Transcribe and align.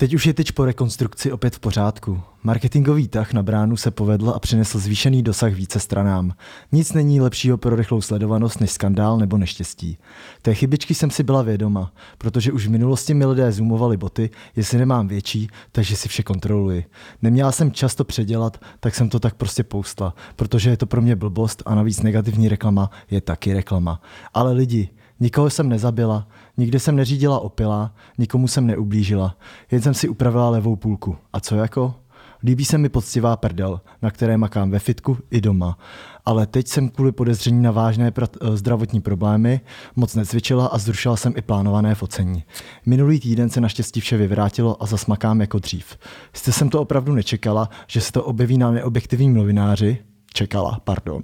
Teď 0.00 0.14
už 0.14 0.26
je 0.26 0.34
tyč 0.34 0.50
po 0.50 0.64
rekonstrukci 0.64 1.32
opět 1.32 1.56
v 1.56 1.60
pořádku. 1.60 2.22
Marketingový 2.42 3.08
tah 3.08 3.32
na 3.32 3.42
bránu 3.42 3.76
se 3.76 3.90
povedl 3.90 4.30
a 4.30 4.38
přinesl 4.38 4.78
zvýšený 4.78 5.22
dosah 5.22 5.52
více 5.52 5.80
stranám. 5.80 6.32
Nic 6.72 6.92
není 6.92 7.20
lepšího 7.20 7.58
pro 7.58 7.76
rychlou 7.76 8.00
sledovanost 8.00 8.60
než 8.60 8.70
skandál 8.70 9.18
nebo 9.18 9.36
neštěstí. 9.36 9.98
Té 10.42 10.54
chybičky 10.54 10.94
jsem 10.94 11.10
si 11.10 11.22
byla 11.22 11.42
vědoma, 11.42 11.92
protože 12.18 12.52
už 12.52 12.66
v 12.66 12.70
minulosti 12.70 13.14
mi 13.14 13.26
lidé 13.26 13.52
zoomovali 13.52 13.96
boty, 13.96 14.30
jestli 14.56 14.78
nemám 14.78 15.08
větší, 15.08 15.48
takže 15.72 15.96
si 15.96 16.08
vše 16.08 16.22
kontroluji. 16.22 16.84
Neměla 17.22 17.52
jsem 17.52 17.72
často 17.72 18.04
předělat, 18.04 18.60
tak 18.80 18.94
jsem 18.94 19.08
to 19.08 19.20
tak 19.20 19.34
prostě 19.34 19.62
poustla, 19.64 20.14
protože 20.36 20.70
je 20.70 20.76
to 20.76 20.86
pro 20.86 21.02
mě 21.02 21.16
blbost 21.16 21.62
a 21.66 21.74
navíc 21.74 22.02
negativní 22.02 22.48
reklama 22.48 22.90
je 23.10 23.20
taky 23.20 23.52
reklama. 23.52 24.02
Ale 24.34 24.52
lidi, 24.52 24.88
Nikoho 25.20 25.50
jsem 25.50 25.68
nezabila, 25.68 26.28
nikde 26.56 26.80
jsem 26.80 26.96
neřídila 26.96 27.40
opila, 27.40 27.94
nikomu 28.18 28.48
jsem 28.48 28.66
neublížila, 28.66 29.36
jen 29.70 29.82
jsem 29.82 29.94
si 29.94 30.08
upravila 30.08 30.50
levou 30.50 30.76
půlku. 30.76 31.16
A 31.32 31.40
co 31.40 31.56
jako? 31.56 31.94
Líbí 32.42 32.64
se 32.64 32.78
mi 32.78 32.88
poctivá 32.88 33.36
prdel, 33.36 33.80
na 34.02 34.10
které 34.10 34.36
makám 34.36 34.70
ve 34.70 34.78
fitku 34.78 35.18
i 35.30 35.40
doma. 35.40 35.78
Ale 36.24 36.46
teď 36.46 36.68
jsem 36.68 36.88
kvůli 36.88 37.12
podezření 37.12 37.62
na 37.62 37.70
vážné 37.70 38.10
pr- 38.10 38.56
zdravotní 38.56 39.00
problémy 39.00 39.60
moc 39.96 40.14
necvičila 40.14 40.66
a 40.66 40.78
zrušila 40.78 41.16
jsem 41.16 41.32
i 41.36 41.42
plánované 41.42 41.94
focení. 41.94 42.44
Minulý 42.86 43.20
týden 43.20 43.50
se 43.50 43.60
naštěstí 43.60 44.00
vše 44.00 44.16
vyvrátilo 44.16 44.82
a 44.82 44.86
zasmakám 44.86 45.40
jako 45.40 45.58
dřív. 45.58 45.98
Jste 46.32 46.52
jsem 46.52 46.68
to 46.68 46.80
opravdu 46.80 47.14
nečekala, 47.14 47.68
že 47.86 48.00
se 48.00 48.12
to 48.12 48.24
objeví 48.24 48.58
na 48.58 48.70
neobjektivním 48.70 49.34
novináři? 49.34 49.98
Čekala, 50.32 50.80
pardon. 50.84 51.22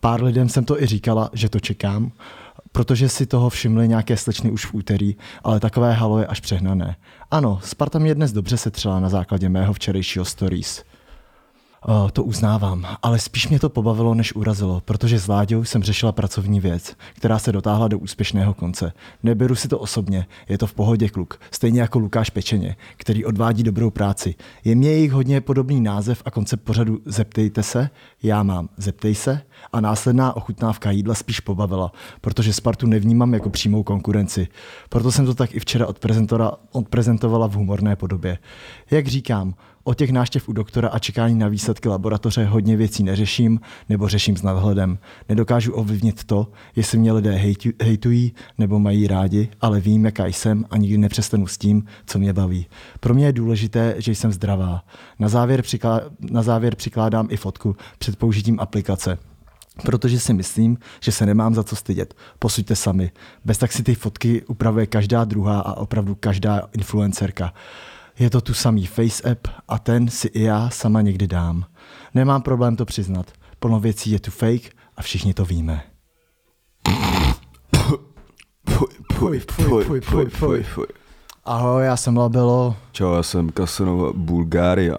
Pár 0.00 0.22
lidem 0.22 0.48
jsem 0.48 0.64
to 0.64 0.82
i 0.82 0.86
říkala, 0.86 1.30
že 1.32 1.48
to 1.48 1.60
čekám 1.60 2.12
protože 2.74 3.08
si 3.08 3.26
toho 3.26 3.50
všimly 3.50 3.88
nějaké 3.88 4.16
slečny 4.16 4.50
už 4.50 4.66
v 4.66 4.74
úterý, 4.74 5.16
ale 5.44 5.60
takové 5.60 5.92
halo 5.92 6.18
je 6.18 6.26
až 6.26 6.40
přehnané. 6.40 6.96
Ano, 7.30 7.60
Sparta 7.64 7.98
mě 7.98 8.14
dnes 8.14 8.32
dobře 8.32 8.56
setřela 8.56 9.00
na 9.00 9.08
základě 9.08 9.48
mého 9.48 9.72
včerejšího 9.72 10.24
stories. 10.24 10.84
Uh, 11.88 12.10
to 12.10 12.24
uznávám, 12.24 12.86
ale 13.02 13.18
spíš 13.18 13.48
mě 13.48 13.60
to 13.60 13.68
pobavilo, 13.68 14.14
než 14.14 14.34
urazilo, 14.34 14.82
protože 14.84 15.18
s 15.18 15.28
Láďou 15.28 15.64
jsem 15.64 15.82
řešila 15.82 16.12
pracovní 16.12 16.60
věc, 16.60 16.96
která 17.14 17.38
se 17.38 17.52
dotáhla 17.52 17.88
do 17.88 17.98
úspěšného 17.98 18.54
konce. 18.54 18.92
Neberu 19.22 19.54
si 19.54 19.68
to 19.68 19.78
osobně, 19.78 20.26
je 20.48 20.58
to 20.58 20.66
v 20.66 20.74
pohodě 20.74 21.08
kluk, 21.08 21.40
stejně 21.50 21.80
jako 21.80 21.98
Lukáš 21.98 22.30
Pečeně, 22.30 22.76
který 22.96 23.24
odvádí 23.24 23.62
dobrou 23.62 23.90
práci. 23.90 24.34
Je 24.64 24.74
mě 24.74 24.90
jejich 24.90 25.12
hodně 25.12 25.40
podobný 25.40 25.80
název 25.80 26.22
a 26.24 26.30
koncept 26.30 26.64
pořadu 26.64 26.98
Zeptejte 27.04 27.62
se, 27.62 27.90
já 28.22 28.42
mám 28.42 28.68
Zeptej 28.76 29.14
se 29.14 29.40
a 29.72 29.80
následná 29.80 30.36
ochutnávka 30.36 30.90
jídla 30.90 31.14
spíš 31.14 31.40
pobavila, 31.40 31.92
protože 32.20 32.52
Spartu 32.52 32.86
nevnímám 32.86 33.34
jako 33.34 33.50
přímou 33.50 33.82
konkurenci. 33.82 34.48
Proto 34.88 35.12
jsem 35.12 35.26
to 35.26 35.34
tak 35.34 35.54
i 35.54 35.60
včera 35.60 35.86
odprezentovala 36.72 37.48
v 37.48 37.54
humorné 37.54 37.96
podobě. 37.96 38.38
Jak 38.90 39.06
říkám, 39.06 39.54
o 39.84 39.94
těch 39.94 40.12
náštěv 40.12 40.48
u 40.48 40.52
doktora 40.52 40.88
a 40.88 40.98
čekání 40.98 41.34
na 41.38 41.48
výsledky 41.48 41.88
laboratoře 41.88 42.44
hodně 42.44 42.76
věcí 42.76 43.02
neřeším 43.02 43.60
nebo 43.88 44.08
řeším 44.08 44.36
s 44.36 44.42
nadhledem. 44.42 44.98
Nedokážu 45.28 45.72
ovlivnit 45.72 46.24
to, 46.24 46.48
jestli 46.76 46.98
mě 46.98 47.12
lidé 47.12 47.40
hejtují 47.82 48.34
nebo 48.58 48.78
mají 48.78 49.06
rádi, 49.06 49.48
ale 49.60 49.80
vím, 49.80 50.04
jaká 50.04 50.26
jsem 50.26 50.64
a 50.70 50.76
nikdy 50.76 50.98
nepřestanu 50.98 51.46
s 51.46 51.58
tím, 51.58 51.84
co 52.06 52.18
mě 52.18 52.32
baví. 52.32 52.66
Pro 53.00 53.14
mě 53.14 53.26
je 53.26 53.32
důležité, 53.32 53.94
že 53.98 54.12
jsem 54.12 54.32
zdravá. 54.32 54.84
Na 55.18 55.28
závěr, 55.28 55.60
přiklá- 55.60 56.00
na 56.30 56.42
závěr 56.42 56.74
přikládám 56.74 57.26
i 57.30 57.36
fotku 57.36 57.76
před 57.98 58.16
použitím 58.16 58.60
aplikace. 58.60 59.18
Protože 59.82 60.20
si 60.20 60.34
myslím, 60.34 60.78
že 61.00 61.12
se 61.12 61.26
nemám 61.26 61.54
za 61.54 61.64
co 61.64 61.76
stydět. 61.76 62.14
Posuďte 62.38 62.76
sami. 62.76 63.10
Bez 63.44 63.58
tak 63.58 63.72
si 63.72 63.82
ty 63.82 63.94
fotky 63.94 64.42
upravuje 64.42 64.86
každá 64.86 65.24
druhá 65.24 65.60
a 65.60 65.74
opravdu 65.74 66.14
každá 66.14 66.68
influencerka. 66.72 67.52
Je 68.18 68.30
to 68.30 68.40
tu 68.40 68.54
samý 68.54 68.86
Face 68.86 69.30
App 69.30 69.48
a 69.68 69.78
ten 69.78 70.08
si 70.08 70.28
i 70.28 70.42
já 70.42 70.70
sama 70.70 71.00
někdy 71.00 71.26
dám. 71.26 71.64
Nemám 72.14 72.42
problém 72.42 72.76
to 72.76 72.84
přiznat. 72.84 73.32
Plno 73.58 73.80
věcí 73.80 74.10
je 74.10 74.20
tu 74.20 74.30
fake 74.30 74.70
a 74.96 75.02
všichni 75.02 75.34
to 75.34 75.44
víme. 75.44 75.82
Fuj, 79.12 79.40
fuj, 80.00 80.62
fuj. 80.62 80.86
Ahoj, 81.44 81.84
já 81.84 81.96
jsem 81.96 82.16
Labelo. 82.16 82.76
Čau, 82.92 83.14
já 83.14 83.22
jsem 83.22 83.50
Kasanova 83.50 84.12
Bulgária. 84.12 84.96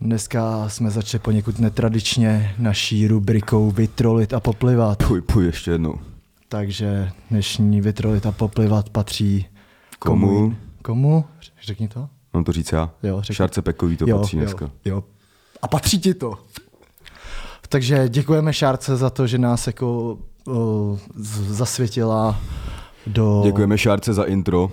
Dneska 0.00 0.68
jsme 0.68 0.90
začali 0.90 1.22
poněkud 1.22 1.58
netradičně 1.58 2.54
naší 2.58 3.08
rubrikou 3.08 3.70
Vytrolit 3.70 4.34
a 4.34 4.40
poplivat. 4.40 4.98
Puj, 5.06 5.20
puj, 5.20 5.46
ještě 5.46 5.70
jednou. 5.70 5.94
Takže 6.48 7.10
dnešní 7.30 7.80
Vytrolit 7.80 8.26
a 8.26 8.32
poplivat 8.32 8.90
patří 8.90 9.46
Komu? 9.98 10.56
Komu? 10.82 11.24
Řekni 11.62 11.88
to. 11.88 12.08
Mám 12.34 12.44
to 12.44 12.52
říct 12.52 12.72
já? 12.72 12.90
Jo, 13.02 13.20
řekni. 13.20 13.34
Šárce 13.34 13.62
Pekový 13.62 13.96
to 13.96 14.04
jo, 14.08 14.18
patří 14.18 14.36
dneska. 14.36 14.64
Jo, 14.64 14.70
jo. 14.94 15.04
A 15.62 15.68
patří 15.68 15.98
ti 15.98 16.14
to. 16.14 16.38
Takže 17.68 18.08
děkujeme 18.08 18.52
Šárce 18.52 18.96
za 18.96 19.10
to, 19.10 19.26
že 19.26 19.38
nás 19.38 19.66
jako 19.66 20.18
z- 21.14 21.50
zasvětila 21.56 22.36
do... 23.06 23.40
Děkujeme 23.44 23.78
Šárce 23.78 24.14
za 24.14 24.22
intro. 24.24 24.70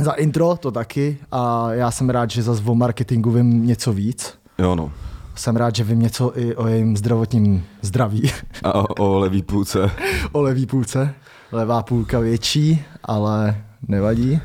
Za 0.00 0.12
intro, 0.12 0.56
to 0.56 0.70
taky. 0.70 1.18
A 1.32 1.72
já 1.72 1.90
jsem 1.90 2.10
rád, 2.10 2.30
že 2.30 2.42
zase 2.42 2.62
o 2.66 2.74
marketingu 2.74 3.30
vím 3.30 3.66
něco 3.66 3.92
víc. 3.92 4.34
Jo 4.58 4.74
no. 4.74 4.92
Jsem 5.34 5.56
rád, 5.56 5.76
že 5.76 5.84
vím 5.84 6.00
něco 6.00 6.38
i 6.38 6.56
o 6.56 6.66
jejím 6.66 6.96
zdravotním 6.96 7.64
zdraví. 7.82 8.32
A 8.62 8.74
o, 8.74 8.84
o 8.86 9.18
levý 9.18 9.42
půlce. 9.42 9.90
o 10.32 10.42
levý 10.42 10.66
půlce. 10.66 11.14
Levá 11.52 11.82
půlka 11.82 12.18
větší, 12.18 12.82
ale 13.04 13.64
nevadí. 13.88 14.40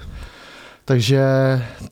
Takže 0.85 1.21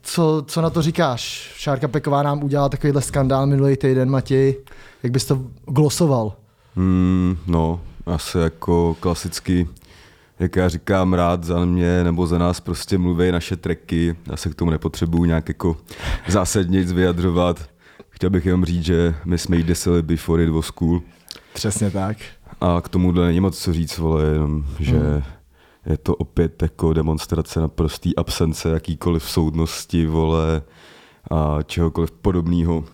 co, 0.02 0.44
co 0.46 0.60
na 0.60 0.70
to 0.70 0.82
říkáš? 0.82 1.52
Šárka 1.56 1.88
Peková 1.88 2.22
nám 2.22 2.44
udělala 2.44 2.68
takovýhle 2.68 3.02
skandál 3.02 3.46
minulý 3.46 3.76
týden, 3.76 4.10
Matěj. 4.10 4.56
Jak 5.02 5.12
bys 5.12 5.24
to 5.24 5.42
glosoval? 5.66 6.32
Hmm, 6.76 7.36
no, 7.46 7.80
asi 8.06 8.38
jako 8.38 8.96
klasicky, 9.00 9.68
jak 10.38 10.56
já 10.56 10.68
říkám, 10.68 11.14
rád 11.14 11.44
za 11.44 11.64
mě 11.64 12.04
nebo 12.04 12.26
za 12.26 12.38
nás 12.38 12.60
prostě 12.60 12.98
mluví 12.98 13.32
naše 13.32 13.56
treky. 13.56 14.16
Já 14.30 14.36
se 14.36 14.50
k 14.50 14.54
tomu 14.54 14.70
nepotřebuju 14.70 15.24
nějak 15.24 15.48
jako 15.48 15.76
zásadně 16.28 16.78
nic 16.78 16.92
vyjadřovat. 16.92 17.68
Chtěl 18.10 18.30
bych 18.30 18.46
jenom 18.46 18.64
říct, 18.64 18.84
že 18.84 19.14
my 19.24 19.38
jsme 19.38 19.56
jí 19.56 19.62
desili 19.62 20.02
before 20.02 20.44
it 20.44 20.50
was 20.50 20.70
cool. 20.70 21.02
Přesně 21.54 21.90
tak. 21.90 22.16
A 22.60 22.80
k 22.80 22.88
tomuhle 22.88 23.26
není 23.26 23.40
moc 23.40 23.58
co 23.58 23.72
říct, 23.72 23.98
vole, 23.98 24.24
jenom, 24.24 24.64
že 24.80 24.98
Hmm. 24.98 25.22
Je 25.86 25.96
to 25.98 26.14
opět 26.16 26.62
jako 26.62 26.92
demonstrace 26.92 27.60
na 27.60 27.68
prostý 27.68 28.16
absence 28.16 28.68
jakýkoliv 28.68 29.30
soudnosti, 29.30 30.06
vole, 30.06 30.62
a 31.30 31.58
čehokoliv 31.62 32.10
podobného. 32.10 32.84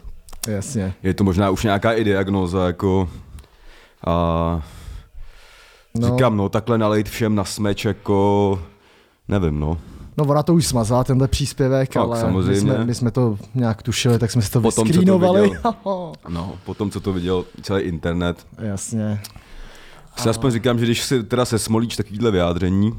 Jasně. 0.48 0.94
Je 1.02 1.14
to 1.14 1.24
možná 1.24 1.50
už 1.50 1.64
nějaká 1.64 1.92
i 1.92 2.04
diagnóza, 2.04 2.66
jako 2.66 3.08
a 4.06 4.62
No. 5.94 6.08
říkám, 6.08 6.36
no, 6.36 6.48
takhle 6.48 6.78
nalejt 6.78 7.08
všem 7.08 7.34
na 7.34 7.44
smeč, 7.44 7.84
jako 7.84 8.62
nevím, 9.28 9.60
no. 9.60 9.78
No 10.16 10.24
ona 10.24 10.42
to 10.42 10.54
už 10.54 10.66
smazala, 10.66 11.04
tenhle 11.04 11.28
příspěvek, 11.28 11.88
Tak, 11.92 12.02
ale 12.02 12.20
samozřejmě. 12.20 12.50
My, 12.50 12.56
jsme, 12.60 12.84
my 12.84 12.94
jsme 12.94 13.10
to 13.10 13.38
nějak 13.54 13.82
tušili, 13.82 14.18
tak 14.18 14.30
jsme 14.30 14.42
si 14.42 14.50
to 14.50 14.60
Potom, 14.60 14.72
co 14.72 14.92
to 14.92 14.98
vyskrýnovali. 14.98 15.42
viděl. 15.42 15.60
No, 16.28 16.52
potom, 16.64 16.90
co 16.90 17.00
to 17.00 17.12
viděl 17.12 17.44
celý 17.62 17.82
internet, 17.82 18.46
Jasně. 18.58 19.20
Si 20.22 20.28
aspoň 20.28 20.50
říkám, 20.50 20.78
že 20.78 20.84
když 20.84 21.02
si 21.02 21.22
teda 21.22 21.44
se 21.44 21.58
smolíš 21.58 21.96
takovýhle 21.96 22.30
vyjádření, 22.30 22.92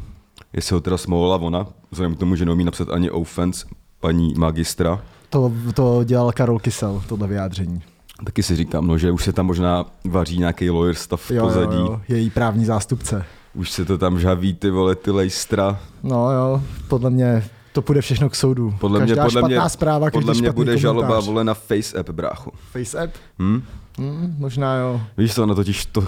jestli 0.54 0.74
ho 0.74 0.82
teda 0.82 0.98
smolila 0.98 1.36
ona, 1.38 1.68
vzhledem 1.92 2.16
k 2.16 2.20
tomu, 2.20 2.36
že 2.36 2.46
neumí 2.46 2.64
napsat 2.64 2.90
ani 2.90 3.12
offense 3.12 3.66
paní 4.00 4.34
magistra, 4.38 5.02
To, 5.30 5.52
to 5.76 6.04
dělal 6.04 6.31
Karol 6.31 6.60
Kysel, 6.60 7.04
tohle 7.08 7.28
vyjádření. 7.28 7.81
taky 8.26 8.44
si 8.44 8.56
říkám, 8.56 8.88
no, 8.88 8.98
že 8.98 9.12
už 9.12 9.24
se 9.24 9.34
tam 9.34 9.46
možná 9.46 9.86
vaří 10.06 10.38
nějaký 10.38 10.70
lawyer 10.70 10.96
stav 10.96 11.22
v 11.31 11.40
pozadí. 11.40 11.78
Jo, 11.78 11.86
jo, 11.88 12.00
její 12.08 12.30
právní 12.30 12.66
zástupce. 12.66 13.26
Už 13.54 13.72
se 13.72 13.86
to 13.86 13.98
tam 13.98 14.20
žaví, 14.20 14.54
ty 14.54 14.70
vole, 14.70 14.96
ty 14.96 15.12
lejstra. 15.12 15.80
No 16.04 16.31
jo, 16.31 16.62
podle 16.88 17.10
mě 17.10 17.44
to 17.74 17.81
půjde 17.81 18.02
všechno 18.02 18.30
k 18.30 18.36
soudu. 18.36 18.74
Podle 18.80 19.00
mě, 19.00 19.08
Každá 19.16 19.24
podle 19.24 19.42
mě, 19.48 19.60
zpráva, 19.70 20.12
podle 20.12 20.34
mě 20.34 20.52
bude 20.52 20.78
žaloba 20.78 21.07
komentář. 21.07 21.25
vole 21.28 21.44
na 21.44 21.54
Face 21.54 21.98
App, 22.00 22.10
brácho. 22.10 22.51
Face 22.72 23.00
app? 23.04 23.13
Hm? 23.40 23.63
Hmm, 23.98 24.36
možná 24.40 24.75
jo. 24.75 25.01
Víš 25.18 25.34
co, 25.36 25.44
ona 25.44 25.56
totiž 25.56 25.86
to 25.86 26.01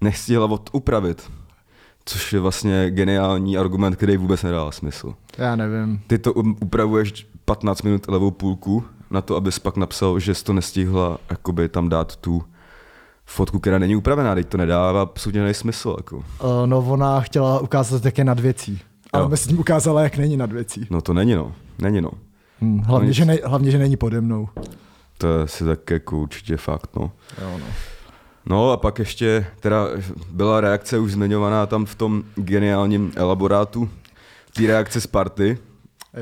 nestihla 0.00 0.44
odupravit. 0.46 1.30
Což 2.04 2.32
je 2.32 2.40
vlastně 2.40 2.90
geniální 2.90 3.58
argument, 3.58 3.96
který 3.96 4.16
vůbec 4.16 4.42
nedává 4.42 4.70
smysl. 4.70 5.14
Já 5.38 5.56
nevím. 5.56 6.00
Ty 6.06 6.18
to 6.18 6.32
um- 6.32 6.56
upravuješ 6.62 7.26
15 7.44 7.82
minut 7.82 8.08
levou 8.08 8.30
půlku 8.30 8.84
na 9.10 9.20
to, 9.20 9.36
abys 9.36 9.58
pak 9.58 9.76
napsal, 9.76 10.20
že 10.20 10.34
jsi 10.34 10.44
to 10.44 10.52
nestihla 10.52 11.18
jakoby 11.30 11.68
tam 11.68 11.88
dát 11.88 12.16
tu 12.16 12.42
fotku, 13.24 13.58
která 13.58 13.78
není 13.78 13.96
upravená, 13.96 14.34
teď 14.34 14.48
to 14.48 14.56
nedává 14.56 15.02
absolutně 15.02 15.54
smysl. 15.54 15.94
Jako. 15.98 16.16
Uh, 16.16 16.22
no 16.66 16.78
ona 16.78 17.20
chtěla 17.20 17.58
ukázat, 17.60 18.04
jak 18.04 18.18
je 18.18 18.24
nad 18.24 18.40
věcí. 18.40 18.80
Ale 19.12 19.24
Jo. 19.24 19.36
tím 19.36 19.58
ukázala, 19.58 20.02
jak 20.02 20.16
není 20.16 20.36
nad 20.36 20.52
věcí. 20.52 20.86
No 20.90 21.00
to 21.02 21.14
není 21.14 21.34
no, 21.34 21.52
není 21.78 22.00
no. 22.00 22.10
Hm, 22.60 22.78
hlavně, 22.78 23.08
nic. 23.08 23.16
že 23.16 23.24
ne, 23.24 23.38
hlavně, 23.44 23.70
že 23.70 23.78
není 23.78 23.96
pode 23.96 24.20
mnou. 24.20 24.48
To 25.18 25.26
je 25.26 25.48
si 25.48 25.64
tak 25.64 25.90
jako 25.90 26.18
určitě 26.18 26.56
fakt, 26.56 26.96
no. 26.96 27.10
Jo, 27.42 27.58
no. 27.58 27.66
No 28.46 28.70
a 28.72 28.76
pak 28.76 28.98
ještě 28.98 29.46
teda 29.60 29.86
byla 30.30 30.60
reakce 30.60 30.98
už 30.98 31.12
zmiňovaná 31.12 31.66
tam 31.66 31.86
v 31.86 31.94
tom 31.94 32.22
geniálním 32.34 33.12
elaborátu, 33.16 33.88
té 34.56 34.66
reakce 34.66 35.00
Sparty, 35.00 35.58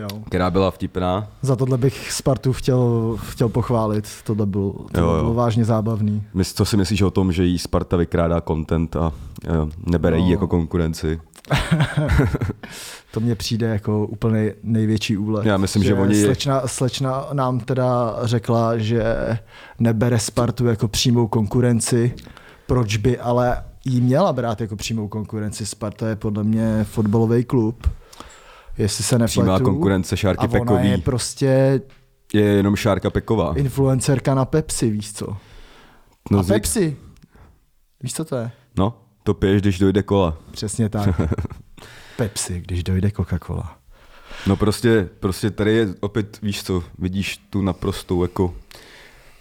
Jo. 0.01 0.09
která 0.27 0.51
byla 0.51 0.71
vtipná. 0.71 1.29
Za 1.43 1.57
tohle 1.57 1.79
bych 1.79 2.13
Spartu 2.13 2.53
chtěl, 2.53 3.17
chtěl 3.31 3.49
pochválit. 3.49 4.09
Tohle 4.25 4.47
bylo, 4.47 4.73
tohle 4.73 5.09
Jo, 5.11 5.15
jo. 5.17 5.21
bylo 5.23 5.35
vážně 5.35 5.65
zábavný. 5.65 6.23
Co 6.55 6.65
si 6.65 6.77
myslíš 6.77 7.03
o 7.03 7.11
tom, 7.11 7.33
že 7.33 7.45
jí 7.45 7.59
Sparta 7.59 7.97
vykrádá 7.97 8.41
content 8.41 8.97
a 8.97 9.13
jo, 9.55 9.69
nebere 9.87 10.19
jí 10.19 10.25
No. 10.25 10.31
jako 10.31 10.47
konkurenci? 10.49 11.21
To 13.13 13.21
mně 13.21 13.35
přijde 13.35 13.67
jako 13.67 14.07
úplně 14.07 14.55
největší 14.63 15.17
úlet. 15.17 15.47
Já 15.47 15.57
myslím, 15.57 15.83
že 15.83 15.95
oni- 15.95 16.23
Slečna, 16.25 16.67
slečna 16.67 17.27
nám 17.33 17.61
teda 17.61 18.17
řekla, 18.23 18.79
že 18.79 19.05
nebere 19.79 20.19
Spartu 20.19 20.67
jako 20.67 20.89
přímou 20.89 21.27
konkurenci. 21.29 22.15
Proč 22.67 22.97
by 22.97 23.19
ale 23.19 23.65
jí 23.85 24.01
měla 24.01 24.33
brát 24.33 24.61
jako 24.61 24.77
přímou 24.77 25.09
konkurenci? 25.09 25.67
Sparta 25.67 26.09
je 26.09 26.17
podle 26.17 26.45
mě 26.45 26.85
fotbalový 26.85 27.45
klub. 27.45 27.87
Jestli 28.79 29.05
se 29.05 29.15
nepletu. 29.19 29.41
Přímá 29.41 29.61
konkurence 29.61 30.15
a 30.15 30.17
Šárky 30.17 30.47
ona 30.49 30.59
Pekový 30.61 30.91
je 30.91 30.99
prostě 30.99 31.81
je 32.33 32.43
jenom 32.45 32.77
Šárka 32.77 33.11
Peková. 33.11 33.55
influencerka 33.57 34.35
na 34.35 34.45
Pepsi, 34.45 34.91
víš 34.91 35.13
co? 35.13 35.37
No, 36.31 36.39
a 36.39 36.43
zvyk- 36.43 36.49
Pepsi. 36.49 36.97
Víš, 38.03 38.15
co 38.15 38.25
to 38.25 38.37
je? 38.37 38.51
no, 38.79 38.95
to 39.27 39.35
piješ, 39.35 39.63
když 39.63 39.79
dojde 39.79 40.03
kola. 40.03 40.37
Přesně 40.51 40.89
tak. 40.89 41.21
Pepsi, 42.17 42.61
když 42.61 42.85
dojde 42.85 43.09
Coca-Cola. 43.09 43.69
No 44.47 44.57
prostě, 44.57 45.09
prostě 45.21 45.51
tady 45.51 45.73
je 45.73 45.95
opět, 46.01 46.39
víš 46.43 46.63
co, 46.63 46.83
vidíš 46.99 47.37
tu 47.37 47.63
naprostou 47.63 48.23
jako 48.23 48.55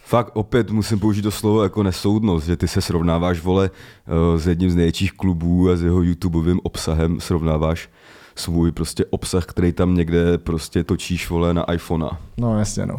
Fakt 0.08 0.32
opět 0.34 0.72
musím 0.72 1.00
použít 1.00 1.22
to 1.22 1.32
slovo 1.32 1.64
jako 1.64 1.84
nesoudnost, 1.84 2.46
že 2.46 2.58
ty 2.58 2.68
se 2.68 2.82
srovnáváš, 2.82 3.40
vole, 3.40 3.70
eh, 3.74 4.40
s 4.40 4.48
jedním 4.48 4.70
z 4.70 4.76
největších 4.76 5.12
klubů 5.12 5.70
a 5.70 5.76
s 5.76 5.82
jeho 5.82 6.02
YouTubeovým 6.02 6.60
obsahem 6.64 7.20
srovnáváš 7.20 7.90
svůj 8.36 8.72
prostě 8.72 9.06
obsah, 9.06 9.46
který 9.46 9.74
tam 9.74 9.96
někde 9.96 10.38
prostě 10.38 10.84
točíš, 10.84 11.30
vole, 11.30 11.54
na 11.54 11.74
iPhonea. 11.74 12.18
No 12.38 12.60
jasně, 12.60 12.86
no. 12.86 12.98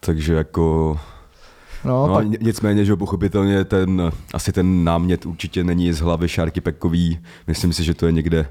Takže 0.00 0.34
jako, 0.34 0.98
No, 1.86 2.06
no, 2.06 2.14
pak, 2.14 2.26
ně- 2.26 2.38
nicméně, 2.40 2.84
že 2.84 2.96
pochopitelně 2.96 3.64
ten, 3.64 4.12
asi 4.34 4.52
ten 4.52 4.84
námět 4.84 5.26
určitě 5.26 5.64
není 5.64 5.92
z 5.92 6.00
hlavy 6.00 6.28
Šárky 6.28 6.60
Pekový. 6.60 7.18
Myslím 7.46 7.72
si, 7.72 7.84
že 7.84 7.94
to 7.94 8.06
je 8.06 8.12
někde 8.12 8.48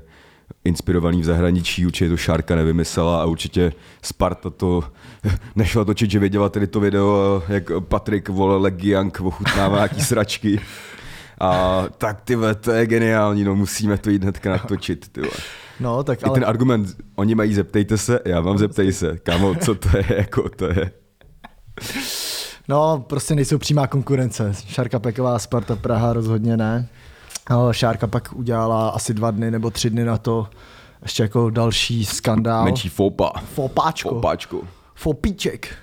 inspirovaný 0.66 1.22
v 1.22 1.26
zahraničí, 1.26 1.86
určitě 1.86 2.10
to 2.10 2.18
Šárka 2.18 2.56
nevymyslela 2.56 3.22
a 3.22 3.26
určitě 3.26 3.74
Sparta 4.02 4.50
to 4.50 4.84
nešla 5.56 5.86
točit, 5.86 6.12
že 6.12 6.20
věděla 6.20 6.50
tedy 6.50 6.68
to 6.68 6.80
video, 6.80 7.44
jak 7.48 7.64
Patrik 7.80 8.30
vole 8.30 8.58
Legiank 8.58 9.22
ochutnává 9.22 9.76
nějaký 9.76 10.02
sračky. 10.02 10.60
A 11.40 11.84
tak 11.98 12.22
ty 12.22 12.38
to 12.62 12.72
je 12.72 12.88
geniální, 12.88 13.44
no 13.44 13.56
musíme 13.56 13.98
to 13.98 14.10
jít 14.10 14.24
hnedka 14.24 14.50
natočit, 14.50 15.08
ty 15.08 15.22
no, 15.80 16.04
tak 16.04 16.22
I 16.22 16.26
ale... 16.26 16.34
ten 16.34 16.46
argument, 16.50 16.88
oni 17.16 17.36
mají 17.36 17.54
zeptejte 17.54 17.98
se, 17.98 18.20
já 18.26 18.42
mám 18.42 18.58
zeptej 18.58 18.94
se, 18.94 19.18
kámo, 19.18 19.56
co 19.56 19.76
to 19.76 19.98
je, 19.98 20.06
jako 20.18 20.50
to 20.50 20.66
je. 20.66 20.92
No, 22.68 23.04
prostě 23.08 23.36
nejsou 23.36 23.58
přímá 23.58 23.88
konkurence. 23.88 24.54
Šárka 24.68 25.00
Peková, 25.00 25.40
Sparta 25.40 25.76
Praha 25.76 26.14
rozhodně 26.14 26.58
ne. 26.58 26.88
No, 27.50 27.74
Šárka 27.74 28.08
pak 28.08 28.30
udělala 28.36 28.90
asi 28.90 29.14
dva 29.14 29.32
dny 29.32 29.52
nebo 29.52 29.70
tři 29.70 29.90
dny 29.90 30.06
na 30.06 30.18
to 30.18 30.48
ještě 31.02 31.24
jako 31.24 31.50
další 31.50 32.06
skandál. 32.06 32.64
Menší 32.64 32.90
fopa. 32.90 33.32
Fopáčko. 33.54 34.10
Fopáčko. 34.10 34.62
Fopíček. 34.96 35.76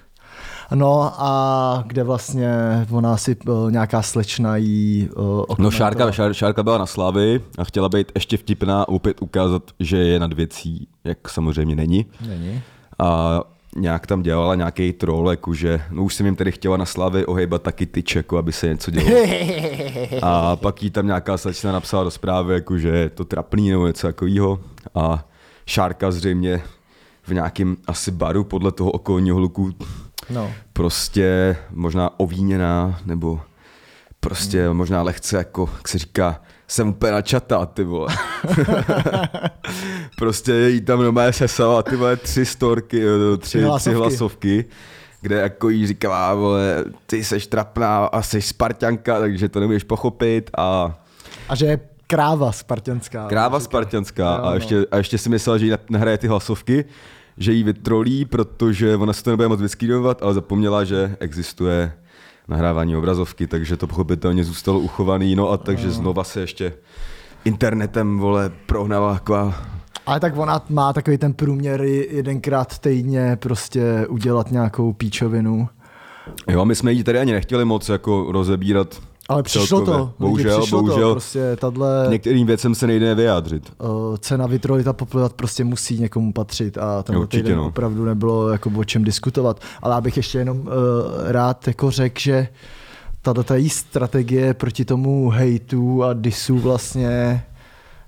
No 0.75 1.12
a 1.19 1.84
kde 1.87 2.02
vlastně 2.05 2.50
ona 2.90 3.17
si 3.17 3.37
uh, 3.49 3.70
nějaká 3.70 4.02
slečna 4.02 4.56
jí 4.56 5.08
uh, 5.17 5.44
No. 5.58 5.70
Šárka, 5.70 6.12
šár, 6.12 6.34
Šárka 6.34 6.62
byla 6.62 6.79
na 6.79 6.87
Slávy 6.87 7.40
a 7.58 7.64
chtěla 7.64 7.88
být 7.88 8.12
ještě 8.14 8.37
vtipná 8.37 8.82
a 8.82 8.88
opět 8.88 9.23
ukázat, 9.23 9.62
že 9.81 9.96
je 9.96 10.20
nad 10.20 10.32
věcí, 10.32 10.88
jak 11.05 11.29
samozřejmě 11.29 11.76
není. 11.76 12.06
Není. 12.29 12.62
A 12.99 13.40
nějak 13.76 14.06
tam 14.06 14.22
dělala 14.22 14.54
nějaký 14.54 14.92
troll, 14.92 15.30
jakože, 15.30 15.80
no 15.90 16.04
už 16.04 16.14
jsem 16.14 16.26
jim 16.26 16.36
tedy 16.36 16.52
chtěla 16.52 16.76
na 16.76 16.84
Slávy 16.84 17.26
ohejbat 17.26 17.62
taky 17.62 17.86
tyč, 17.86 18.16
jako 18.16 18.38
aby 18.38 18.52
se 18.52 18.69
něco 18.69 18.90
dělo. 18.90 19.26
A 20.22 20.56
pak 20.56 20.82
jí 20.82 20.90
tam 20.90 21.06
nějaká 21.06 21.36
slečna 21.36 21.72
napsala 21.72 22.04
do 22.04 22.10
zprávy, 22.10 22.54
jakože 22.54 22.88
je 22.88 23.10
to 23.10 23.24
trapný 23.24 23.70
nebo 23.70 23.86
něco 23.86 24.06
takového. 24.06 24.60
A 24.94 25.28
Šárka 25.66 26.10
zřejmě 26.10 26.62
v 27.22 27.34
nějakém 27.34 27.76
asi 27.86 28.10
baru 28.10 28.44
podle 28.44 28.72
toho 28.72 28.90
okolního 28.90 29.36
hluku 29.36 29.74
No. 30.30 30.50
prostě 30.72 31.56
možná 31.70 32.20
ovíněná, 32.20 33.00
nebo 33.04 33.40
prostě 34.20 34.66
hmm. 34.66 34.76
možná 34.76 35.02
lehce 35.02 35.36
jako, 35.36 35.70
jak 35.76 35.88
se 35.88 35.98
říká, 35.98 36.40
jsem 36.72 36.88
úplně 36.88 37.12
načatá, 37.12 37.66
ty 37.66 37.84
vole. 37.84 38.08
prostě 40.19 40.52
jí 40.52 40.80
tam 40.80 41.02
normálně 41.02 41.32
sesala 41.32 41.82
ty 41.82 41.96
vole 41.96 42.16
tři 42.16 42.46
storky, 42.46 43.02
eh, 43.06 43.36
tři, 43.36 43.48
tři, 43.48 43.62
hlasovky. 43.62 43.90
tři 43.90 43.98
hlasovky, 43.98 44.64
kde 45.20 45.36
jako 45.36 45.69
jí 45.69 45.86
říkala, 45.86 46.34
vole, 46.34 46.84
ty 47.06 47.24
seš 47.24 47.46
trapná 47.46 48.04
a 48.04 48.22
jsi 48.22 48.42
Spartanka, 48.42 49.19
takže 49.20 49.48
to 49.48 49.60
nemůžeš 49.60 49.84
pochopit 49.84 50.50
a 50.56 50.98
A 51.48 51.54
že 51.54 51.66
je 51.66 51.80
kráva 52.06 52.52
spartianská. 52.52 53.28
Kráva 53.28 53.58
Říká. 53.58 53.64
spartianská 53.70 54.36
Jo, 54.36 54.42
a 54.42 54.48
no. 54.50 54.54
ještě, 54.54 54.86
a 54.90 54.96
ještě 54.96 55.19
si 55.19 55.28
myslel, 55.28 55.58
že 55.58 55.66
jí 55.66 55.72
nahraje 55.90 56.19
ty 56.19 56.26
hlasovky, 56.26 56.84
že 57.38 57.52
jí 57.52 57.62
vytrolí, 57.62 58.24
protože 58.24 58.96
ona 58.96 59.12
se 59.12 59.24
to 59.24 59.30
nebude 59.30 59.48
moc 59.48 59.60
vyskrýnovat, 59.60 60.22
ale 60.22 60.34
zapomněla, 60.34 60.84
že 60.84 61.16
existuje 61.20 61.92
nahrávání 62.49 62.97
obrazovky, 62.97 63.47
takže 63.47 63.77
to 63.77 63.87
pochopitelně 63.87 64.44
zůstalo 64.44 64.79
uchovaný, 64.81 65.37
no 65.37 65.50
a 65.50 65.56
takže 65.56 65.91
znova 65.91 66.25
se 66.25 66.41
ještě 66.41 66.73
internetem, 67.44 68.19
vole, 68.19 68.53
prohnala 68.67 69.15
taková 69.15 69.55
Ale 70.06 70.21
tak 70.21 70.37
ona 70.37 70.62
má 70.69 70.93
takový 70.93 71.19
ten 71.19 71.35
průměr 71.35 71.83
jedenkrát 72.11 72.79
týdně 72.79 73.37
prostě 73.37 74.06
udělat 74.09 74.50
nějakou 74.50 74.93
píčovinu. 74.93 75.69
Jo, 76.49 76.65
my 76.65 76.75
jsme 76.75 76.93
jí 76.93 77.05
tady 77.05 77.19
ani 77.19 77.33
nechtěli 77.33 77.65
moc 77.65 77.89
jako 77.89 78.33
rozebírat. 78.33 79.03
Ale 79.32 79.43
přišlo 79.43 79.67
celkově. 79.67 79.99
to. 80.00 80.12
Bohužel, 80.19 80.61
přišlo 80.61 80.82
bohužel. 80.82 81.08
To, 81.08 81.14
prostě 81.14 81.56
tahle 81.56 82.06
Některým 82.11 82.46
věcem 82.46 82.75
se 82.75 82.87
nejde 82.87 83.14
vyjádřit. 83.14 83.73
uh, 83.79 84.17
cena 84.17 84.46
vytrolita 84.46 84.93
poplivat 84.93 85.32
prostě 85.32 85.64
musí 85.64 85.99
někomu 85.99 86.32
patřit 86.32 86.79
a 86.79 87.02
ten 87.02 87.17
Určitě, 87.17 87.56
no. 87.56 87.67
opravdu 87.67 88.05
nebylo 88.05 88.49
jako 88.49 88.70
o 88.76 88.84
čem 88.84 89.05
diskutovat. 89.05 89.61
Ale 89.82 89.94
já 89.94 90.00
bych 90.00 90.17
ještě 90.17 90.38
jenom 90.38 90.58
uh, 90.61 90.67
rád 91.26 91.67
jako 91.67 91.90
řekl, 91.90 92.20
že 92.20 92.49
tato 93.23 93.55
její 93.55 93.70
strategie 93.70 94.55
proti 94.55 94.84
tomu 94.84 95.31
hejtu 95.31 96.05
a 96.05 96.12
disu 96.12 96.58
vlastně 96.58 97.43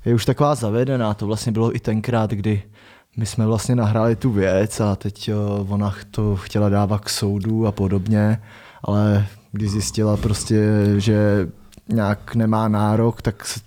je 0.04 0.14
už 0.14 0.24
taková 0.24 0.54
zavedená. 0.54 1.14
To 1.14 1.26
vlastně 1.26 1.52
bylo 1.52 1.76
i 1.76 1.80
tenkrát, 1.80 2.30
kdy 2.30 2.62
my 3.16 3.26
jsme 3.26 3.46
vlastně 3.46 3.74
nahráli 3.76 4.16
tu 4.16 4.30
věc 4.30 4.80
a 4.80 4.96
teď 4.96 5.30
uh, 5.60 5.72
ona 5.72 5.94
to 6.10 6.36
chtěla 6.36 6.68
dávat 6.68 7.00
k 7.00 7.08
soudu 7.08 7.66
a 7.66 7.72
podobně, 7.72 8.42
ale 8.82 9.26
když 9.54 9.70
zjistila 9.70 10.16
prostě, 10.16 10.60
že 10.96 11.48
nějak 11.88 12.34
nemá 12.34 12.68
nárok, 12.68 13.22
tak, 13.22 13.58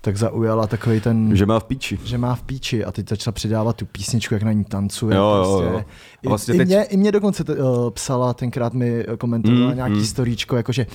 tak 0.00 0.16
zaujala 0.16 0.66
takový 0.66 1.00
ten, 1.00 1.36
Že 1.36 1.46
má 1.46 1.60
v 1.60 1.64
píči. 1.64 1.98
že 2.04 2.18
má 2.18 2.34
v 2.34 2.42
píči 2.42 2.84
a 2.84 2.92
teď 2.92 3.08
začala 3.08 3.32
přidávat 3.32 3.76
tu 3.76 3.86
písničku, 3.86 4.34
jak 4.34 4.42
na 4.42 4.52
ní 4.52 4.64
tancuje. 4.64 5.16
Jo, 5.16 5.22
jo, 5.22 5.44
prostě. 5.58 5.72
jo. 5.74 5.84
I, 6.22 6.26
A 6.26 6.28
vlastně 6.28 6.54
i, 6.54 6.58
teď- 6.58 6.68
mě, 6.68 6.82
I 6.84 6.96
mě 6.96 7.12
dokonce 7.12 7.44
t, 7.44 7.54
uh, 7.54 7.90
psala, 7.90 8.34
tenkrát 8.34 8.74
mi 8.74 9.04
komentovala 9.18 9.70
Mm, 9.70 9.76
nějaký 9.76 9.94
mm. 9.94 10.04
storíčko, 10.04 10.56
jakože 10.56 10.86
Uh, 10.86 10.92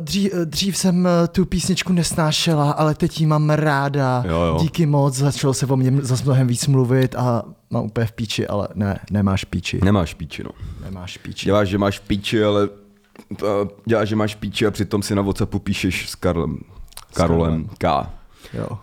dřív, 0.00 0.32
dřív 0.44 0.76
jsem 0.76 1.06
eh, 1.06 1.28
tu 1.28 1.44
písničku 1.44 1.92
nesnášela, 1.92 2.70
ale 2.70 2.94
teď 2.94 3.20
ji 3.20 3.26
mám 3.26 3.50
ráda. 3.50 4.24
Jo, 4.26 4.40
jo. 4.40 4.58
Díky 4.60 4.86
moc, 4.86 5.14
začalo 5.14 5.54
se 5.54 5.66
o 5.66 5.76
mě 5.76 5.92
zase 6.02 6.24
mnohem 6.24 6.46
víc 6.46 6.66
mluvit 6.66 7.14
a 7.14 7.42
mám 7.70 7.84
úplně 7.84 8.06
v 8.06 8.12
píči, 8.12 8.46
ale 8.46 8.68
ne, 8.74 9.00
nemáš 9.10 9.44
píči. 9.44 9.80
Nemáš 9.84 10.14
píči, 10.14 10.44
no. 10.44 10.50
Nemáš 10.84 11.18
píči. 11.18 11.46
Děláš, 11.46 11.68
že 11.68 11.78
máš 11.78 11.98
píči, 11.98 12.44
ale 12.44 12.68
děláš, 13.86 14.08
že 14.08 14.16
máš 14.16 14.34
píči 14.34 14.66
a 14.66 14.70
přitom 14.70 15.02
si 15.02 15.14
na 15.14 15.22
WhatsAppu 15.22 15.58
píšeš 15.58 16.10
s 16.10 16.14
Karlem. 16.14 16.58
Karolem 17.14 17.68
K. 17.78 18.10
Jo. 18.54 18.78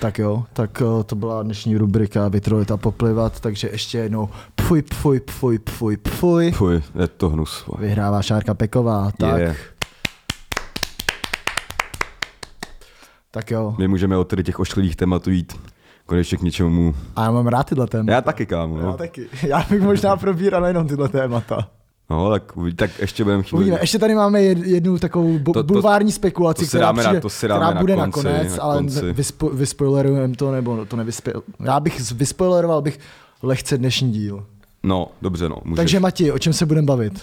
Tak 0.00 0.18
jo, 0.18 0.44
tak 0.52 0.82
eh, 0.82 1.04
to 1.04 1.16
byla 1.16 1.42
dnešní 1.42 1.76
rubrika 1.76 2.28
Vytrolit 2.28 2.70
a 2.70 2.76
poplivat, 2.76 3.40
takže 3.40 3.68
ještě 3.72 3.98
jednou 3.98 4.28
pfuj, 4.54 4.82
pfuj, 4.82 5.20
pfuj, 5.20 5.58
pfuj, 5.58 5.96
pfuj. 5.96 6.52
Fuj, 6.52 6.82
je 7.00 7.08
to 7.08 7.28
hnus. 7.28 7.64
Vyhrává 7.78 8.22
Šárka 8.22 8.54
Peková, 8.54 9.10
tak, 9.18 9.38
Je. 9.40 9.56
tak 13.30 13.50
jo. 13.50 13.74
My 13.78 13.88
můžeme 13.88 14.16
od 14.16 14.24
tady 14.28 14.42
těch 14.44 14.60
ošklivých 14.60 14.96
tématů 14.96 15.30
jít 15.30 15.60
konečně 16.06 16.38
k 16.38 16.42
něčemu. 16.42 16.94
A 17.16 17.24
já 17.24 17.30
mám 17.30 17.46
rád 17.46 17.62
tyhle 17.62 17.86
témata. 17.86 18.12
Já 18.12 18.20
taky, 18.20 18.46
kámo. 18.46 18.78
Já 18.78 18.92
taky. 18.92 19.26
Já 19.42 19.64
bych 19.70 19.80
možná 19.82 20.16
probíral 20.16 20.66
jenom 20.66 20.88
tyhle 20.88 21.08
témata. 21.08 21.68
No 22.10 22.30
tak, 22.30 22.42
tak 22.76 22.98
ještě 22.98 23.24
budeme 23.24 23.42
chvíli. 23.42 23.56
Uvidíme. 23.56 23.78
Ještě 23.80 23.98
tady 23.98 24.14
máme 24.14 24.40
jed- 24.40 24.64
jednu 24.64 24.98
takovou 24.98 25.38
bu- 25.38 25.52
To- 25.52 25.62
to- 25.62 25.72
bulvární 25.72 26.12
spekulaci, 26.12 26.64
to 26.64 26.68
která, 26.68 26.86
dáme 26.86 27.02
na- 27.02 27.08
přijde, 27.08 27.20
to 27.20 27.30
si 27.30 27.48
dáme 27.48 27.60
která 27.60 27.74
na 27.74 27.80
bude 27.80 27.94
konci, 27.96 28.06
nakonec, 28.26 28.56
na 28.56 28.62
ale 28.62 28.76
konci. 28.76 29.00
vyspo- 29.12 29.54
vyspoilerujeme 29.54 30.36
to, 30.36 30.52
nebo 30.52 30.86
to 30.86 30.96
nevyspo... 30.96 31.30
Já 31.60 31.80
bych 31.80 32.12
vyspoileroval 32.12 32.82
bych 32.82 32.98
lehce 33.42 33.78
dnešní 33.78 34.12
díl. 34.12 34.46
No, 34.82 35.08
dobře, 35.22 35.48
no. 35.48 35.56
Můžeš. 35.64 35.76
Takže 35.76 36.00
Mati, 36.00 36.32
o 36.32 36.38
čem 36.38 36.52
se 36.52 36.66
budeme 36.66 36.86
bavit? 36.86 37.20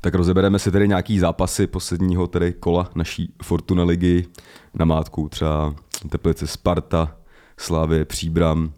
Tak 0.00 0.14
rozebereme 0.14 0.58
si 0.58 0.70
tedy 0.70 0.88
nějaký 0.88 1.18
zápasy 1.18 1.66
posledního 1.66 2.26
tedy 2.26 2.52
kola 2.52 2.90
naší 2.94 3.32
Fortuna 3.42 3.84
ligy 3.84 4.26
na 4.74 4.84
mátku, 4.84 5.28
třeba 5.28 5.74
Teplice 6.10 6.46
Sparta, 6.46 7.14
Slávě, 7.56 8.04
Příbram, 8.04 8.72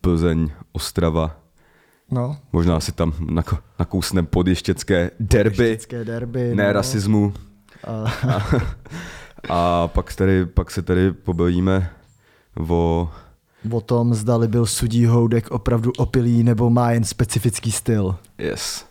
Plzeň, 0.00 0.50
Ostrava. 0.72 1.36
No, 2.12 2.36
Možná 2.52 2.80
si 2.80 2.92
tam 2.92 3.10
nako- 3.10 3.58
nakousnem 3.78 4.26
podještěcké 4.26 5.10
derby, 5.20 5.64
Ještěcké 5.68 6.04
derby. 6.04 6.54
ne 6.54 6.66
no. 6.66 6.72
rasismu. 6.72 7.32
A, 7.86 8.12
A 9.48 9.88
pak, 9.94 10.14
tady, 10.14 10.46
pak 10.46 10.70
se 10.70 10.82
tady 10.82 11.12
pobavíme 11.12 11.90
o... 12.68 13.10
o 13.70 13.80
tom, 13.80 14.14
zdali 14.14 14.48
byl 14.48 14.66
sudí 14.66 15.06
Houdek 15.06 15.50
opravdu 15.50 15.92
opilý 15.98 16.42
nebo 16.42 16.70
má 16.70 16.90
jen 16.90 17.04
specifický 17.04 17.72
styl. 17.72 18.16
Yes. 18.38 18.84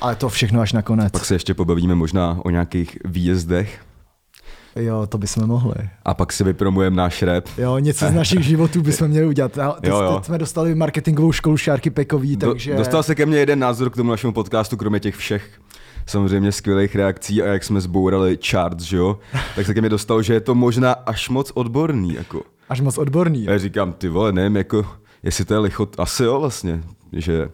Ale 0.00 0.16
to 0.16 0.28
všechno 0.28 0.60
až 0.60 0.72
nakonec. 0.72 1.12
Pak 1.12 1.24
se 1.24 1.34
ještě 1.34 1.54
pobavíme 1.54 1.94
možná 1.94 2.40
o 2.44 2.50
nějakých 2.50 2.98
výjezdech. 3.04 3.80
Jo, 4.76 5.06
to 5.06 5.18
bychom 5.18 5.46
mohli. 5.46 5.74
A 6.04 6.14
pak 6.14 6.32
si 6.32 6.44
vypromujeme 6.44 6.96
náš 6.96 7.22
rap. 7.22 7.44
Jo, 7.58 7.78
něco 7.78 8.06
z 8.06 8.12
našich 8.14 8.40
životů 8.44 8.82
bychom 8.82 9.08
měli 9.08 9.26
udělat. 9.26 9.52
Teď, 9.52 9.90
Jo, 9.90 10.02
jo. 10.02 10.14
teď 10.14 10.24
jsme 10.24 10.38
dostali 10.38 10.74
marketingovou 10.74 11.32
školu 11.32 11.56
Šárky 11.56 11.90
Pekový, 11.90 12.36
Do, 12.36 12.46
takže... 12.50 12.76
Dostal 12.76 13.02
se 13.02 13.14
ke 13.14 13.26
mně 13.26 13.38
jeden 13.38 13.58
názor 13.58 13.90
k 13.90 13.96
tomu 13.96 14.10
našemu 14.10 14.32
podcastu, 14.32 14.76
kromě 14.76 15.00
těch 15.00 15.16
všech 15.16 15.50
samozřejmě 16.06 16.52
skvělých 16.52 16.96
reakcí 16.96 17.42
a 17.42 17.46
jak 17.46 17.64
jsme 17.64 17.80
zbourali 17.80 18.38
charts, 18.50 18.84
že 18.84 18.96
jo, 18.96 19.18
tak 19.56 19.66
se 19.66 19.74
ke 19.74 19.80
mně 19.80 19.90
dostalo, 19.90 20.22
že 20.22 20.32
je 20.34 20.40
to 20.40 20.54
možná 20.54 20.92
až 20.92 21.28
moc 21.28 21.50
odborný, 21.54 22.14
jako. 22.14 22.42
Až 22.68 22.80
moc 22.80 22.98
odborný. 22.98 23.48
A 23.48 23.52
já 23.52 23.58
říkám, 23.58 23.92
ty 23.92 24.08
vole, 24.08 24.32
nevím, 24.32 24.56
jako, 24.56 24.86
jestli 25.22 25.44
to 25.44 25.54
je 25.54 25.58
lichot, 25.60 26.00
asi 26.00 26.24
jo 26.24 26.40
vlastně, 26.40 26.82
že 27.12 27.48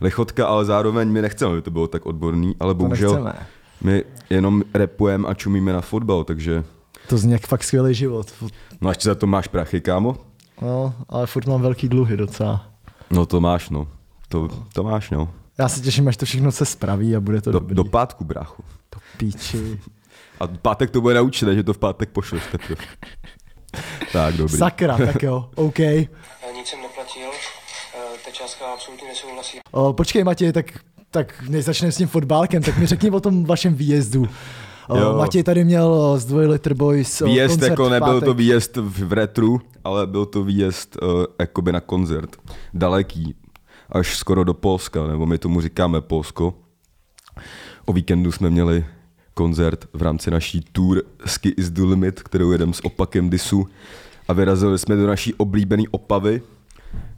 lichotka, 0.00 0.46
ale 0.46 0.64
zároveň 0.64 1.08
my 1.08 1.22
nechceme, 1.22 1.52
aby 1.52 1.62
to 1.62 1.70
bylo 1.70 1.86
tak 1.86 2.06
odborný, 2.06 2.56
ale 2.60 2.70
To 2.70 2.78
bohužel 2.78 3.10
nechceme. 3.24 3.46
My 3.80 4.04
jenom 4.30 4.62
repujeme 4.74 5.28
a 5.28 5.34
čumíme 5.34 5.72
na 5.72 5.80
fotbal, 5.80 6.24
takže, 6.24 6.64
To 7.08 7.18
zní 7.18 7.32
jak 7.32 7.46
fakt 7.46 7.64
skvělý 7.64 7.94
život. 7.94 8.26
no 8.80 8.90
až 8.90 9.02
za 9.02 9.14
to 9.14 9.26
máš 9.26 9.48
prachy, 9.48 9.80
kámo? 9.80 10.16
No, 10.62 10.94
ale 11.08 11.26
furt 11.26 11.46
mám 11.46 11.62
velký 11.62 11.88
dluhy 11.88 12.16
docela. 12.16 12.70
No 13.10 13.26
to 13.26 13.40
máš, 13.40 13.70
no. 13.70 13.88
To, 14.28 14.48
to 14.72 14.82
máš, 14.82 15.10
no. 15.10 15.28
Já 15.58 15.68
se 15.68 15.80
těším, 15.80 16.08
až 16.08 16.16
to 16.16 16.26
všechno 16.26 16.52
se 16.52 16.64
spraví 16.64 17.16
a 17.16 17.20
bude 17.20 17.40
to 17.40 17.52
Do, 17.52 17.58
dobrý. 17.58 17.74
do 17.74 17.84
pátku, 17.84 18.24
bráchu. 18.24 18.62
do 18.94 19.00
píči. 19.16 19.80
A 20.40 20.46
v 20.46 20.58
pátek 20.58 20.90
to 20.90 21.00
bude 21.00 21.14
naučené, 21.14 21.54
že 21.54 21.62
to 21.62 21.72
v 21.72 21.78
pátek 21.78 22.08
pošleš 22.10 22.42
teprve. 22.52 22.84
tak, 24.12 24.34
dobrý. 24.36 24.56
Sakra, 24.58 24.96
tak 24.98 25.22
jo, 25.22 25.50
OK. 25.54 25.80
Eh, 25.80 26.08
Nic 26.54 26.66
jsem 26.66 26.82
neplatil, 26.82 27.30
eh, 27.94 27.98
ta 28.24 28.30
částka 28.30 28.64
absolutně 28.74 29.08
nesouhlasí. 29.08 29.58
O, 29.70 29.92
počkej 29.92 30.24
Matěj, 30.24 30.52
tak, 30.52 30.66
tak 31.10 31.44
než 31.48 31.64
začneme 31.64 31.92
s 31.92 31.96
tím 31.96 32.08
fotbálkem, 32.08 32.62
tak 32.62 32.78
mi 32.78 32.86
řekni 32.86 33.10
o 33.10 33.20
tom 33.20 33.44
vašem 33.44 33.74
výjezdu. 33.74 34.28
Jo. 34.96 35.16
Matěj 35.18 35.42
tady 35.42 35.64
měl 35.64 36.18
z 36.18 36.24
Dvojlitr 36.24 36.74
Boys 36.74 37.22
o, 37.22 37.24
Výjezd 37.24 37.54
koncert 37.54 37.70
jako 37.70 37.88
nebyl 37.88 38.20
to 38.20 38.34
výjezd 38.34 38.76
v, 38.76 39.04
v 39.04 39.12
retru, 39.12 39.60
ale 39.84 40.06
byl 40.06 40.26
to 40.26 40.44
výjezd 40.44 40.96
uh, 41.02 41.24
jakoby 41.38 41.72
na 41.72 41.80
koncert. 41.80 42.36
Daleký, 42.74 43.34
až 43.92 44.16
skoro 44.16 44.44
do 44.44 44.54
Polska, 44.54 45.06
nebo 45.06 45.26
my 45.26 45.38
tomu 45.38 45.60
říkáme 45.60 46.00
Polsko. 46.00 46.54
O 47.86 47.92
víkendu 47.92 48.32
jsme 48.32 48.50
měli 48.50 48.84
koncert 49.34 49.84
v 49.92 50.02
rámci 50.02 50.30
naší 50.30 50.64
tour 50.72 51.02
Ski 51.26 51.48
is 51.48 51.70
the 51.70 51.82
limit, 51.82 52.22
kterou 52.22 52.50
jedem 52.52 52.72
s 52.72 52.84
opakem 52.84 53.30
Disu 53.30 53.66
a 54.28 54.32
vyrazili 54.32 54.78
jsme 54.78 54.96
do 54.96 55.06
naší 55.06 55.34
oblíbené 55.34 55.82
Opavy, 55.90 56.42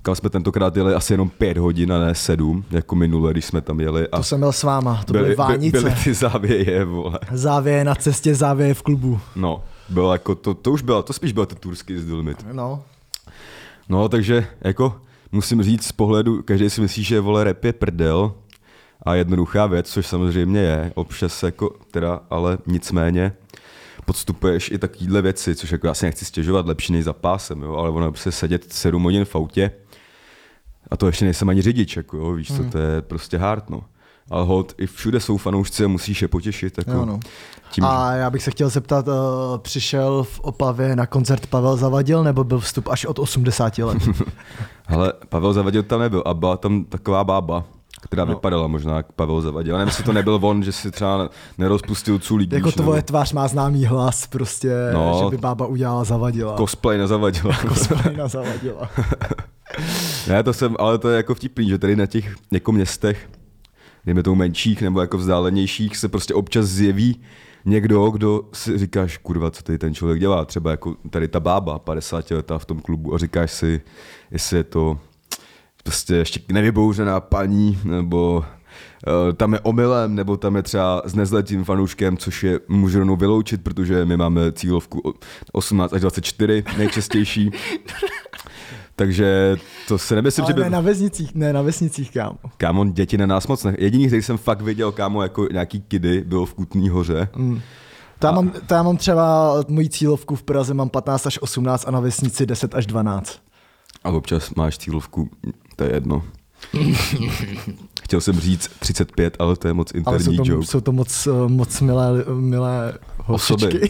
kam 0.02 0.14
jsme 0.14 0.30
tentokrát 0.30 0.76
jeli 0.76 0.94
asi 0.94 1.12
jenom 1.12 1.28
pět 1.30 1.56
hodin 1.58 1.92
a 1.92 1.98
ne 1.98 2.14
sedm, 2.14 2.64
jako 2.70 2.94
minule, 2.94 3.32
když 3.32 3.44
jsme 3.44 3.60
tam 3.60 3.80
jeli. 3.80 4.08
A 4.08 4.16
To 4.16 4.22
jsem 4.22 4.40
byl 4.40 4.52
s 4.52 4.62
váma, 4.62 5.02
to 5.06 5.12
byly, 5.12 5.24
byly 5.24 5.36
vánice. 5.36 5.80
byly 5.80 5.94
ty 6.04 6.14
závěje, 6.14 6.84
vole. 6.84 7.18
Závěje 7.32 7.84
na 7.84 7.94
cestě, 7.94 8.34
závěje 8.34 8.74
v 8.74 8.82
klubu. 8.82 9.20
No, 9.36 9.64
bylo 9.88 10.12
jako 10.12 10.34
to, 10.34 10.54
to 10.54 10.72
už 10.72 10.82
bylo, 10.82 11.02
to 11.02 11.12
spíš 11.12 11.32
bylo 11.32 11.46
to 11.46 11.54
turský 11.54 11.98
z 11.98 12.10
limit. 12.12 12.46
No, 12.52 12.82
No, 13.88 14.08
takže 14.08 14.46
jako 14.60 14.96
musím 15.32 15.62
říct 15.62 15.86
z 15.86 15.92
pohledu, 15.92 16.42
každý 16.42 16.70
si 16.70 16.80
myslí, 16.80 17.04
že 17.04 17.20
vole 17.20 17.44
rap 17.44 17.64
je 17.64 17.72
prdel 17.72 18.32
a 19.02 19.14
jednoduchá 19.14 19.66
věc, 19.66 19.90
což 19.90 20.06
samozřejmě 20.06 20.60
je, 20.60 20.92
občas 20.94 21.42
jako 21.42 21.70
teda, 21.90 22.20
ale 22.30 22.58
nicméně 22.66 23.32
podstupuješ 24.10 24.70
i 24.70 24.78
takovýhle 24.78 25.22
věci, 25.22 25.54
což 25.54 25.70
jako 25.70 25.86
já 25.86 25.94
si 25.94 26.06
nechci 26.06 26.24
stěžovat 26.24 26.66
lepší 26.66 26.92
než 26.92 27.04
za 27.04 27.12
pásem, 27.12 27.62
jo, 27.62 27.74
ale 27.74 27.90
ono 27.90 28.06
je 28.06 28.10
prostě 28.10 28.32
sedět 28.32 28.72
7 28.72 29.02
hodin 29.02 29.24
v 29.24 29.36
autě 29.36 29.70
a 30.90 30.96
to 30.96 31.06
ještě 31.06 31.24
nejsem 31.24 31.48
ani 31.48 31.62
řidič, 31.62 31.96
jako 31.96 32.16
jo, 32.16 32.32
víš 32.32 32.48
co, 32.56 32.64
to 32.64 32.78
je 32.78 33.02
prostě 33.02 33.38
hard, 33.38 33.70
no. 33.70 33.84
Ale 34.30 34.44
hod, 34.44 34.74
i 34.78 34.86
všude 34.86 35.20
jsou 35.20 35.36
fanoušci 35.36 35.84
a 35.84 35.88
musíš 35.88 36.22
je 36.22 36.28
potěšit, 36.28 36.78
jako 36.78 36.90
Jo, 36.90 37.04
no. 37.04 37.20
tím, 37.70 37.84
A 37.84 38.12
já 38.12 38.30
bych 38.30 38.42
se 38.42 38.50
chtěl 38.50 38.68
zeptat, 38.68 39.08
uh, 39.08 39.14
přišel 39.58 40.22
v 40.22 40.40
Opavě 40.40 40.96
na 40.96 41.06
koncert 41.06 41.46
Pavel 41.46 41.76
Zavadil, 41.76 42.24
nebo 42.24 42.44
byl 42.44 42.58
vstup 42.58 42.88
až 42.88 43.04
od 43.04 43.18
80 43.18 43.78
let? 43.78 43.98
Ale 44.86 45.12
Pavel 45.28 45.52
Zavadil 45.52 45.82
tam 45.82 46.00
nebyl 46.00 46.22
a 46.26 46.34
byla 46.34 46.56
tam 46.56 46.84
taková 46.84 47.24
bába, 47.24 47.64
která 48.02 48.24
No. 48.24 48.34
vypadala 48.34 48.66
možná 48.66 48.96
jak 48.96 49.12
Pavel 49.12 49.40
Zavadil. 49.40 49.74
Nevím, 49.74 49.88
jestli 49.88 50.04
to 50.04 50.12
nebyl 50.12 50.38
on, 50.42 50.62
že 50.62 50.72
si 50.72 50.90
třeba 50.90 51.30
nerozpustil 51.58 52.18
culík. 52.18 52.52
jako 52.52 52.72
tvoje 52.72 52.96
nebo 52.96 53.06
tvář 53.06 53.32
má 53.32 53.48
známý 53.48 53.84
hlas, 53.86 54.26
prostě, 54.26 54.74
No. 54.94 55.20
že 55.24 55.36
by 55.36 55.40
bába 55.40 55.66
udělala 55.66 56.04
Zavadila. 56.04 56.56
Cosplay 56.56 56.98
na 56.98 57.06
Zavadila. 57.06 57.54
Cosplay 57.68 58.16
na 58.16 58.28
Zavadila. 58.28 58.90
ne, 60.28 60.42
to 60.42 60.52
jsem, 60.52 60.76
ale 60.78 60.98
to 60.98 61.08
je 61.08 61.16
jako 61.16 61.34
vtipný, 61.34 61.68
že 61.68 61.78
tady 61.78 61.96
na 61.96 62.06
těch 62.06 62.34
jako 62.52 62.72
městech, 62.72 63.30
dejme 64.06 64.22
tomu 64.22 64.36
menších 64.36 64.82
nebo 64.82 65.00
jako 65.00 65.18
vzdálenějších, 65.18 65.96
se 65.96 66.08
prostě 66.08 66.34
občas 66.34 66.66
zjeví 66.66 67.20
někdo, 67.64 68.10
kdo 68.10 68.42
si 68.52 68.78
říkáš, 68.78 69.16
kurva, 69.18 69.50
co 69.50 69.62
tady 69.62 69.78
ten 69.78 69.94
člověk 69.94 70.20
dělá. 70.20 70.44
Třeba 70.44 70.70
jako 70.70 70.94
tady 71.10 71.28
ta 71.28 71.40
bába, 71.40 71.78
50 71.78 72.30
letá 72.30 72.58
v 72.58 72.64
tom 72.64 72.80
klubu 72.80 73.14
a 73.14 73.18
říkáš 73.18 73.50
si, 73.52 73.80
jestli 74.30 74.56
je 74.56 74.64
to 74.64 74.98
prostě 75.90 76.14
ještě 76.14 76.40
nevybouřená 76.52 77.20
paní, 77.20 77.78
nebo 77.84 78.44
uh, 79.06 79.32
tam 79.32 79.52
je 79.52 79.60
omylem, 79.60 80.14
nebo 80.14 80.36
tam 80.36 80.56
je 80.56 80.62
třeba 80.62 81.02
s 81.04 81.14
nezletým 81.14 81.64
fanouškem, 81.64 82.16
což 82.16 82.42
je 82.42 82.60
můžu 82.68 82.98
rovnou 82.98 83.16
vyloučit, 83.16 83.62
protože 83.62 84.04
my 84.04 84.16
máme 84.16 84.52
cílovku 84.52 85.00
o- 85.00 85.12
18 85.52 85.92
až 85.92 86.00
24 86.00 86.64
nejčastější. 86.78 87.50
Takže 88.96 89.56
to 89.88 89.98
se 89.98 90.14
nemyslím, 90.14 90.44
Ale 90.44 90.52
že 90.52 90.54
by... 90.54 90.60
ne 90.60 90.70
na 90.70 90.80
vesnicích, 90.80 91.34
ne 91.34 91.52
na 91.52 91.62
vesnicích, 91.62 92.12
kámo. 92.12 92.38
Kámo, 92.56 92.84
děti 92.84 93.18
na 93.18 93.26
nás 93.26 93.46
moc 93.46 93.64
ne. 93.64 93.76
Jediný, 93.78 94.06
který 94.06 94.22
jsem 94.22 94.38
fakt 94.38 94.60
viděl, 94.60 94.92
kámo, 94.92 95.22
jako 95.22 95.48
nějaký 95.52 95.80
kidy, 95.80 96.24
byl 96.26 96.46
v 96.46 96.54
Kutný 96.54 96.88
hoře. 96.88 97.28
Mm. 97.36 97.60
To 98.18 98.26
já, 98.26 98.32
mám, 98.32 98.52
já 98.70 98.82
mám 98.82 98.96
třeba 98.96 99.54
moji 99.68 99.88
cílovku 99.88 100.36
v 100.36 100.42
Praze, 100.42 100.74
mám 100.74 100.88
15 100.88 101.26
až 101.26 101.38
18 101.42 101.88
a 101.88 101.90
na 101.90 102.00
vesnici 102.00 102.46
10 102.46 102.74
až 102.74 102.86
12. 102.86 103.40
A 104.04 104.10
občas 104.10 104.54
máš 104.54 104.78
cílovku, 104.78 105.30
to 105.80 105.84
je 105.84 105.94
jedno. 105.94 106.22
Chtěl 108.02 108.20
jsem 108.20 108.40
říct 108.40 108.70
35, 108.78 109.36
ale 109.38 109.56
to 109.56 109.68
je 109.68 109.74
moc 109.74 109.92
Ale 109.92 109.98
interní 109.98 110.36
jsou 110.36 110.44
to, 110.44 110.50
joke. 110.50 110.66
jsou 110.66 110.80
to 110.80 110.92
moc, 110.92 111.26
eh, 111.26 111.48
moc 111.48 111.80
milé, 111.80 112.24
milé. 112.34 112.98
Osoby. 113.26 113.80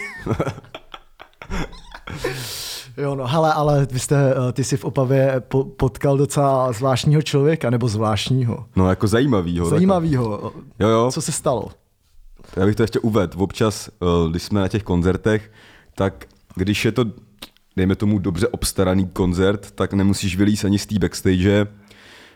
jo, 2.97 3.15
no, 3.15 3.27
hele, 3.27 3.53
ale 3.53 3.87
vy 3.91 3.99
jste, 3.99 4.35
eh, 4.35 4.53
ty 4.53 4.65
jsi 4.65 4.77
v 4.77 4.85
Opavě 4.85 5.43
po, 5.49 5.65
potkal 5.65 6.17
docela 6.17 6.73
zvláštního 6.73 7.23
člověka, 7.23 7.71
nebo 7.71 7.89
zvláštního. 7.89 8.67
No 8.77 8.89
jako 8.89 9.07
zajímavýho. 9.07 9.69
Zajímavýho. 9.69 10.53
Jo, 10.79 10.89
jo. 10.89 11.11
Co 11.13 11.23
se 11.23 11.33
stalo? 11.33 11.69
Já 12.57 12.67
bych 12.67 12.77
to 12.77 12.83
ještě 12.83 12.99
uvedl. 12.99 13.43
Občas, 13.43 13.89
eh, 13.89 14.31
když 14.31 14.43
jsme 14.43 14.61
na 14.61 14.69
těch 14.69 14.83
koncertech, 14.83 15.53
tak 15.95 16.27
když 16.55 16.85
je 16.85 16.93
to, 16.93 17.05
dejme 17.77 17.97
tomu, 17.97 18.19
dobře 18.19 18.49
obstaraný 18.49 19.09
koncert, 19.09 19.71
tak 19.71 19.93
nemusíš 19.93 20.37
vylíst 20.37 20.65
ani 20.65 20.79
z 20.79 20.87
té 20.87 20.99
backstage, 20.99 21.67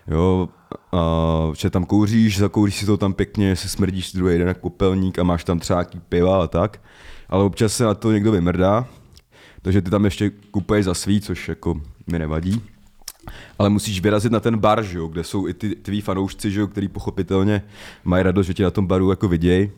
jo, 0.06 0.48
a 0.92 1.52
že 1.56 1.70
tam 1.70 1.84
kouříš, 1.84 2.38
zakouříš 2.38 2.76
si 2.76 2.86
to 2.86 2.96
tam 2.96 3.12
pěkně, 3.12 3.56
se 3.56 3.68
smrdíš 3.68 4.12
druhý 4.12 4.38
den 4.38 4.48
jak 4.48 4.58
popelník 4.58 5.18
a 5.18 5.22
máš 5.22 5.44
tam 5.44 5.58
třeba 5.58 5.80
nějaký 5.80 6.00
piva 6.08 6.44
a 6.44 6.46
tak, 6.46 6.80
ale 7.28 7.44
občas 7.44 7.76
se 7.76 7.84
na 7.84 7.94
to 7.94 8.12
někdo 8.12 8.32
vymrdá, 8.32 8.88
takže 9.62 9.82
ty 9.82 9.90
tam 9.90 10.04
ještě 10.04 10.30
kupuješ 10.50 10.84
za 10.84 10.94
svý, 10.94 11.20
což 11.20 11.48
jako 11.48 11.80
mi 12.06 12.18
nevadí. 12.18 12.62
Ale 13.58 13.70
musíš 13.70 14.00
vyrazit 14.00 14.32
na 14.32 14.40
ten 14.40 14.58
bar, 14.58 14.82
že 14.82 14.98
jo, 14.98 15.06
kde 15.06 15.24
jsou 15.24 15.48
i 15.48 15.54
ty 15.54 15.74
tví 15.74 16.00
fanoušci, 16.00 16.50
že 16.50 16.60
jo, 16.60 16.66
který 16.66 16.88
pochopitelně 16.88 17.62
mají 18.04 18.22
radost, 18.22 18.46
že 18.46 18.54
tě 18.54 18.62
na 18.62 18.70
tom 18.70 18.86
baru 18.86 19.10
jako 19.10 19.28
vidějí. 19.28 19.70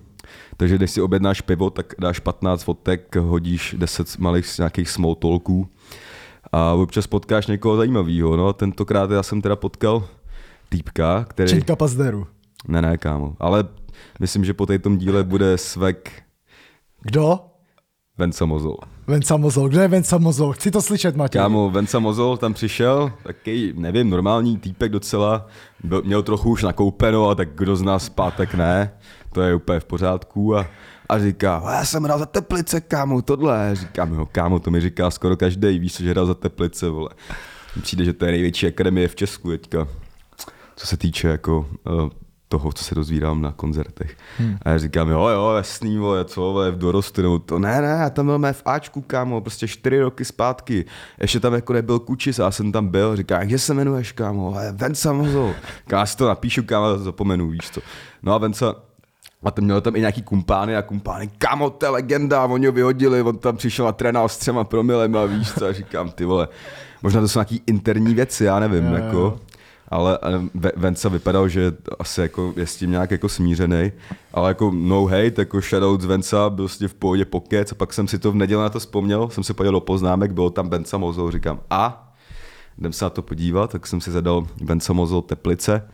Takže 0.57 0.77
když 0.77 0.91
si 0.91 1.01
objednáš 1.01 1.41
pivo, 1.41 1.71
tak 1.71 1.95
dáš 1.99 2.19
15 2.19 2.63
fotek, 2.63 3.17
hodíš 3.17 3.75
10 3.79 4.19
malých 4.19 4.59
nějakých 4.59 4.91
small 4.91 5.15
talků 5.15 5.69
a 6.53 6.73
občas 6.73 7.07
potkáš 7.07 7.47
někoho 7.47 7.77
zajímavého. 7.77 8.37
No, 8.37 8.53
tentokrát 8.53 9.11
já 9.11 9.23
jsem 9.23 9.43
teda 9.43 9.57
potkal 9.57 10.09
týpka, 10.69 11.25
který... 11.25 11.51
Činka 11.51 11.77
Pazderu. 11.77 12.27
Ne, 12.69 12.83
ne, 12.83 12.99
kámo. 12.99 13.37
Ale 13.41 13.65
myslím, 14.21 14.45
že 14.45 14.55
po 14.55 14.67
tom 14.67 14.99
díle 14.99 15.25
bude 15.25 15.59
svek 15.59 16.23
Kdo? 17.03 17.41
Venca 18.19 18.47
Mozol. 18.47 18.77
Venca 19.07 19.37
Mozol. 19.37 19.69
Kdo 19.69 19.81
je 19.81 19.89
Venca 19.89 20.19
Mozol? 20.19 20.53
Chci 20.53 20.71
to 20.71 20.83
slyšet, 20.83 21.17
Matěj. 21.17 21.41
Kámo, 21.41 21.71
Venca 21.71 21.99
Mozol 21.99 22.37
tam 22.37 22.55
přišel, 22.55 23.13
taky, 23.23 23.73
nevím, 23.77 24.11
normální 24.11 24.59
týpek 24.59 24.93
docela, 24.93 25.47
byl, 25.85 26.03
měl 26.03 26.23
trochu 26.23 26.51
už 26.51 26.63
nakoupeno, 26.63 27.29
a 27.29 27.35
tak 27.35 27.49
kdo 27.55 27.77
z 27.77 27.83
nás 27.83 28.09
pátek 28.09 28.55
ne, 28.55 28.93
to 29.33 29.41
je 29.43 29.55
úplně 29.55 29.81
v 29.81 29.85
pořádku 29.85 30.57
a, 30.57 30.67
a 31.09 31.19
říká, 31.19 31.57
"A 31.57 31.73
já 31.75 31.85
jsem 31.85 32.03
hrál 32.03 32.19
za 32.19 32.27
Teplice, 32.27 32.81
kámo, 32.81 33.23
tohle, 33.23 33.71
říkám, 33.73 34.15
jo, 34.15 34.27
kámo, 34.33 34.59
to 34.59 34.71
mi 34.71 34.81
říká 34.81 35.11
skoro 35.11 35.37
každý, 35.37 35.79
víš, 35.79 35.97
že 35.97 36.11
hrál 36.11 36.27
za 36.27 36.35
Teplice, 36.35 36.89
vole. 36.89 37.11
Přijde, 37.83 38.05
že 38.05 38.13
to 38.13 38.25
je 38.25 38.33
největší 38.33 38.67
akademie 38.67 39.09
v 39.09 39.17
Česku 39.17 39.51
teďka, 39.51 39.89
co 40.77 40.87
se 40.87 40.97
týče 40.97 41.29
jako 41.29 41.59
uh, 41.59 42.09
toho, 42.49 42.73
co 42.73 42.85
se 42.85 42.95
dozvídám 42.95 43.43
na 43.43 43.53
koncertech. 43.53 44.17
Hmm. 44.39 44.57
A 44.63 44.71
já 44.71 44.79
říkám, 44.79 45.09
jo, 45.09 45.29
jo, 45.29 45.53
jasný, 45.57 45.99
vole, 45.99 46.25
co, 46.25 46.41
vole, 46.41 46.71
v 46.71 46.79
dorostu, 46.79 47.23
nebo 47.23 47.39
to, 47.39 47.59
ne, 47.59 47.81
ne, 47.81 47.89
já 47.89 48.11
tam 48.11 48.27
byl 48.27 48.39
mé 48.39 48.53
v 48.53 48.63
Ačku, 48.65 49.01
kámo, 49.01 49.41
prostě 49.41 49.69
čtyři 49.69 50.01
roky 50.01 50.25
zpátky, 50.25 50.85
ještě 51.21 51.41
tam 51.41 51.55
jako 51.55 51.73
nebyl 51.73 51.99
Kučis, 51.99 52.39
a 52.39 52.45
já 52.45 52.51
jsem 52.51 52.73
tam 52.73 52.89
byl, 52.89 53.17
říká, 53.17 53.43
jak 53.43 53.61
se 53.61 53.73
jmenuješ, 53.73 54.13
kámo, 54.13 54.57
Venca 54.73 55.13
Mozol, 55.13 55.55
já 55.93 56.07
si 56.07 56.17
to 56.17 56.29
napíšu, 56.29 56.63
kámo, 56.63 56.99
zapomenu, 56.99 57.49
víš 57.49 57.71
to. 57.71 57.81
No 58.23 58.35
a 58.35 58.39
Venca, 58.39 58.75
a 59.43 59.51
ten 59.51 59.65
měl 59.65 59.81
tam 59.81 59.97
i 59.97 60.01
nějaký 60.01 60.23
kumpány 60.23 60.77
a 60.77 60.83
kumpány, 60.83 61.31
kamo, 61.39 61.71
to 61.71 61.87
je 61.87 61.91
legenda, 61.91 62.45
oni 62.45 62.67
ho 62.67 62.73
vyhodili, 62.73 63.23
on 63.23 63.39
tam 63.39 63.57
přišel 63.57 63.89
a 63.89 63.93
trénoval 63.93 64.29
s 64.29 64.37
třema 64.37 64.65
promilem 64.65 65.17
a 65.17 65.25
víš 65.25 65.53
co, 65.53 65.67
a 65.67 65.73
říkám, 65.73 66.11
ty 66.11 66.25
vole, 66.25 66.49
možná 67.03 67.21
to 67.21 67.29
jsou 67.29 67.39
nějaký 67.39 67.63
interní 67.67 68.15
věci, 68.15 68.45
já 68.45 68.61
nevím, 68.61 68.87
jo, 68.87 68.95
jako. 68.95 69.41
Ale 69.89 70.19
Venca 70.77 71.09
vypadal, 71.09 71.49
že 71.49 71.73
asi 71.99 72.21
jako 72.21 72.53
je 72.57 72.67
s 72.67 72.77
tím 72.77 72.91
nějak 72.91 73.11
jako 73.11 73.29
smířený, 73.29 73.93
ale 74.33 74.51
jako 74.51 74.71
no 74.75 75.05
hate, 75.05 75.35
jako 75.37 75.61
shoutout 75.61 76.01
z 76.01 76.05
Venca, 76.05 76.51
byl 76.51 76.69
s 76.69 76.81
v 76.81 76.95
pohodě 76.95 77.25
pokec 77.25 77.73
a 77.73 77.75
pak 77.75 77.93
jsem 77.93 78.09
si 78.09 78.19
to 78.19 78.33
v 78.33 78.35
neděli 78.35 78.63
na 78.63 78.69
to 78.69 78.79
vzpomněl, 78.79 79.29
jsem 79.31 79.45
si 79.45 79.55
podíval 79.55 79.73
do 79.73 79.81
poznámek, 79.81 80.33
bylo 80.33 80.51
tam 80.51 80.69
Venca 80.69 80.99
Mozol, 80.99 81.31
říkám 81.31 81.61
a 81.71 82.13
jdem 82.79 82.93
se 82.93 83.05
na 83.05 83.11
to 83.11 83.23
podívat, 83.23 83.71
tak 83.73 83.87
jsem 83.87 84.01
si 84.01 84.11
zadal 84.11 84.47
Venca 84.65 84.93
Mozol 84.93 85.23
Teplice, 85.23 85.89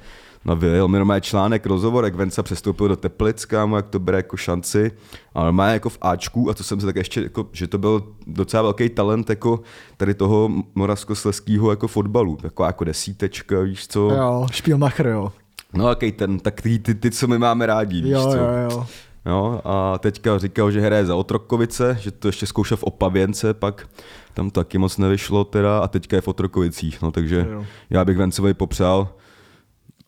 No 0.44 0.56
vyjel 0.56 0.88
mi 0.88 0.98
normálně 0.98 1.20
článek, 1.20 1.66
rozhovor, 1.66 2.04
jak 2.04 2.14
Venca 2.14 2.42
přestoupil 2.42 2.88
do 2.88 2.96
Teplic, 2.96 3.44
kámo, 3.44 3.76
jak 3.76 3.88
to 3.88 3.98
bere 3.98 4.18
jako 4.18 4.36
šanci. 4.36 4.92
A 5.34 5.44
normálně 5.44 5.72
jako 5.72 5.88
v 5.88 5.98
Ačku, 6.00 6.50
a 6.50 6.54
to 6.54 6.64
jsem 6.64 6.80
se 6.80 6.86
tak 6.86 6.96
ještě, 6.96 7.22
jako, 7.22 7.48
že 7.52 7.66
to 7.66 7.78
byl 7.78 8.02
docela 8.26 8.62
velký 8.62 8.88
talent 8.88 9.30
jako 9.30 9.60
tady 9.96 10.14
toho 10.14 10.50
moravskosleského 10.74 11.70
jako 11.70 11.88
fotbalu. 11.88 12.38
Jako, 12.42 12.64
jako 12.64 12.84
desítečka, 12.84 13.60
víš 13.60 13.88
co. 13.88 14.00
Jo, 14.00 14.46
Spielmacher, 14.52 15.06
jo. 15.06 15.32
No 15.74 15.88
jaký 15.88 16.12
ten, 16.12 16.38
tak 16.38 16.60
ty, 16.60 16.78
ty, 16.78 16.94
ty, 16.94 17.10
co 17.10 17.26
my 17.26 17.38
máme 17.38 17.66
rádi, 17.66 18.02
víš 18.02 18.12
jo, 18.12 18.22
co. 18.22 18.36
Jo, 18.36 18.46
jo. 18.70 18.86
Jo, 19.26 19.60
a 19.64 19.98
teďka 19.98 20.38
říkal, 20.38 20.70
že 20.70 20.80
hraje 20.80 21.06
za 21.06 21.14
Otrokovice, 21.14 21.96
že 22.00 22.10
to 22.10 22.28
ještě 22.28 22.46
zkoušel 22.46 22.76
v 22.76 22.82
Opavěnce, 22.82 23.54
pak 23.54 23.88
tam 24.34 24.50
taky 24.50 24.78
moc 24.78 24.98
nevyšlo 24.98 25.44
teda 25.44 25.78
a 25.78 25.88
teďka 25.88 26.16
je 26.16 26.20
v 26.20 26.28
Otrokovicích, 26.28 27.02
no 27.02 27.10
takže 27.10 27.46
jo. 27.50 27.64
já 27.90 28.04
bych 28.04 28.16
Vencovi 28.16 28.54
popřál, 28.54 29.08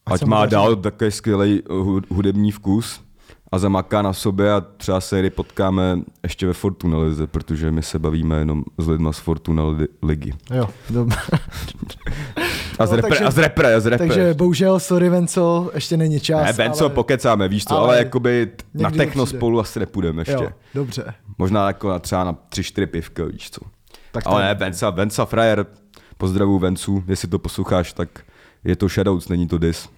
Ať 0.07 0.25
má 0.25 0.47
dál 0.47 0.77
takový 0.77 1.11
skvělý 1.11 1.63
hudební 2.11 2.53
vkus 2.53 3.01
a 3.53 3.59
zamaká 3.59 4.03
na 4.03 4.13
sobě 4.13 4.53
a 4.53 4.61
třeba 4.61 5.01
se 5.01 5.21
kdy 5.21 5.31
potkáme 5.31 5.99
ještě 6.23 6.47
ve 6.47 6.53
Fortuna 6.53 6.99
Lize, 6.99 7.27
protože 7.27 7.71
my 7.71 7.83
se 7.83 7.99
bavíme 7.99 8.39
jenom 8.39 8.65
s 8.79 8.89
lidma 8.89 9.13
z 9.13 9.19
Fortuna 9.19 9.63
ligy. 10.03 10.33
Jo, 10.51 10.69
dobře. 10.91 11.19
A 12.79 12.87
z, 12.87 12.91
no, 12.91 12.97
repre, 12.97 13.11
takže, 13.11 13.25
a 13.25 13.31
z 13.31 13.39
repre, 13.39 13.75
a 13.75 13.81
z 13.81 13.87
repre. 13.87 14.07
Takže 14.07 14.35
bohužel, 14.35 14.81
sorry 14.81 15.09
Venco, 15.09 15.71
ještě 15.75 15.97
není 15.97 16.21
čas. 16.21 16.47
Ne, 16.47 16.53
Venco, 16.53 16.85
ale... 16.85 16.95
pokecáme, 16.95 17.49
víš 17.49 17.65
co, 17.65 17.77
ale, 17.77 17.87
ale 17.89 17.99
jakoby 17.99 18.51
na 18.75 18.91
techno 18.91 19.25
přijde. 19.25 19.39
spolu 19.39 19.61
asi 19.61 19.81
nepůjdeme 19.81 20.21
ještě. 20.21 20.33
Jo, 20.33 20.51
dobře. 20.75 21.15
Možná 21.39 21.67
jako 21.67 21.89
na 21.89 21.99
třeba 21.99 22.25
na 22.25 22.37
tři, 22.49 22.65
čtyři 22.65 22.87
pivka, 22.87 23.25
víš 23.25 23.51
co. 23.51 23.61
Tak 24.13 24.27
ale 24.27 24.43
ne, 24.43 24.55
Venca, 24.55 24.91
Venca 24.91 25.25
frajer, 25.25 25.67
pozdravu 26.17 26.59
Vencu, 26.59 27.05
jestli 27.07 27.29
to 27.29 27.39
posloucháš, 27.39 27.93
tak 27.93 28.21
je 28.65 28.77
to 28.77 28.89
Shadows, 28.89 29.29
není 29.29 29.49
to 29.49 29.59
dis. 29.59 29.89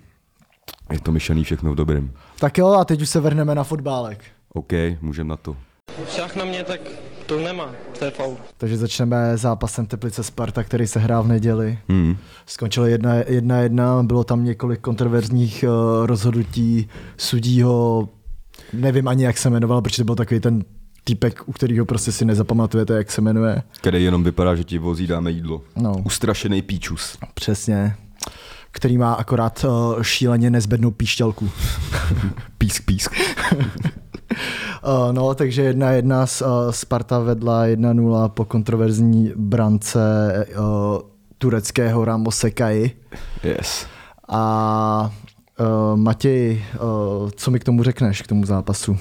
Je 0.93 1.01
to 1.01 1.13
myšlený 1.13 1.45
všechno 1.45 1.73
v 1.73 1.75
dobrém. 1.75 2.11
Tak 2.41 2.59
jo, 2.59 2.73
a 2.73 2.85
teď 2.85 3.03
už 3.03 3.09
se 3.09 3.21
vrhneme 3.21 3.55
na 3.55 3.65
fotbálek. 3.65 4.25
OK, 4.53 4.73
můžeme 5.01 5.29
na 5.29 5.37
to. 5.37 5.57
Však 6.07 6.37
na 6.37 6.45
mě, 6.45 6.65
tak 6.65 6.81
to 7.27 7.41
nemá, 7.41 7.71
to 7.99 8.05
je 8.05 8.11
faul. 8.11 8.37
Takže 8.59 8.77
začneme 8.77 9.37
zápasem 9.37 9.87
Teplice 9.87 10.23
Sparta, 10.23 10.63
který 10.63 10.87
se 10.87 11.01
hrál 11.01 11.23
v 11.23 11.29
neděli. 11.29 11.79
Hmm. 11.89 12.17
Skončilo 12.47 12.87
jedna, 12.87 13.15
jedna 13.15 13.59
jedna, 13.59 14.03
bylo 14.03 14.25
tam 14.25 14.45
několik 14.45 14.81
kontroverzních 14.81 15.65
uh, 15.69 16.07
rozhodnutí 16.07 16.89
sudího, 17.17 18.09
nevím 18.73 19.09
ani 19.09 19.25
jak 19.25 19.39
se 19.39 19.51
jmenoval, 19.51 19.83
protože 19.83 19.97
to 19.97 20.05
byl 20.05 20.15
takový 20.15 20.41
ten 20.41 20.65
týpek, 21.05 21.49
u 21.49 21.53
kterého 21.53 21.87
prostě 21.87 22.13
si 22.13 22.25
nezapamatujete, 22.25 22.95
jak 22.95 23.11
se 23.11 23.21
jmenuje. 23.21 23.63
Který 23.81 24.05
jenom 24.05 24.25
vypadá, 24.25 24.55
že 24.55 24.65
ti 24.65 24.79
vozí 24.79 25.07
dáme 25.07 25.31
jídlo. 25.31 25.63
No. 25.77 26.03
Ustrašený 26.05 26.63
píčus. 26.63 27.19
Přesně 27.35 27.97
který 28.77 28.99
má 28.99 29.15
akorát 29.15 29.65
uh, 29.65 30.03
šíleně 30.03 30.51
nezbednou 30.51 30.91
píšťalku. 30.91 31.51
písk, 32.59 32.85
písk. 32.85 33.13
uh, 33.53 35.13
no, 35.13 35.35
takže 35.35 35.63
jedna 35.63 35.91
jedna 35.91 36.21
uh, 36.21 36.49
Sparta 36.71 37.19
vedla 37.19 37.67
1-0 37.67 38.29
po 38.29 38.45
kontroverzní 38.45 39.33
brance 39.37 39.99
uh, 40.59 40.65
tureckého 41.39 42.05
Ramose 42.05 42.51
Kai. 42.51 42.91
Yes. 43.43 43.87
A 44.29 45.11
uh, 45.61 45.97
Matěj, 45.97 46.65
uh, 46.75 47.31
co 47.37 47.51
mi 47.51 47.61
k 47.61 47.65
tomu 47.65 47.83
řekneš, 47.83 48.23
k 48.23 48.27
tomu 48.27 48.47
zápasu? 48.47 48.99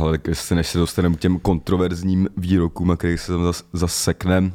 Ale 0.00 0.10
tak 0.12 0.26
jestli 0.26 0.56
než 0.56 0.66
se 0.66 0.78
dostaneme 0.78 1.16
k 1.16 1.20
těm 1.20 1.38
kontroverzním 1.38 2.28
výrokům, 2.36 2.90
a 2.90 2.96
kterých 2.96 3.20
se 3.20 3.32
tam 3.32 3.44
zas, 3.44 3.64
zasekneme, 3.72 4.50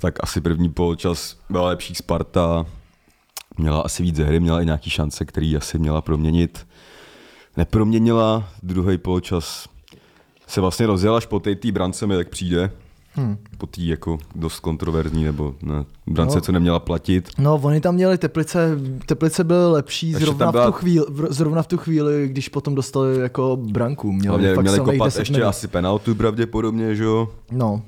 tak 0.00 0.14
asi 0.20 0.40
první 0.40 0.68
poločas 0.68 1.36
byla 1.50 1.68
lepší 1.68 1.94
Sparta, 1.94 2.66
měla 3.58 3.80
asi 3.80 4.02
víc 4.02 4.16
ze 4.16 4.24
hry, 4.24 4.40
měla 4.40 4.62
i 4.62 4.64
nějaký 4.64 4.90
šance, 4.90 5.24
který 5.24 5.56
asi 5.56 5.78
měla 5.78 6.00
proměnit. 6.00 6.66
Neproměnila, 7.56 8.48
druhý 8.62 8.98
poločas 8.98 9.68
se 10.46 10.60
vlastně 10.60 10.86
rozjela 10.86 11.16
až 11.16 11.26
po 11.26 11.40
té 11.40 11.72
brance 11.72 12.06
mi 12.06 12.16
tak 12.16 12.28
přijde. 12.28 12.70
Hmm. 13.14 13.36
Po 13.58 13.66
té 13.66 13.82
jako 13.82 14.18
dost 14.34 14.60
kontroverzní, 14.60 15.24
nebo 15.24 15.54
ne, 15.62 15.84
brance, 16.06 16.36
no. 16.36 16.40
co 16.40 16.52
neměla 16.52 16.78
platit. 16.78 17.30
No, 17.38 17.60
oni 17.62 17.80
tam 17.80 17.94
měli 17.94 18.18
Teplice, 18.18 18.78
Teplice 19.06 19.44
byly 19.44 19.72
lepší 19.72 20.12
zrovna, 20.12 20.52
byla... 20.52 20.64
v 20.64 20.66
tu 20.66 20.72
chvíli, 20.72 21.06
zrovna 21.30 21.62
v 21.62 21.66
tu 21.66 21.78
chvíli, 21.78 22.28
když 22.28 22.48
potom 22.48 22.74
dostali 22.74 23.18
jako 23.18 23.58
branku. 23.60 24.12
Měli, 24.12 24.38
měli, 24.38 24.62
měli 24.62 24.78
kopat 24.78 25.16
ještě 25.16 25.32
minut. 25.32 25.46
asi 25.46 25.68
penaltu 25.68 26.14
pravděpodobně, 26.14 26.94
že 26.94 27.04
jo? 27.04 27.28
No. 27.50 27.82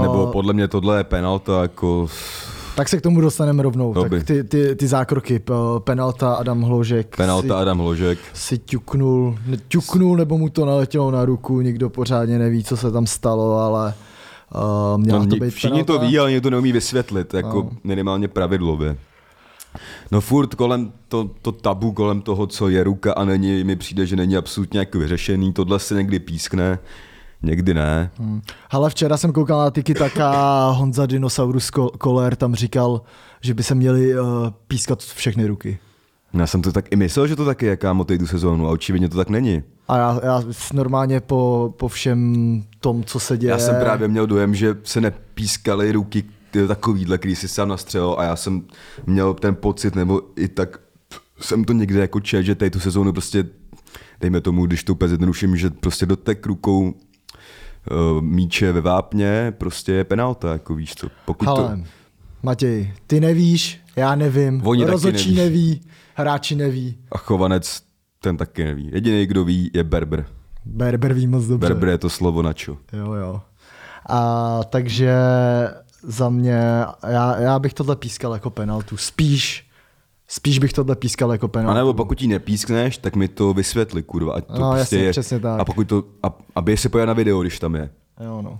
Nebo 0.00 0.26
podle 0.26 0.52
mě 0.52 0.68
tohle 0.68 0.98
je 0.98 1.04
penalta 1.04 1.62
jako 1.62 2.08
tak 2.76 2.88
se 2.88 2.98
k 2.98 3.00
tomu 3.00 3.20
dostaneme 3.20 3.62
rovnou. 3.62 3.92
Doby. 3.92 4.18
Tak 4.18 4.26
ty, 4.26 4.44
ty, 4.44 4.76
ty 4.76 4.86
zákroky, 4.86 5.42
penalta 5.78 6.34
Adam 6.34 6.62
Hložek. 6.62 7.16
Penalta 7.16 7.48
si, 7.48 7.54
Adam 7.54 7.78
Hložek. 7.78 8.18
Si 8.32 8.58
ťuknul, 8.58 9.38
ne, 9.46 9.56
ťuknul 9.68 10.16
nebo 10.16 10.38
mu 10.38 10.48
to 10.48 10.64
naletělo 10.64 11.10
na 11.10 11.24
ruku, 11.24 11.60
nikdo 11.60 11.90
pořádně 11.90 12.38
neví, 12.38 12.64
co 12.64 12.76
se 12.76 12.90
tam 12.90 13.06
stalo, 13.06 13.58
ale 13.58 13.94
uh, 14.54 15.00
měla 15.00 15.18
no, 15.18 15.26
to 15.26 15.36
být 15.36 15.50
Všichni 15.50 15.84
penalta. 15.84 15.92
to 15.92 15.98
ví, 15.98 16.18
ale 16.18 16.30
někdo 16.30 16.50
neumí 16.50 16.72
vysvětlit, 16.72 17.34
jako 17.34 17.56
no. 17.56 17.70
minimálně 17.84 18.28
pravidlově. 18.28 18.96
No 20.12 20.20
furt 20.20 20.54
kolem 20.54 20.92
to, 21.08 21.30
to 21.42 21.52
tabu 21.52 21.92
kolem 21.92 22.22
toho, 22.22 22.46
co 22.46 22.68
je 22.68 22.84
ruka 22.84 23.12
a 23.12 23.24
není, 23.24 23.64
mi 23.64 23.76
přijde, 23.76 24.06
že 24.06 24.16
není 24.16 24.36
absolutně 24.36 24.78
jako 24.78 24.98
vyřešený. 24.98 25.52
Tohle 25.52 25.78
se 25.78 25.94
někdy 25.94 26.18
pískne 26.18 26.78
někdy 27.44 27.74
ne. 27.74 28.10
Hmm. 28.18 28.42
Ale 28.70 28.90
včera 28.90 29.16
jsem 29.16 29.32
koukal 29.32 29.58
na 29.58 29.70
Tiki 29.70 29.94
Taka 29.94 30.70
Honza 30.70 31.06
Dinosaurus 31.06 31.70
Koller 31.98 32.36
tam 32.36 32.54
říkal, 32.54 33.02
že 33.40 33.54
by 33.54 33.62
se 33.62 33.74
měli 33.74 34.20
uh, 34.20 34.26
pískat 34.66 35.02
všechny 35.02 35.46
ruky. 35.46 35.78
Já 36.34 36.46
jsem 36.46 36.62
to 36.62 36.72
tak 36.72 36.92
i 36.92 36.96
myslel, 36.96 37.26
že 37.26 37.36
to 37.36 37.44
taky 37.44 37.66
je 37.66 37.76
kámo 37.76 38.04
tu 38.04 38.26
sezónu 38.26 38.66
a 38.68 38.70
očividně 38.70 39.08
to 39.08 39.16
tak 39.16 39.28
není. 39.28 39.62
A 39.88 39.98
já, 39.98 40.20
já 40.24 40.42
normálně 40.72 41.20
po, 41.20 41.74
po 41.76 41.88
všem 41.88 42.62
tom, 42.80 43.04
co 43.04 43.20
se 43.20 43.38
děje... 43.38 43.50
Já 43.50 43.58
jsem 43.58 43.76
právě 43.80 44.08
měl 44.08 44.26
dojem, 44.26 44.54
že 44.54 44.76
se 44.84 45.00
nepískaly 45.00 45.92
ruky 45.92 46.24
takovýhle, 46.68 47.18
který 47.18 47.36
si 47.36 47.48
sám 47.48 47.68
nastřelil 47.68 48.16
a 48.18 48.24
já 48.24 48.36
jsem 48.36 48.62
měl 49.06 49.34
ten 49.34 49.54
pocit, 49.54 49.94
nebo 49.94 50.22
i 50.36 50.48
tak 50.48 50.78
jsem 51.40 51.64
to 51.64 51.72
někde 51.72 52.00
jako 52.00 52.20
čet, 52.20 52.42
že 52.42 52.54
tady 52.54 52.70
tu 52.70 52.80
sezónu 52.80 53.12
prostě, 53.12 53.44
dejme 54.20 54.40
tomu, 54.40 54.66
když 54.66 54.84
to 54.84 54.92
úplně 54.92 55.08
zjednoduším, 55.08 55.56
že 55.56 55.70
prostě 55.70 56.06
dotek 56.06 56.46
rukou 56.46 56.94
míče 58.20 58.72
ve 58.72 58.80
vápně, 58.80 59.52
prostě 59.58 59.92
je 59.92 60.04
penalta, 60.04 60.52
jako 60.52 60.74
víš 60.74 60.94
co. 60.94 61.08
Pokud 61.24 61.46
Hele, 61.48 61.76
to... 61.76 61.82
Matěj, 62.42 62.94
ty 63.06 63.20
nevíš, 63.20 63.80
já 63.96 64.14
nevím, 64.14 64.66
Oni 64.66 64.84
rozočí 64.84 65.34
neví. 65.34 65.68
neví, 65.68 65.80
hráči 66.14 66.54
neví. 66.56 66.98
A 67.12 67.18
chovanec 67.18 67.82
ten 68.20 68.36
taky 68.36 68.64
neví. 68.64 68.90
Jediný, 68.92 69.26
kdo 69.26 69.44
ví, 69.44 69.70
je 69.74 69.84
Berber. 69.84 70.26
Berber 70.64 71.12
ví 71.12 71.26
moc 71.26 71.44
dobře. 71.44 71.68
Berber 71.68 71.88
je 71.88 71.98
to 71.98 72.10
slovo 72.10 72.42
na 72.42 72.52
čo. 72.52 72.76
Jo, 72.92 73.12
jo. 73.12 73.40
A 74.08 74.60
takže 74.64 75.14
za 76.02 76.28
mě, 76.28 76.60
já, 77.08 77.36
já 77.40 77.58
bych 77.58 77.74
tohle 77.74 77.96
pískal 77.96 78.32
jako 78.32 78.50
penaltu. 78.50 78.96
Spíš 78.96 79.63
Spíš 80.28 80.58
bych 80.58 80.72
tohle 80.72 80.96
pískal 80.96 81.32
jako 81.32 81.48
penaltu. 81.48 81.70
A 81.70 81.74
nebo 81.74 81.94
pokud 81.94 82.22
ji 82.22 82.28
nepískneš, 82.28 82.98
tak 82.98 83.16
mi 83.16 83.28
to 83.28 83.54
vysvětli, 83.54 84.02
kurva. 84.02 84.32
Ať 84.34 84.44
to 84.44 84.52
no, 84.58 84.70
prostě 84.70 84.78
jasně, 84.96 84.98
je. 84.98 85.10
přesně 85.10 85.40
tak. 85.40 85.60
A 85.60 85.64
pokud 85.64 85.88
to, 85.88 86.04
a, 86.22 86.32
aby 86.54 86.76
se 86.76 86.88
pojel 86.88 87.06
na 87.06 87.12
video, 87.12 87.40
když 87.40 87.58
tam 87.58 87.74
je. 87.74 87.90
Jo, 88.24 88.42
no. 88.42 88.56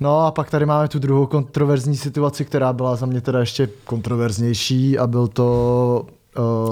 No 0.00 0.20
a 0.20 0.30
pak 0.30 0.50
tady 0.50 0.66
máme 0.66 0.88
tu 0.88 0.98
druhou 0.98 1.26
kontroverzní 1.26 1.96
situaci, 1.96 2.44
která 2.44 2.72
byla 2.72 2.96
za 2.96 3.06
mě 3.06 3.20
teda 3.20 3.40
ještě 3.40 3.68
kontroverznější 3.84 4.98
a 4.98 5.06
byl 5.06 5.28
to 5.28 6.06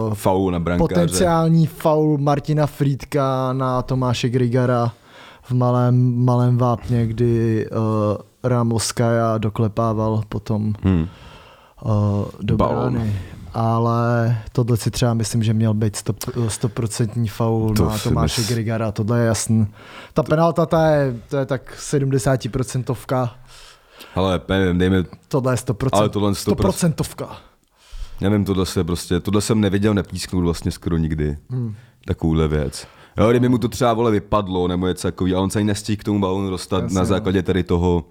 uh, 0.07 0.15
faul 0.15 0.51
na 0.51 0.59
brankáře. 0.61 0.89
Potenciální 0.89 1.67
faul 1.67 2.19
Martina 2.19 2.67
Frýdka 2.67 3.53
na 3.53 3.83
Tomáše 3.83 4.29
Grigara 4.29 4.93
v 5.43 5.53
malém, 5.53 6.25
malém 6.25 6.59
vápně, 6.59 7.07
kdy 7.07 7.67
uh, 7.71 7.79
Ramoska 8.45 9.39
doklepával 9.39 10.23
potom 10.29 10.73
Hmm. 10.83 11.07
uh, 11.85 11.91
do 12.41 12.57
brány. 12.57 13.17
Ale 13.55 14.39
tohle 14.53 14.77
si 14.77 14.91
třeba 14.91 15.15
myslím, 15.15 15.43
že 15.43 15.55
měl 15.55 15.75
být 15.75 15.97
stop, 15.97 16.17
stoprocentní 16.49 17.29
faul 17.29 17.75
To 17.75 17.85
na 17.85 17.99
Tomáše 17.99 18.41
mys- 18.41 18.49
Grigara, 18.49 18.93
tohle 18.93 19.21
je 19.21 19.27
jasný. 19.27 19.67
Ta 20.15 20.23
penalta, 20.23 20.67
ta 20.67 20.87
je, 20.87 21.17
to 21.29 21.37
je 21.37 21.47
tak 21.47 21.75
70%, 21.79 23.31
Ale 24.15 24.41
nevím, 24.49 24.79
dejme, 24.79 25.05
tohle 25.29 25.53
je 25.53 25.57
100%, 25.57 25.89
Ale 25.93 26.09
tohle 26.09 26.33
100%. 26.33 26.95
100%. 26.95 27.29
nevím, 28.21 28.45
tohle 28.45 28.67
se 28.67 28.85
prostě, 28.85 29.21
tohle 29.21 29.41
jsem 29.41 29.61
neviděl 29.61 29.95
nepísknout 29.95 30.45
vlastně 30.45 30.71
skoro 30.71 30.97
nikdy. 30.97 31.37
Hmm. 31.51 31.75
Takovouhle 32.05 32.49
věc. 32.49 32.87
Jo, 33.17 33.31
kdyby 33.31 33.49
mu 33.49 33.59
to 33.59 33.69
třeba 33.69 33.93
vole 33.93 34.11
vypadlo 34.11 34.69
nebo 34.69 34.87
něco 34.87 35.09
takového, 35.09 35.37
ale 35.37 35.45
on 35.45 35.51
se 35.51 35.59
ani 35.59 35.67
nestihl 35.67 36.01
k 36.01 36.05
tomu 36.05 36.21
balónu 36.21 36.51
dostat 36.51 36.83
Jasně, 36.83 36.95
na 36.95 37.01
no. 37.01 37.07
základě 37.07 37.43
tady 37.43 37.63
toho 37.63 38.05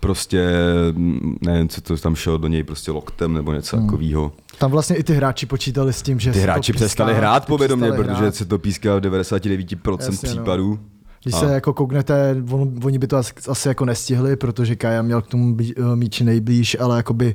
prostě, 0.00 0.48
mm, 0.92 1.36
nevím, 1.40 1.68
co 1.68 1.80
to 1.80 1.96
tam 1.96 2.14
šel 2.14 2.38
do 2.38 2.48
něj 2.48 2.62
prostě 2.62 2.90
loktem 2.90 3.34
nebo 3.34 3.52
něco 3.52 3.76
hmm. 3.76 3.86
takového. 3.86 4.32
Tam 4.58 4.70
vlastně 4.70 4.96
i 4.96 5.02
ty 5.02 5.14
hráči 5.14 5.46
počítali 5.46 5.92
s 5.92 6.02
tím, 6.02 6.20
že 6.20 6.32
Ty 6.32 6.40
hráči 6.40 6.72
přestali 6.72 7.14
hrát 7.14 7.46
povědomě, 7.46 7.92
protože 7.92 8.12
hrát. 8.14 8.34
se 8.34 8.44
to 8.44 8.58
píská 8.58 8.96
v 8.96 9.00
99% 9.00 9.98
Jasně, 10.00 10.34
no. 10.34 10.78
Když 11.22 11.34
A- 11.34 11.38
se 11.38 11.52
jako 11.54 11.72
kouknete, 11.72 12.36
on, 12.50 12.72
oni 12.84 12.98
by 12.98 13.06
to 13.06 13.16
asi, 13.16 13.32
asi 13.48 13.68
jako 13.68 13.84
nestihli, 13.84 14.36
protože 14.36 14.76
Kaja 14.76 15.02
měl 15.02 15.22
k 15.22 15.26
tomu 15.26 15.54
bí- 15.56 15.72
eh, 15.92 15.96
míči 15.96 16.24
nejblíž, 16.24 16.76
ale 16.80 16.96
jakoby 16.96 17.34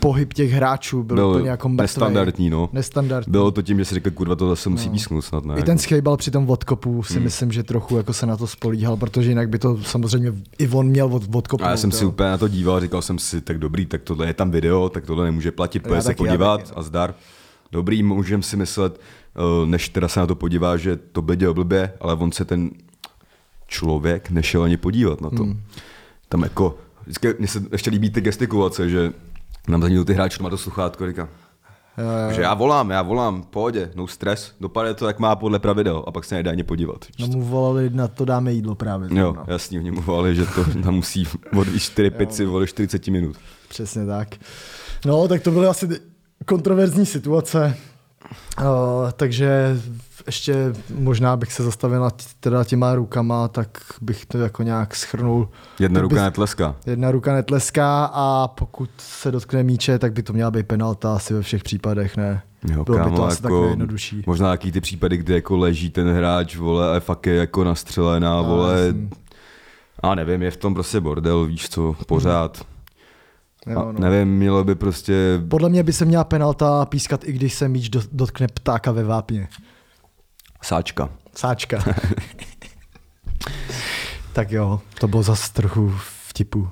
pohyb 0.00 0.32
těch 0.32 0.50
hráčů 0.52 1.02
byl, 1.02 1.16
Byl 1.16 1.28
úplně 1.28 1.50
jako 1.50 1.68
mrtvej. 1.68 1.84
nestandardní, 1.84 2.50
no. 2.50 2.68
Nestandardní. 2.72 3.30
Bylo 3.32 3.50
to 3.50 3.62
tím, 3.62 3.78
že 3.78 3.84
si 3.84 3.94
řekl, 3.94 4.10
kurva, 4.10 4.34
to 4.36 4.48
zase 4.48 4.68
musí 4.68 4.90
písknout 4.90 5.24
snad, 5.24 5.44
ne? 5.44 5.54
I 5.58 5.62
ten 5.62 5.78
schejbal 5.78 6.16
při 6.16 6.30
tom 6.30 6.50
odkopu 6.50 7.02
si 7.02 7.14
Hmm. 7.14 7.22
myslím, 7.22 7.52
že 7.52 7.62
trochu 7.62 7.96
jako 7.96 8.12
se 8.12 8.26
na 8.26 8.36
to 8.36 8.46
spolíhal, 8.46 8.96
protože 8.96 9.28
jinak 9.30 9.48
by 9.48 9.58
to 9.58 9.78
samozřejmě 9.82 10.32
i 10.58 10.68
on 10.68 10.86
měl 10.86 11.06
od, 11.14 11.22
odkopnout. 11.36 11.66
A 11.68 11.70
já 11.70 11.76
jsem 11.76 11.92
si 11.92 12.04
jo. 12.04 12.08
úplně 12.08 12.28
na 12.28 12.38
to 12.38 12.48
díval, 12.48 12.80
říkal 12.80 13.02
jsem 13.02 13.18
si, 13.18 13.40
tak 13.40 13.58
dobrý, 13.58 13.86
tak 13.86 14.02
tohle 14.02 14.26
je 14.26 14.34
tam 14.34 14.50
video, 14.50 14.88
tak 14.88 15.06
tohle 15.06 15.24
nemůže 15.24 15.50
platit, 15.52 15.80
pojď 15.80 16.02
se 16.02 16.14
podívat 16.14 16.56
taky, 16.60 16.70
no. 16.72 16.78
a 16.78 16.82
zdar. 16.82 17.14
Dobrý, 17.72 18.02
můžeme 18.02 18.42
si 18.42 18.56
myslet, 18.56 19.00
eh, 19.36 19.66
než 19.66 19.88
teda 19.88 20.08
se 20.08 20.20
na 20.20 20.26
to 20.26 20.34
podívá, 20.34 20.76
že 20.76 20.96
to 20.96 21.22
by 21.22 21.36
dělal 21.36 21.54
blbě, 21.54 21.92
ale 22.00 22.14
on 22.14 22.32
se 22.32 22.44
ten 22.44 22.70
člověk 23.68 24.30
nešel 24.30 24.62
ani 24.62 24.76
podívat 24.76 25.20
na 25.20 25.30
to. 25.30 25.42
Hmm. 25.42 25.60
Tam 26.28 26.42
jako, 26.42 26.78
vždycky 27.02 27.34
mně 27.38 27.48
se 27.48 27.62
ještě 27.72 27.90
líbí 27.90 28.10
ty 28.10 28.20
gestikulace, 28.20 28.90
že 28.90 29.12
nám 29.68 29.82
za 29.82 30.04
ty 30.04 30.14
hráči 30.14 30.42
má 30.42 30.50
to 30.50 30.58
sluchátko, 30.58 31.06
říká, 31.06 31.28
jo, 31.98 32.32
že 32.34 32.42
já 32.42 32.54
volám, 32.54 32.90
já 32.90 33.02
volám, 33.02 33.42
pohodě, 33.42 33.90
no 33.94 34.06
stres, 34.06 34.54
dopadne 34.60 34.94
to, 34.94 35.06
jak 35.06 35.18
má 35.18 35.36
podle 35.36 35.58
pravidel 35.58 36.04
a 36.06 36.12
pak 36.12 36.24
se 36.24 36.34
nejde 36.34 36.50
ani 36.50 36.62
podívat. 36.62 37.04
No 37.18 37.26
mu 37.26 37.42
volali, 37.42 37.90
na 37.90 38.08
to 38.08 38.24
dáme 38.24 38.52
jídlo 38.52 38.74
právě. 38.74 39.08
Jo, 39.18 39.32
no. 39.36 39.44
jasně, 39.46 39.78
oni 39.78 39.90
mu 39.90 40.00
volali, 40.00 40.34
že 40.34 40.46
to 40.46 40.64
tam 40.82 40.94
musí 40.94 41.28
odvíjet 41.58 41.80
4 41.80 42.10
pici, 42.16 42.46
vole 42.46 42.66
40 42.66 43.06
minut. 43.06 43.36
Přesně 43.68 44.06
tak. 44.06 44.28
No, 45.06 45.28
tak 45.28 45.42
to 45.42 45.50
byly 45.50 45.66
asi 45.66 45.88
kontroverzní 46.44 47.06
situace. 47.06 47.76
Uh, 48.60 48.64
takže 49.10 49.80
ještě 50.28 50.72
možná 50.98 51.36
bych 51.36 51.52
se 51.52 51.62
zastavil 51.62 52.00
nad 52.00 52.22
teda 52.40 52.64
těma 52.64 52.94
rukama, 52.94 53.48
tak 53.48 53.68
bych 54.00 54.26
to 54.26 54.38
jako 54.38 54.62
nějak 54.62 54.94
schrnul. 54.96 55.48
Jedna 55.78 56.00
ruka 56.00 56.16
bys- 56.16 56.22
netleská. 56.22 56.74
Jedna 56.86 57.10
ruka 57.10 57.32
netleská 57.32 58.04
a 58.12 58.48
pokud 58.48 58.90
se 58.98 59.30
dotkne 59.30 59.62
míče, 59.62 59.98
tak 59.98 60.12
by 60.12 60.22
to 60.22 60.32
měla 60.32 60.50
být 60.50 60.66
penalta 60.66 61.16
asi 61.16 61.34
ve 61.34 61.42
všech 61.42 61.62
případech, 61.62 62.16
ne? 62.16 62.42
Jo, 62.74 62.84
Bylo 62.84 62.98
by 62.98 63.04
kámo, 63.04 63.16
to 63.16 63.24
asi 63.24 63.36
jako, 63.36 63.42
takové 63.42 63.68
jednodušší. 63.68 64.22
Možná 64.26 64.48
taky 64.48 64.72
ty 64.72 64.80
případy, 64.80 65.16
kdy 65.16 65.34
jako 65.34 65.56
leží 65.56 65.90
ten 65.90 66.08
hráč, 66.14 66.56
vole, 66.56 66.96
a 66.96 67.00
fakt 67.00 67.26
je 67.26 67.34
jako 67.34 67.64
nastřelená, 67.64 68.40
vole. 68.42 68.80
jasný. 68.86 69.10
A 70.02 70.14
nevím, 70.14 70.42
je 70.42 70.50
v 70.50 70.56
tom 70.56 70.74
prostě 70.74 71.00
bordel, 71.00 71.44
víš 71.44 71.68
co, 71.68 71.94
pořád. 72.06 72.62
Jo, 73.66 73.78
A 73.80 73.92
no. 73.92 73.92
nevím, 73.92 74.28
mělo 74.36 74.64
by 74.64 74.74
prostě, 74.74 75.40
Podle 75.48 75.68
mě 75.68 75.82
by 75.82 75.92
se 75.92 76.04
měla 76.04 76.24
penalta 76.24 76.84
pískat, 76.86 77.24
i 77.28 77.32
když 77.32 77.54
se 77.54 77.68
míč 77.68 77.88
do, 77.88 78.00
dotkne 78.12 78.46
ptáka 78.48 78.92
ve 78.92 79.04
vápně. 79.04 79.48
Sáčka. 80.62 81.08
Sáčka. 81.36 81.84
tak 84.32 84.50
jo, 84.52 84.80
to 85.00 85.08
bylo 85.08 85.22
zase 85.22 85.52
trochu 85.52 85.92
vtipu. 86.28 86.68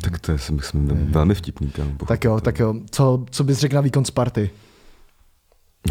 Tak 0.00 0.18
to 0.18 0.32
je, 0.32 0.38
si 0.38 0.52
myslím, 0.52 0.86
velmi 1.12 1.34
vtipný, 1.34 1.70
kámo. 1.70 1.90
Tak 2.08 2.24
jo, 2.24 2.40
tak 2.40 2.58
jo. 2.58 2.74
Co, 2.90 3.24
co 3.30 3.44
bys 3.44 3.58
řekl 3.58 3.74
na 3.74 3.80
výkon 3.80 4.04
Sparty? 4.04 4.50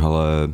Ale 0.04 0.52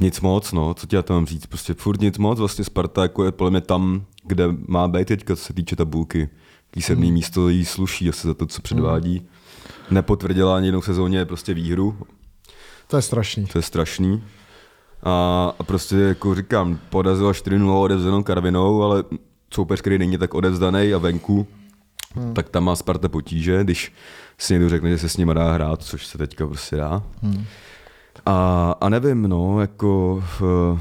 nic 0.00 0.20
moc, 0.20 0.52
no, 0.52 0.74
co 0.74 0.86
ti 0.86 0.96
já 0.96 1.02
to 1.02 1.12
mám 1.12 1.26
říct, 1.26 1.46
prostě 1.46 1.74
furt 1.74 2.00
nic 2.00 2.18
moc, 2.18 2.38
vlastně 2.38 2.64
Sparta 2.64 3.02
jako 3.02 3.24
je 3.24 3.32
podle 3.32 3.50
mě 3.50 3.60
tam, 3.60 4.04
kde 4.24 4.44
má 4.68 4.88
být 4.88 5.08
teďka, 5.08 5.36
co 5.36 5.42
se 5.44 5.52
týče 5.52 5.76
tabulky. 5.76 6.28
Tý 6.70 6.82
sedmý 6.82 7.06
Hmm. 7.06 7.14
místo 7.14 7.48
jí 7.48 7.64
sluší 7.64 8.08
asi 8.08 8.26
za 8.26 8.34
to, 8.34 8.46
co 8.46 8.62
předvádí. 8.62 9.28
Nepotvrdila 9.90 10.56
ani 10.56 10.66
jednou 10.66 10.82
sezóně 10.82 11.24
prostě 11.24 11.54
výhru, 11.54 11.98
To 12.86 12.96
je 12.96 13.02
strašný. 13.02 13.46
to 13.46 13.58
je 13.58 13.62
strašný. 13.62 14.24
A, 15.02 15.52
a 15.58 15.62
prostě 15.62 15.96
jako 15.96 16.34
říkám, 16.34 16.78
podařila 16.90 17.32
4-0 17.32 17.82
odevzdanou 17.82 18.22
Karvinou, 18.22 18.82
ale 18.82 19.04
soupeř, 19.54 19.80
který 19.80 19.98
není 19.98 20.18
tak 20.18 20.34
odevzdaný 20.34 20.94
a 20.94 20.98
venku, 20.98 21.46
hmm. 22.14 22.34
tak 22.34 22.48
tam 22.48 22.64
má 22.64 22.76
Sparta 22.76 23.08
potíže, 23.08 23.64
když 23.64 23.92
si 24.38 24.52
někdo 24.52 24.68
řekne, 24.68 24.90
že 24.90 24.98
se 24.98 25.08
s 25.08 25.16
nimi 25.16 25.34
dá 25.34 25.52
hrát, 25.52 25.82
což 25.82 26.06
se 26.06 26.18
teďka 26.18 26.46
prostě 26.46 26.76
dá. 26.76 27.02
Hmm. 27.22 27.44
A, 28.26 28.74
a 28.80 28.88
nevím, 28.88 29.22
no, 29.22 29.60
jako 29.60 30.22
uh, 30.40 30.80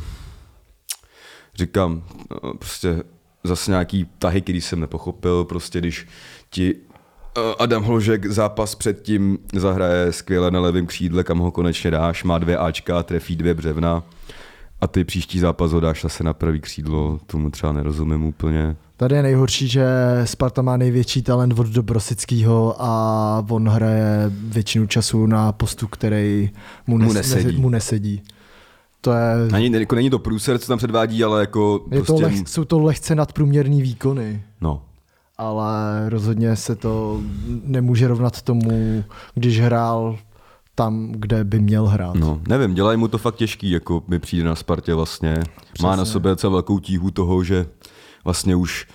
říkám, 1.55 2.03
no, 2.43 2.53
prostě 2.53 3.03
zase 3.43 3.71
nějaký 3.71 4.07
tahy, 4.19 4.41
který 4.41 4.61
jsem 4.61 4.79
nepochopil, 4.79 5.45
prostě 5.45 5.79
když 5.79 6.07
ti 6.49 6.75
Adam 7.59 7.83
Hložek 7.83 8.25
zápas 8.25 8.75
předtím 8.75 9.37
zahraje 9.55 10.13
skvěle 10.13 10.51
na 10.51 10.59
levém 10.59 10.85
křídle, 10.85 11.23
kam 11.23 11.37
ho 11.39 11.51
konečně 11.51 11.91
dáš, 11.91 12.23
má 12.23 12.37
dvě 12.37 12.57
Ačka, 12.57 13.03
trefí 13.03 13.35
dvě 13.35 13.53
břevna 13.53 14.03
a 14.81 14.87
ty 14.87 15.03
příští 15.03 15.39
zápas 15.39 15.71
ho 15.71 15.79
dáš 15.79 16.01
zase 16.01 16.23
na 16.23 16.33
pravý 16.33 16.59
křídlo, 16.59 17.19
tomu 17.25 17.49
třeba 17.49 17.71
nerozumím 17.71 18.25
úplně. 18.25 18.75
Tady 18.97 19.15
je 19.15 19.21
nejhorší, 19.23 19.67
že 19.67 19.85
Sparta 20.23 20.61
má 20.61 20.77
největší 20.77 21.21
talent 21.21 21.59
od 21.59 21.67
Dobrosického 21.67 22.75
a 22.79 23.45
on 23.49 23.69
hraje 23.69 24.31
většinu 24.33 24.87
času 24.87 25.25
na 25.25 25.51
postu, 25.51 25.87
který 25.87 26.49
mu, 26.87 26.97
nes, 26.97 27.07
Mu 27.07 27.13
nesedí. 27.13 27.57
mu 27.61 27.69
nesedí. 27.69 28.21
To 29.01 29.11
je, 29.11 29.47
Ani, 29.53 29.77
jako 29.79 29.95
není 29.95 30.09
to 30.09 30.19
průser, 30.19 30.57
co 30.59 30.67
tam 30.67 30.77
předvádí, 30.77 31.23
ale 31.23 31.39
jako 31.39 31.85
je 31.91 31.97
prostě, 31.97 32.13
to 32.13 32.19
leh, 32.19 32.33
jsou 32.47 32.63
to 32.65 32.79
lehce 32.79 33.15
nadprůměrný 33.15 33.81
výkony, 33.81 34.43
no, 34.61 34.81
ale 35.39 36.09
rozhodně 36.09 36.55
se 36.55 36.75
to 36.75 37.19
nemůže 37.63 38.07
rovnat 38.07 38.41
tomu, 38.41 39.03
když 39.33 39.61
hrál 39.61 40.17
tam, 40.75 41.11
kde 41.11 41.43
by 41.43 41.59
měl 41.59 41.85
hrát. 41.87 42.15
No, 42.15 42.41
nevím, 42.47 42.73
dělají 42.73 42.97
mu 42.97 43.07
to 43.07 43.17
fakt 43.17 43.35
těžký, 43.35 43.71
jako 43.71 44.03
mi 44.07 44.19
přijde 44.19 44.43
na 44.43 44.55
Spartě 44.55 44.93
vlastně. 44.93 45.37
Má 45.81 45.95
na 45.95 46.05
sobě 46.05 46.29
docela 46.31 46.51
velkou 46.53 46.79
tíhu 46.79 47.11
toho, 47.11 47.43
že 47.43 47.65
vlastně 48.25 48.55
už 48.55 48.87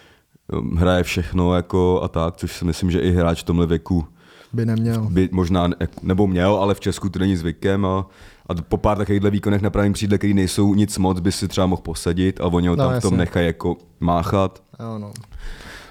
um, 0.52 0.76
hraje 0.76 1.02
všechno 1.02 1.54
jako 1.54 2.00
a 2.02 2.08
tak, 2.08 2.36
což 2.36 2.56
si 2.56 2.64
myslím, 2.64 2.90
že 2.90 3.00
i 3.00 3.12
hráč 3.12 3.40
v 3.40 3.44
tomhle 3.44 3.66
věku 3.66 4.04
By 4.52 4.66
neměl. 4.66 5.06
by 5.10 5.28
možná, 5.32 5.66
ne- 5.68 5.76
nebo 6.02 6.26
měl, 6.26 6.54
ale 6.56 6.74
v 6.74 6.80
Česku 6.80 7.08
to 7.08 7.18
není 7.18 7.36
zvykem 7.36 7.86
a, 7.86 8.06
a 8.46 8.54
po 8.68 8.76
pár 8.76 8.98
takovýchhle 8.98 9.30
výkonech 9.30 9.62
na 9.62 9.70
pravém 9.70 9.92
křídle, 9.92 10.18
který 10.18 10.34
nejsou 10.34 10.74
nic 10.74 10.98
moc, 10.98 11.20
by 11.20 11.32
si 11.32 11.48
třeba 11.48 11.66
mohl 11.66 11.82
posadit 11.82 12.40
a 12.40 12.44
oni 12.44 12.68
ho 12.68 12.76
No, 12.76 12.84
tam 12.88 13.00
v 13.00 13.02
tom 13.02 13.16
nechají 13.16 13.46
jako 13.46 13.76
máchat. 14.00 14.62
Jo, 14.80 14.98
no. 14.98 15.12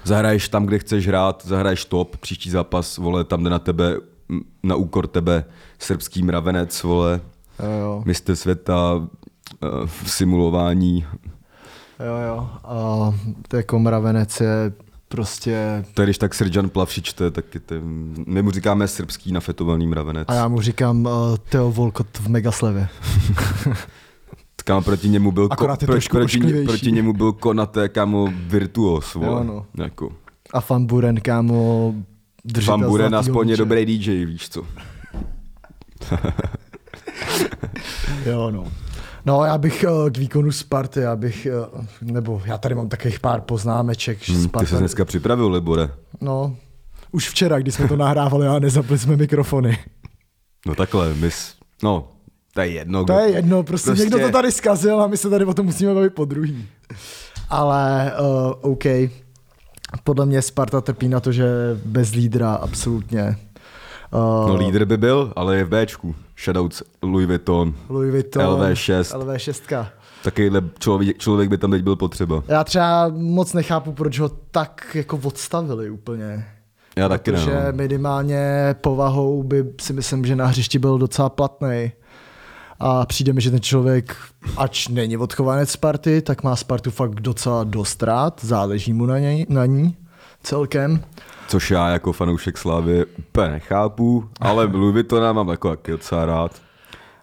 Zahraješ 0.04 0.48
tam, 0.48 0.66
kde 0.66 0.78
chceš 0.78 1.06
hrát, 1.08 1.42
zahraješ 1.46 1.84
top, 1.84 2.16
příští 2.16 2.50
zápas, 2.50 2.98
vole, 2.98 3.24
tam 3.24 3.44
jde 3.44 3.50
na 3.50 3.58
tebe, 3.58 3.96
na 4.62 4.74
úkor 4.76 5.06
tebe 5.06 5.44
srbský 5.78 6.22
mravenec, 6.22 6.82
vole, 6.82 7.20
Jo, 7.58 7.70
jo. 7.80 8.02
mistr 8.06 8.36
světa 8.36 9.08
eh, 9.62 9.66
v 9.86 10.10
simulování. 10.10 11.06
jo, 12.00 12.16
jo. 12.28 12.48
A 12.64 12.74
to 13.48 13.56
jako 13.56 13.78
mravenec 13.78 14.40
je 14.40 14.72
prostě... 15.08 15.84
To 15.94 16.02
je 16.02 16.06
když 16.06 16.18
tak 16.18 16.34
Srdžan 16.34 16.68
Plavšič, 16.68 17.12
to 17.12 17.24
je 17.24 17.30
taky 17.30 17.60
ten, 17.60 17.80
my 18.26 18.42
mu 18.42 18.50
říkáme 18.50 18.88
srbský 18.88 19.32
nafetovaný 19.32 19.86
mravenec. 19.86 20.28
A 20.30 20.34
já 20.34 20.48
mu 20.48 20.60
říkám 20.60 21.06
uh, 21.06 21.12
Teo 21.48 21.70
Volkot 21.72 22.18
v 22.18 22.28
Megaslevě. 22.28 22.88
Kámo, 24.64 24.82
proti 24.82 25.08
němu 25.08 25.32
byl, 25.32 25.48
Akorát 25.50 25.82
je 25.82 25.86
pro, 25.86 25.96
proti, 26.10 26.64
proti 26.64 26.92
němu 26.92 27.12
byl 27.12 27.32
Konate, 27.32 27.88
kámo, 27.88 28.28
virtuos, 28.46 29.14
vole. 29.14 29.26
Jo, 29.26 29.44
no. 29.44 29.66
Jako. 29.84 30.12
A 30.52 30.60
Van 30.68 30.86
Buren, 30.86 31.20
kámo, 31.20 31.94
držitel 32.44 32.78
Van 32.78 32.88
Buren 32.90 33.08
zlatýho 33.10 33.20
aspoň 33.32 33.48
je 33.48 33.56
dobrý 33.56 33.86
DJ, 33.86 34.24
víš 34.24 34.48
co. 34.48 34.62
Jo, 38.26 38.50
no. 38.50 38.64
No, 39.26 39.44
já 39.44 39.58
bych 39.58 39.84
eh, 39.84 40.10
k 40.10 40.18
výkonu 40.18 40.52
Sparty, 40.52 41.00
já 41.00 41.16
bych, 41.16 41.46
eh, 41.46 41.50
nebo 42.02 42.42
já 42.44 42.58
tady 42.58 42.74
mám 42.74 42.88
takových 42.88 43.20
pár 43.20 43.40
poznámeček, 43.40 44.22
že 44.22 44.32
Hm, 44.32 44.36
ty 44.36 44.42
Sparta, 44.42 44.68
se 44.68 44.78
dneska 44.78 45.04
připravil, 45.04 45.50
Libore. 45.52 45.90
no, 46.20 46.56
už 47.12 47.28
včera, 47.30 47.58
když 47.58 47.74
jsme 47.74 47.88
to 47.88 47.96
nahrávali 47.96 48.46
a 48.46 48.58
nezapli 48.58 48.98
jsme 48.98 49.16
mikrofony. 49.16 49.78
No 50.66 50.74
takhle, 50.74 51.14
my, 51.14 51.30
no, 51.82 52.08
to 52.54 52.60
je 52.60 52.68
jedno. 52.68 53.04
To 53.04 53.18
je 53.18 53.30
jedno, 53.30 53.62
prostě, 53.62 53.90
Prostě- 53.90 54.04
někdo 54.04 54.18
to 54.18 54.30
tady 54.30 54.52
zkazil 54.52 55.02
a 55.02 55.06
my 55.06 55.16
se 55.16 55.30
tady 55.30 55.44
o 55.44 55.54
tom 55.54 55.66
musíme 55.66 55.94
bavit 55.94 56.14
po 56.14 56.24
druhý. 56.24 56.66
Ale 57.48 58.12
uh, 58.20 58.70
OK. 58.72 58.84
podle 60.04 60.26
mě 60.26 60.42
Sparta 60.42 60.80
trpí 60.80 61.08
na 61.08 61.20
to, 61.20 61.32
že 61.32 61.44
bez 61.84 62.12
lídra 62.14 62.54
absolutně. 62.54 63.36
Uh, 64.14 64.48
No 64.48 64.56
lídr 64.56 64.84
by 64.84 64.96
byl, 64.96 65.32
ale 65.36 65.56
je 65.56 65.64
v 65.64 65.68
Bčku. 65.68 66.14
Shoutouts 66.44 66.82
Louis 67.02 67.26
Vuitton. 67.26 67.74
Louis 67.88 68.10
Vuitton, 68.12 68.42
LV6. 68.44 69.18
LV6. 69.18 69.86
Takovýhle 70.24 70.62
člověk, 70.78 71.18
člověk 71.18 71.48
by 71.50 71.58
tam 71.58 71.70
teď 71.70 71.82
byl 71.82 71.96
potřeba. 71.96 72.42
Já 72.48 72.64
třeba 72.64 73.08
moc 73.08 73.52
nechápu, 73.52 73.92
proč 73.92 74.18
ho 74.18 74.28
tak 74.50 74.86
jako 74.94 75.20
odstavili 75.22 75.90
úplně. 75.90 76.46
Já 76.96 77.08
taky 77.08 77.32
ne. 77.32 77.38
Protože 77.38 77.50
no. 77.54 77.72
minimálně 77.72 78.74
povahou 78.80 79.42
by 79.42 79.64
si 79.80 79.92
myslím, 79.92 80.24
že 80.24 80.36
na 80.36 80.46
hřišti 80.46 80.78
byl 80.78 80.98
docela 80.98 81.28
platný. 81.28 81.92
A 82.80 83.06
přijde 83.06 83.32
mi, 83.32 83.40
že 83.40 83.50
ten 83.50 83.60
člověk, 83.60 84.16
ač 84.56 84.88
není 84.88 85.16
odchovanec 85.16 85.70
Sparty, 85.70 86.22
tak 86.22 86.42
má 86.42 86.56
Spartu 86.56 86.90
fakt 86.90 87.14
docela 87.20 87.64
dost 87.64 88.02
rád, 88.02 88.44
záleží 88.44 88.92
mu 88.92 89.06
na, 89.06 89.18
něj, 89.18 89.46
na 89.48 89.66
ní 89.66 89.96
celkem. 90.42 91.00
Což 91.48 91.70
já 91.70 91.88
jako 91.88 92.12
fanoušek 92.12 92.58
Slávy 92.58 93.04
úplně 93.18 93.48
nechápu, 93.48 94.28
ale 94.40 94.64
Louis 94.72 94.92
Vuittona 94.92 95.32
mám 95.32 95.48
jako 95.48 95.68
taky 95.68 95.90
docela 95.92 96.24
rád. 96.26 96.62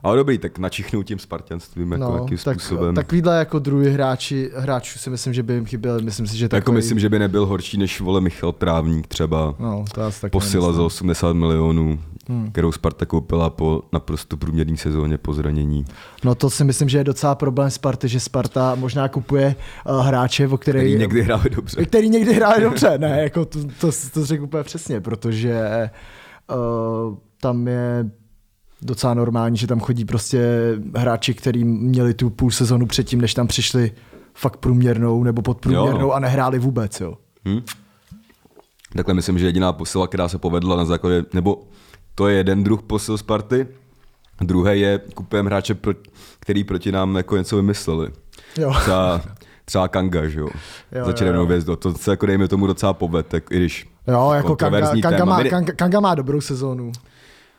Ale 0.03 0.17
dobrý, 0.17 0.37
tak 0.37 0.59
načichnu 0.59 1.03
tím 1.03 1.19
spartianstvím, 1.19 1.91
jako 1.91 2.15
jakým 2.21 2.37
tak, 2.37 2.61
způsobem. 2.61 2.95
takovýhle 2.95 3.37
jako 3.37 3.59
druhý 3.59 3.89
hráči, 3.89 4.51
hráčů 4.55 4.99
si 4.99 5.09
myslím, 5.09 5.33
že 5.33 5.43
by 5.43 5.53
jim 5.53 5.65
chyběl. 5.65 5.99
Myslím 6.01 6.27
si, 6.27 6.37
že 6.37 6.45
jako 6.45 6.55
takový, 6.55 6.75
myslím, 6.75 6.99
že 6.99 7.09
by 7.09 7.19
nebyl 7.19 7.45
horší 7.45 7.77
než 7.77 8.01
vole 8.01 8.21
Michal 8.21 8.51
Trávník 8.51 9.07
třeba. 9.07 9.55
No, 9.59 9.85
to 9.93 10.01
asi 10.03 10.21
taky 10.21 10.31
Posila 10.31 10.63
nemyslím. 10.67 10.81
za 10.81 10.85
80 10.85 11.33
milionů, 11.33 11.99
hmm. 12.31 12.51
kterou 12.51 12.71
Sparta 12.71 13.05
koupila 13.05 13.49
po 13.49 13.81
naprosto 13.93 14.37
průměrné 14.37 14.77
sezóně 14.77 15.17
po 15.17 15.33
zranění. 15.33 15.85
No 16.23 16.35
to 16.35 16.49
si 16.49 16.63
myslím, 16.63 16.89
že 16.89 16.97
je 16.97 17.03
docela 17.03 17.35
problém 17.35 17.69
Sparty, 17.69 18.07
že 18.07 18.19
Sparta 18.19 18.75
možná 18.75 19.07
kupuje 19.07 19.55
uh, 19.89 20.05
hráče, 20.05 20.47
o 20.47 20.57
který, 20.57 20.79
Který 20.79 20.95
někdy 20.95 21.21
hráli 21.21 21.49
dobře. 21.49 21.85
který 21.85 22.09
někdy 22.09 22.33
hráli 22.33 22.61
dobře. 22.61 22.97
Ne, 22.97 23.23
jako 23.23 23.45
to, 23.45 23.59
to, 23.79 23.89
to 24.13 24.25
řekl 24.25 24.43
úplně 24.43 24.63
přesně, 24.63 25.01
protože 25.01 25.89
uh, 26.49 27.17
tam 27.41 27.67
je 27.67 28.09
docela 28.81 29.13
normální, 29.13 29.57
že 29.57 29.67
tam 29.67 29.79
chodí 29.79 30.05
prostě 30.05 30.41
hráči, 30.95 31.33
kteří 31.33 31.63
měli 31.63 32.13
tu 32.13 32.29
půl 32.29 32.51
sezonu 32.51 32.85
předtím, 32.85 33.21
než 33.21 33.33
tam 33.33 33.47
přišli 33.47 33.91
fakt 34.33 34.57
průměrnou 34.57 35.23
nebo 35.23 35.41
podprůměrnou 35.41 35.99
Jo, 35.99 36.11
a 36.11 36.19
nehráli 36.19 36.59
vůbec, 36.59 37.01
jo. 37.01 37.17
Hm? 37.47 37.61
Takhle 38.95 39.13
myslím, 39.13 39.39
že 39.39 39.45
jediná 39.45 39.73
posila, 39.73 40.07
která 40.07 40.27
se 40.27 40.37
povedla 40.37 40.75
na 40.75 40.85
základě, 40.85 41.23
nebo 41.33 41.63
to 42.15 42.27
je 42.27 42.37
jeden 42.37 42.63
druh 42.63 42.81
posil 42.81 43.17
Sparty, 43.17 43.67
druhé 44.41 44.77
je 44.77 45.01
kupujeme 45.13 45.49
hráče, 45.49 45.75
který 46.39 46.63
proti 46.63 46.91
nám 46.91 47.15
jako 47.15 47.37
něco 47.37 47.55
vymysleli. 47.55 48.09
Jo. 48.57 48.73
Třeba, 48.81 49.21
třeba 49.65 49.87
Kanga, 49.87 50.27
že 50.27 50.39
jo, 50.39 50.49
Jo, 50.91 51.05
za 51.05 51.13
červenou 51.13 51.39
jo. 51.39 51.45
hvězdu. 51.45 51.75
To 51.75 51.93
se 51.93 52.11
jako 52.11 52.25
dejme 52.25 52.47
tomu 52.47 52.67
docela 52.67 52.93
poved, 52.93 53.27
tak 53.27 53.51
i 53.51 53.57
když 53.57 53.87
Jo, 54.07 54.31
jako 54.33 54.55
Kanga, 54.55 54.79
Kanga, 54.79 55.17
téma. 55.17 55.25
má, 55.25 55.43
Kanga, 55.43 55.73
Kanga 55.73 55.99
má 55.99 56.15
dobrou 56.15 56.41
sezónu. 56.41 56.91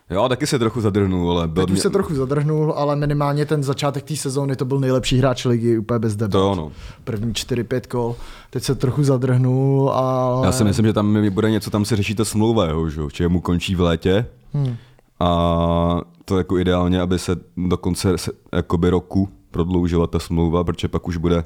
Jo, 0.09 0.29
taky 0.29 0.47
se 0.47 0.59
trochu 0.59 0.81
zadrhnul, 0.81 1.31
ale 1.31 1.47
byl 1.47 1.65
Teď 1.65 1.73
už 1.73 1.79
se 1.79 1.89
trochu 1.89 2.15
zadrhnul, 2.15 2.73
ale 2.77 2.95
minimálně 2.95 3.45
ten 3.45 3.63
začátek 3.63 4.03
té 4.03 4.15
sezóny 4.15 4.55
to 4.55 4.65
byl 4.65 4.79
nejlepší 4.79 5.17
hráč 5.17 5.45
ligy, 5.45 5.77
úplně 5.77 5.99
bez 5.99 6.15
debat. 6.15 6.31
To 6.31 6.39
jo, 6.39 6.55
no. 6.55 6.71
První 7.03 7.33
4-5 7.33 7.81
kol. 7.87 8.15
Teď 8.49 8.63
se 8.63 8.75
trochu 8.75 9.03
zadrhnul, 9.03 9.89
ale... 9.89 10.45
Já 10.45 10.51
si 10.51 10.63
myslím, 10.63 10.85
že 10.85 10.93
tam 10.93 11.29
bude 11.29 11.51
něco, 11.51 11.69
tam 11.69 11.85
se 11.85 11.95
řeší 11.95 12.15
ta 12.15 12.25
smlouva, 12.25 12.65
jo, 12.65 12.89
že 13.13 13.27
mu 13.27 13.41
končí 13.41 13.75
v 13.75 13.81
létě 13.81 14.25
Hmm. 14.53 14.75
a 15.19 16.01
to 16.25 16.37
jako 16.37 16.57
ideálně, 16.57 17.01
aby 17.01 17.19
se 17.19 17.35
do 17.57 17.77
konce 17.77 18.15
jakoby 18.53 18.89
roku 18.89 19.29
prodloužila 19.51 20.07
ta 20.07 20.19
smlouva, 20.19 20.63
protože 20.63 20.87
pak 20.87 21.07
už 21.07 21.17
bude 21.17 21.37
uh, 21.37 21.43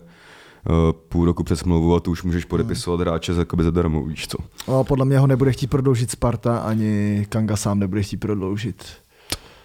půl 1.09 1.25
roku 1.25 1.43
před 1.43 1.55
smlouvou 1.55 1.95
a 1.95 1.99
tu 1.99 2.11
už 2.11 2.23
můžeš 2.23 2.45
podepisovat 2.45 2.99
hráče 2.99 3.33
za- 3.33 3.41
jakoby 3.41 3.63
zadarmo, 3.63 4.03
víš 4.03 4.27
co. 4.27 4.37
No, 4.67 4.83
podle 4.83 5.05
mě 5.05 5.19
ho 5.19 5.27
nebude 5.27 5.51
chtít 5.51 5.67
prodloužit 5.67 6.11
Sparta, 6.11 6.57
ani 6.57 7.25
Kanga 7.29 7.55
sám 7.55 7.79
nebude 7.79 8.03
chtít 8.03 8.17
prodloužit. 8.17 8.83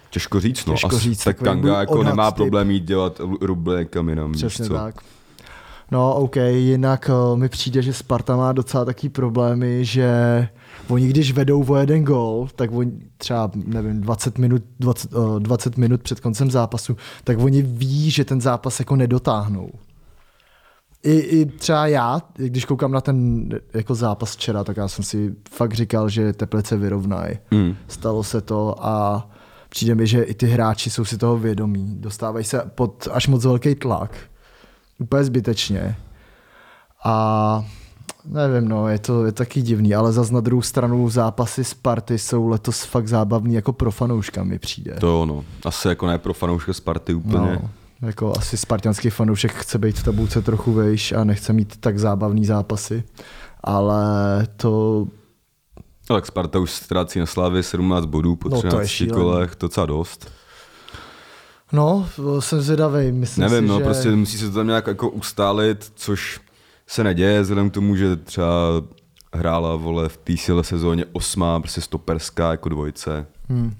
Těžko 0.09 0.39
říct, 0.39 0.65
no. 0.65 0.73
Těžko 0.73 0.99
říct, 0.99 1.23
tak 1.23 1.37
Kanga 1.39 1.79
jako 1.79 2.03
nemá 2.03 2.31
typ. 2.31 2.35
problém 2.35 2.71
jít 2.71 2.83
dělat 2.83 3.21
ruble 3.41 3.79
někam 3.79 4.09
jinam, 4.09 4.31
víš 4.31 4.41
Přesně 4.45 4.65
co. 4.65 4.73
tak. 4.73 4.95
No, 5.93 6.15
OK, 6.15 6.35
jinak 6.35 7.09
uh, 7.09 7.37
mi 7.37 7.49
přijde, 7.49 7.81
že 7.81 7.93
Sparta 7.93 8.35
má 8.35 8.51
docela 8.51 8.85
taký 8.85 9.09
problémy, 9.09 9.85
že 9.85 10.09
oni 10.87 11.07
když 11.07 11.31
vedou 11.31 11.65
o 11.67 11.75
jeden 11.75 12.03
gol, 12.03 12.47
tak 12.55 12.71
oni 12.71 12.91
třeba, 13.17 13.51
nevím, 13.55 14.01
20 14.01 14.37
minut, 14.37 14.63
20, 14.79 15.13
uh, 15.13 15.39
20 15.39 15.77
minut 15.77 16.01
před 16.01 16.19
koncem 16.19 16.51
zápasu, 16.51 16.97
tak 17.23 17.39
oni 17.39 17.61
ví, 17.61 18.11
že 18.11 18.25
ten 18.25 18.41
zápas 18.41 18.79
jako 18.79 18.95
nedotáhnou. 18.95 19.69
I, 21.03 21.19
I 21.19 21.45
třeba 21.45 21.87
já, 21.87 22.21
když 22.35 22.65
koukám 22.65 22.91
na 22.91 23.01
ten 23.01 23.49
jako 23.73 23.95
zápas 23.95 24.35
včera, 24.35 24.63
tak 24.63 24.77
já 24.77 24.87
jsem 24.87 25.05
si 25.05 25.35
fakt 25.49 25.73
říkal, 25.73 26.09
že 26.09 26.33
Teplice 26.33 26.77
vyrovnají. 26.77 27.37
Mm. 27.51 27.75
Stalo 27.87 28.23
se 28.23 28.41
to 28.41 28.75
a 28.85 29.27
přijde 29.69 29.95
mi, 29.95 30.07
že 30.07 30.23
i 30.23 30.33
ty 30.33 30.45
hráči 30.45 30.89
jsou 30.89 31.05
si 31.05 31.17
toho 31.17 31.37
vědomí. 31.37 31.95
Dostávají 31.99 32.45
se 32.45 32.61
pod 32.75 33.07
až 33.11 33.27
moc 33.27 33.45
velký 33.45 33.75
tlak. 33.75 34.11
Úplně 34.99 35.23
zbytečně. 35.23 35.95
A 37.05 37.65
nevím, 38.25 38.69
no, 38.69 38.87
je 38.87 38.99
to 38.99 39.25
je 39.25 39.31
taky 39.31 39.61
divný, 39.61 39.95
ale 39.95 40.11
zas 40.13 40.31
na 40.31 40.39
druhou 40.39 40.61
stranu 40.61 41.09
zápasy 41.09 41.63
Sparty 41.63 42.17
jsou 42.17 42.47
letos 42.47 42.83
fakt 42.83 43.07
zábavný 43.07 43.53
jako 43.53 43.73
pro 43.73 43.91
fanouška 43.91 44.43
mi 44.43 44.59
přijde. 44.59 44.95
To 44.99 45.07
jo, 45.07 45.25
no. 45.25 45.43
Asi 45.65 45.87
jako 45.87 46.07
ne 46.07 46.17
pro 46.17 46.33
fanouška 46.33 46.73
Sparty 46.73 47.13
úplně. 47.13 47.59
no, 47.61 47.69
jako 48.01 48.33
asi 48.37 48.57
spartianský 48.57 49.09
fanoušek 49.09 49.51
chce 49.53 49.77
být 49.77 49.99
v 49.99 50.03
tabulce 50.03 50.41
trochu 50.41 50.73
vejš 50.73 51.11
a 51.11 51.23
nechce 51.23 51.53
mít 51.53 51.77
tak 51.77 51.99
zábavný 51.99 52.45
zápasy. 52.45 53.03
Ale 53.63 54.03
to 54.57 55.07
No, 56.09 56.15
tak 56.15 56.25
Sparta 56.25 56.59
už 56.59 56.71
ztrácí 56.71 57.19
na 57.19 57.25
Slávě 57.25 57.63
17 57.63 58.05
bodů 58.05 58.35
po 58.35 58.49
No, 58.49 58.61
to 58.61 58.79
13 58.79 59.11
kolech, 59.13 59.55
to 59.55 59.65
docela 59.65 59.85
dost. 59.85 60.31
No, 61.73 62.07
jsem 62.39 62.61
zvědavý. 62.61 63.11
Myslím 63.11 63.41
Nevím, 63.41 63.63
si, 63.63 63.67
no, 63.67 63.77
že... 63.77 63.83
prostě 63.83 64.11
musí 64.11 64.37
se 64.37 64.49
to 64.49 64.55
tam 64.55 64.67
nějak 64.67 64.87
jako 64.87 65.09
ustálit, 65.09 65.91
což 65.95 66.39
se 66.87 67.03
neděje, 67.03 67.41
vzhledem 67.41 67.69
k 67.69 67.73
tomu, 67.73 67.95
že 67.95 68.15
třeba 68.15 68.47
hrála 69.33 69.75
vole 69.75 70.09
v 70.09 70.17
té 70.17 70.37
sile 70.37 70.63
sezóně 70.63 71.05
osmá, 71.11 71.59
prostě 71.59 71.81
stoperská 71.81 72.51
jako 72.51 72.69
dvojce. 72.69 73.25
Hmm. 73.49 73.73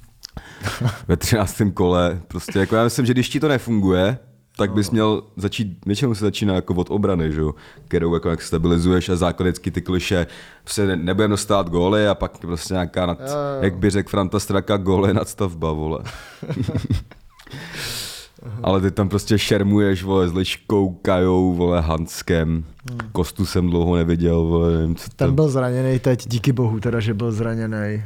Ve 1.07 1.17
13. 1.17 1.61
kole, 1.73 2.21
prostě 2.27 2.59
jako 2.59 2.75
já 2.75 2.83
myslím, 2.83 3.05
že 3.05 3.13
když 3.13 3.29
ti 3.29 3.39
to 3.39 3.47
nefunguje, 3.47 4.17
tak 4.57 4.73
bys 4.73 4.91
měl 4.91 5.23
začít, 5.35 5.77
většinou 5.85 6.15
se 6.15 6.25
začíná 6.25 6.53
jako 6.53 6.73
od 6.73 6.91
obrany, 6.91 7.31
že 7.31 7.41
kterou 7.87 8.13
jako 8.13 8.29
jak 8.29 8.41
stabilizuješ 8.41 9.09
a 9.09 9.15
základicky 9.15 9.71
ty 9.71 9.81
kliše, 9.81 10.27
prostě 10.63 10.85
ne- 10.85 10.95
nebudeme 10.95 11.31
dostat 11.31 11.69
góly 11.69 12.07
a 12.07 12.15
pak 12.15 12.37
prostě 12.37 12.73
nějaká, 12.73 13.05
nad, 13.05 13.19
Jo, 13.19 13.25
jo. 13.27 13.61
jak 13.61 13.77
by 13.77 13.89
řekl 13.89 14.09
Franta 14.09 14.39
Straka, 14.39 14.77
góly 14.77 15.13
nadstavba, 15.13 15.71
vole. 15.71 15.99
Ale 18.63 18.81
ty 18.81 18.91
tam 18.91 19.09
prostě 19.09 19.39
šermuješ, 19.39 20.03
vole, 20.03 20.27
s 20.29 20.33
Liškou, 20.33 20.89
Kajou, 21.01 21.53
vole, 21.53 21.81
Hanskem. 21.81 22.63
Kostu 23.11 23.45
jsem 23.45 23.69
dlouho 23.69 23.95
neviděl, 23.95 24.43
vole, 24.43 24.71
nevím, 24.77 24.95
co 24.95 25.09
to... 25.09 25.15
Ten 25.15 25.35
byl 25.35 25.49
zraněný 25.49 25.99
teď, 25.99 26.27
díky 26.27 26.51
bohu 26.51 26.79
teda, 26.79 26.99
že 26.99 27.13
byl 27.13 27.31
zraněný. 27.31 28.03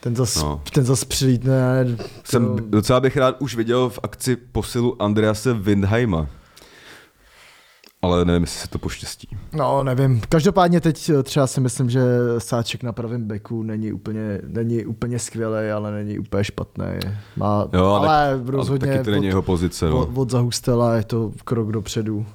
Ten 0.00 0.16
zas, 0.16 0.42
No. 0.42 0.62
ten 0.72 0.84
zas 0.84 1.04
přilítne. 1.04 1.86
Jsem, 2.24 2.46
to- 2.56 2.62
docela 2.68 3.00
bych 3.00 3.16
rád 3.16 3.36
už 3.38 3.54
viděl 3.56 3.88
v 3.88 3.98
akci 4.02 4.36
posilu 4.36 5.02
Andrease 5.02 5.54
Windheima. 5.54 6.26
Ale 8.02 8.24
nevím, 8.24 8.42
jestli 8.42 8.60
se 8.60 8.68
to 8.68 8.78
poštěstí. 8.78 9.36
No, 9.52 9.82
nevím. 9.82 10.20
Každopádně 10.28 10.80
teď 10.80 11.08
eh, 11.10 11.22
třeba 11.22 11.46
si 11.46 11.60
myslím, 11.60 11.90
že 11.90 12.02
Sáček 12.38 12.82
na 12.82 12.92
pravém 12.92 13.24
beku 13.24 13.62
není 13.62 13.92
úplně, 13.92 14.40
není 14.46 14.84
úplně 14.86 15.18
skvělý, 15.18 15.70
ale 15.70 15.92
není 15.92 16.18
úplně 16.18 16.44
špatný. 16.44 16.86
Má, 17.36 17.68
Jo, 17.72 17.84
ale 17.86 18.08
tak, 18.08 18.48
rozhodně 18.48 18.88
ale 18.88 18.96
taky 18.98 19.04
to 19.04 19.10
není 19.10 19.26
od, 19.26 19.28
jeho 19.28 19.42
pozice. 19.42 19.90
No. 19.90 19.98
od, 19.98 20.08
od 20.14 20.30
Zahustela 20.30 20.94
je 20.94 21.04
to 21.04 21.30
krok 21.44 21.72
dopředu. 21.72 22.26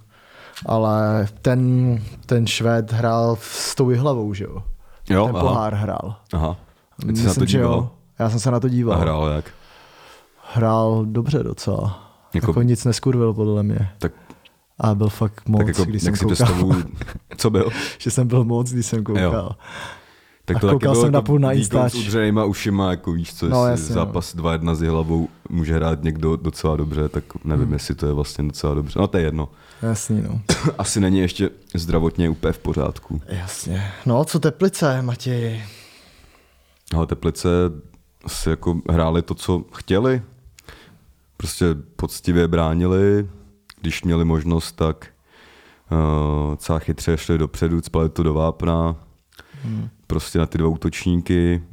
Ale 0.65 1.27
ten, 1.41 1.99
ten 2.25 2.47
Švéd 2.47 2.91
hrál 2.91 3.37
s 3.41 3.75
tou 3.75 3.95
hlavou, 3.95 4.33
že 4.33 4.43
jo? 4.43 4.63
Jo, 5.09 5.25
ten 5.25 5.35
aha. 5.35 5.47
pohár 5.47 5.73
hrál. 5.75 6.15
Aha. 6.33 6.57
Teď 7.05 7.17
jsi 7.17 7.23
na 7.23 7.33
to 7.33 7.39
Myslím, 7.39 7.47
že 7.47 7.57
díval. 7.57 7.73
jo. 7.73 7.89
Já 8.19 8.29
jsem 8.29 8.39
se 8.39 8.51
na 8.51 8.59
to 8.59 8.69
díval. 8.69 8.97
A 8.97 9.01
hrál 9.01 9.27
jak? 9.29 9.45
Hrál 10.53 11.05
dobře 11.05 11.43
docela. 11.43 11.99
Jako, 12.33 12.51
jako 12.51 12.61
nic 12.61 12.85
neskurvil 12.85 13.33
podle 13.33 13.63
mě. 13.63 13.89
Tak, 13.99 14.11
A 14.83 14.95
byl 14.95 15.09
fakt 15.09 15.49
moc, 15.49 15.59
tak 15.59 15.67
jako, 15.67 15.85
když 15.85 16.03
jak 16.03 16.17
jsem 16.17 16.29
si 16.29 16.35
koukal. 16.35 16.55
představu, 16.55 16.83
co 17.37 17.49
byl? 17.49 17.69
že 17.97 18.11
jsem 18.11 18.27
byl 18.27 18.43
moc, 18.43 18.71
když 18.71 18.85
jsem 18.85 19.03
koukal. 19.03 19.55
Tak 20.45 20.57
A 20.57 20.59
to 20.59 20.67
taky 20.67 20.73
koukal 20.73 20.91
bylo 20.91 20.95
jsem 20.95 21.07
jako 21.07 21.13
napůl 21.13 21.39
na 21.39 21.49
výkon 21.49 21.59
Instač. 21.59 21.91
s 21.91 21.95
udřenýma 21.95 22.43
ušima, 22.45 22.91
jako 22.91 23.11
víš 23.11 23.33
co, 23.33 23.49
No, 23.49 23.57
no, 23.57 23.67
jasně, 23.67 23.93
zápas 23.95 24.35
2-1 24.35 24.75
s 24.75 24.81
hlavou 24.81 25.29
může 25.49 25.75
hrát 25.75 26.03
někdo 26.03 26.35
docela 26.35 26.75
dobře, 26.75 27.09
tak 27.09 27.23
nevím, 27.43 27.65
hmm. 27.65 27.73
jestli 27.73 27.95
to 27.95 28.05
je 28.05 28.13
vlastně 28.13 28.43
docela 28.43 28.73
dobře. 28.73 28.99
No 28.99 29.07
to 29.07 29.17
je 29.17 29.23
jedno. 29.23 29.49
Jasný, 29.81 30.21
no. 30.21 30.41
Asi 30.77 30.99
není 30.99 31.19
ještě 31.19 31.49
zdravotně 31.75 32.29
úplně 32.29 32.53
v 32.53 32.59
pořádku. 32.59 33.21
Jasně. 33.27 33.91
No, 34.05 34.25
co 34.25 34.39
Teplice, 34.39 35.01
Matěj? 35.01 35.63
Ale 36.95 37.07
Teplice 37.07 37.49
asi 38.25 38.49
jako 38.49 38.81
hráli 38.89 39.21
to, 39.21 39.35
co 39.35 39.63
chtěli. 39.73 40.21
Prostě 41.37 41.65
poctivě 41.95 42.47
bránili, 42.47 43.29
když 43.83 44.03
měli 44.03 44.25
možnost, 44.25 44.71
tak 44.71 45.07
Uh, 45.91 46.55
celá 46.55 46.79
chytře 46.79 47.17
šli 47.17 47.37
dopředu, 47.37 47.81
spali 47.81 48.09
to 48.09 48.23
do 48.23 48.33
vápna, 48.33 48.95
hmm. 49.63 49.89
prostě 50.07 50.39
na 50.39 50.45
ty 50.45 50.57
dva 50.57 50.67
útočníky. 50.67 51.63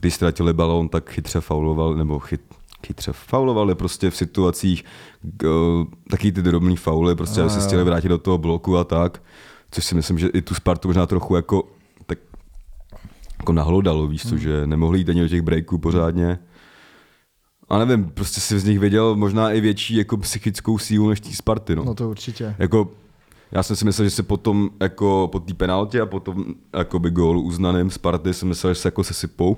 Když 0.00 0.14
ztratili 0.14 0.52
balón, 0.52 0.88
tak 0.88 1.10
chytře 1.10 1.40
faulovali, 1.40 1.96
nebo 1.96 2.18
chyt, 2.18 2.40
chytře 2.86 3.12
faulovali 3.12 3.74
prostě 3.74 4.10
v 4.10 4.16
situacích, 4.16 4.84
uh, 5.44 5.84
taky 6.10 6.32
ty 6.32 6.42
drobný 6.42 6.76
fauly, 6.76 7.14
prostě 7.14 7.40
aby 7.40 7.50
se 7.50 7.66
chtěli 7.66 7.84
vrátit 7.84 8.08
do 8.08 8.18
toho 8.18 8.38
bloku 8.38 8.78
a 8.78 8.84
tak, 8.84 9.22
což 9.70 9.84
si 9.84 9.94
myslím, 9.94 10.18
že 10.18 10.28
i 10.28 10.42
tu 10.42 10.54
Spartu 10.54 10.88
možná 10.88 11.06
trochu 11.06 11.36
jako 11.36 11.68
tak 12.06 12.18
jako 13.38 13.52
nahlodalo, 13.52 14.06
víš 14.06 14.28
co, 14.28 14.36
že 14.36 14.66
nemohli 14.66 14.98
jít 14.98 15.08
ani 15.08 15.20
do 15.20 15.28
těch 15.28 15.42
breaků 15.42 15.78
pořádně. 15.78 16.38
A 17.68 17.78
nevím, 17.78 18.04
prostě 18.04 18.40
si 18.40 18.58
z 18.58 18.64
nich 18.64 18.78
viděl 18.78 19.16
možná 19.16 19.50
i 19.50 19.60
větší 19.60 19.96
jako 19.96 20.16
psychickou 20.16 20.78
sílu 20.78 21.08
než 21.08 21.20
tý 21.20 21.34
Sparty, 21.34 21.76
no. 21.76 21.84
No 21.84 21.94
to 21.94 22.10
určitě. 22.10 22.54
Jako, 22.58 22.88
já 23.52 23.62
jsem 23.62 23.76
si 23.76 23.84
myslel, 23.84 24.04
že 24.04 24.10
se 24.10 24.22
potom 24.22 24.70
jako 24.80 25.28
po 25.32 25.40
té 25.40 25.54
penaltě 25.54 26.00
a 26.00 26.06
potom 26.06 26.44
jakoby 26.76 27.10
gól 27.10 27.38
uznaným 27.38 27.90
Sparty 27.90 28.34
jsem 28.34 28.48
myslel, 28.48 28.74
že 28.74 28.80
se 28.80 28.88
jako 28.88 29.04
sesypou. 29.04 29.56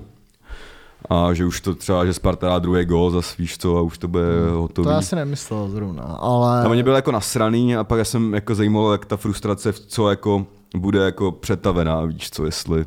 A 1.09 1.33
že 1.33 1.45
už 1.45 1.61
to 1.61 1.75
třeba, 1.75 2.05
že 2.05 2.13
Sparta 2.13 2.47
dá 2.47 2.59
druhý 2.59 2.85
gól 2.85 3.11
za 3.11 3.21
víš 3.39 3.57
co, 3.57 3.77
a 3.77 3.81
už 3.81 3.97
to 3.97 4.07
bude 4.07 4.25
hotový. 4.51 4.85
To 4.85 4.91
já 4.91 5.01
si 5.01 5.15
nemyslel 5.15 5.69
zrovna, 5.69 6.03
ale... 6.03 6.63
A 6.63 6.69
oni 6.69 6.83
byli 6.83 6.95
jako 6.95 7.11
nasraný 7.11 7.75
a 7.75 7.83
pak 7.83 7.99
já 7.99 8.05
jsem 8.05 8.33
jako 8.33 8.55
zajímalo, 8.55 8.91
jak 8.91 9.05
ta 9.05 9.17
frustrace, 9.17 9.73
co 9.73 10.09
jako 10.09 10.45
bude 10.77 10.99
jako 10.99 11.31
přetavená, 11.31 12.01
víš 12.01 12.29
co, 12.31 12.45
jestli 12.45 12.85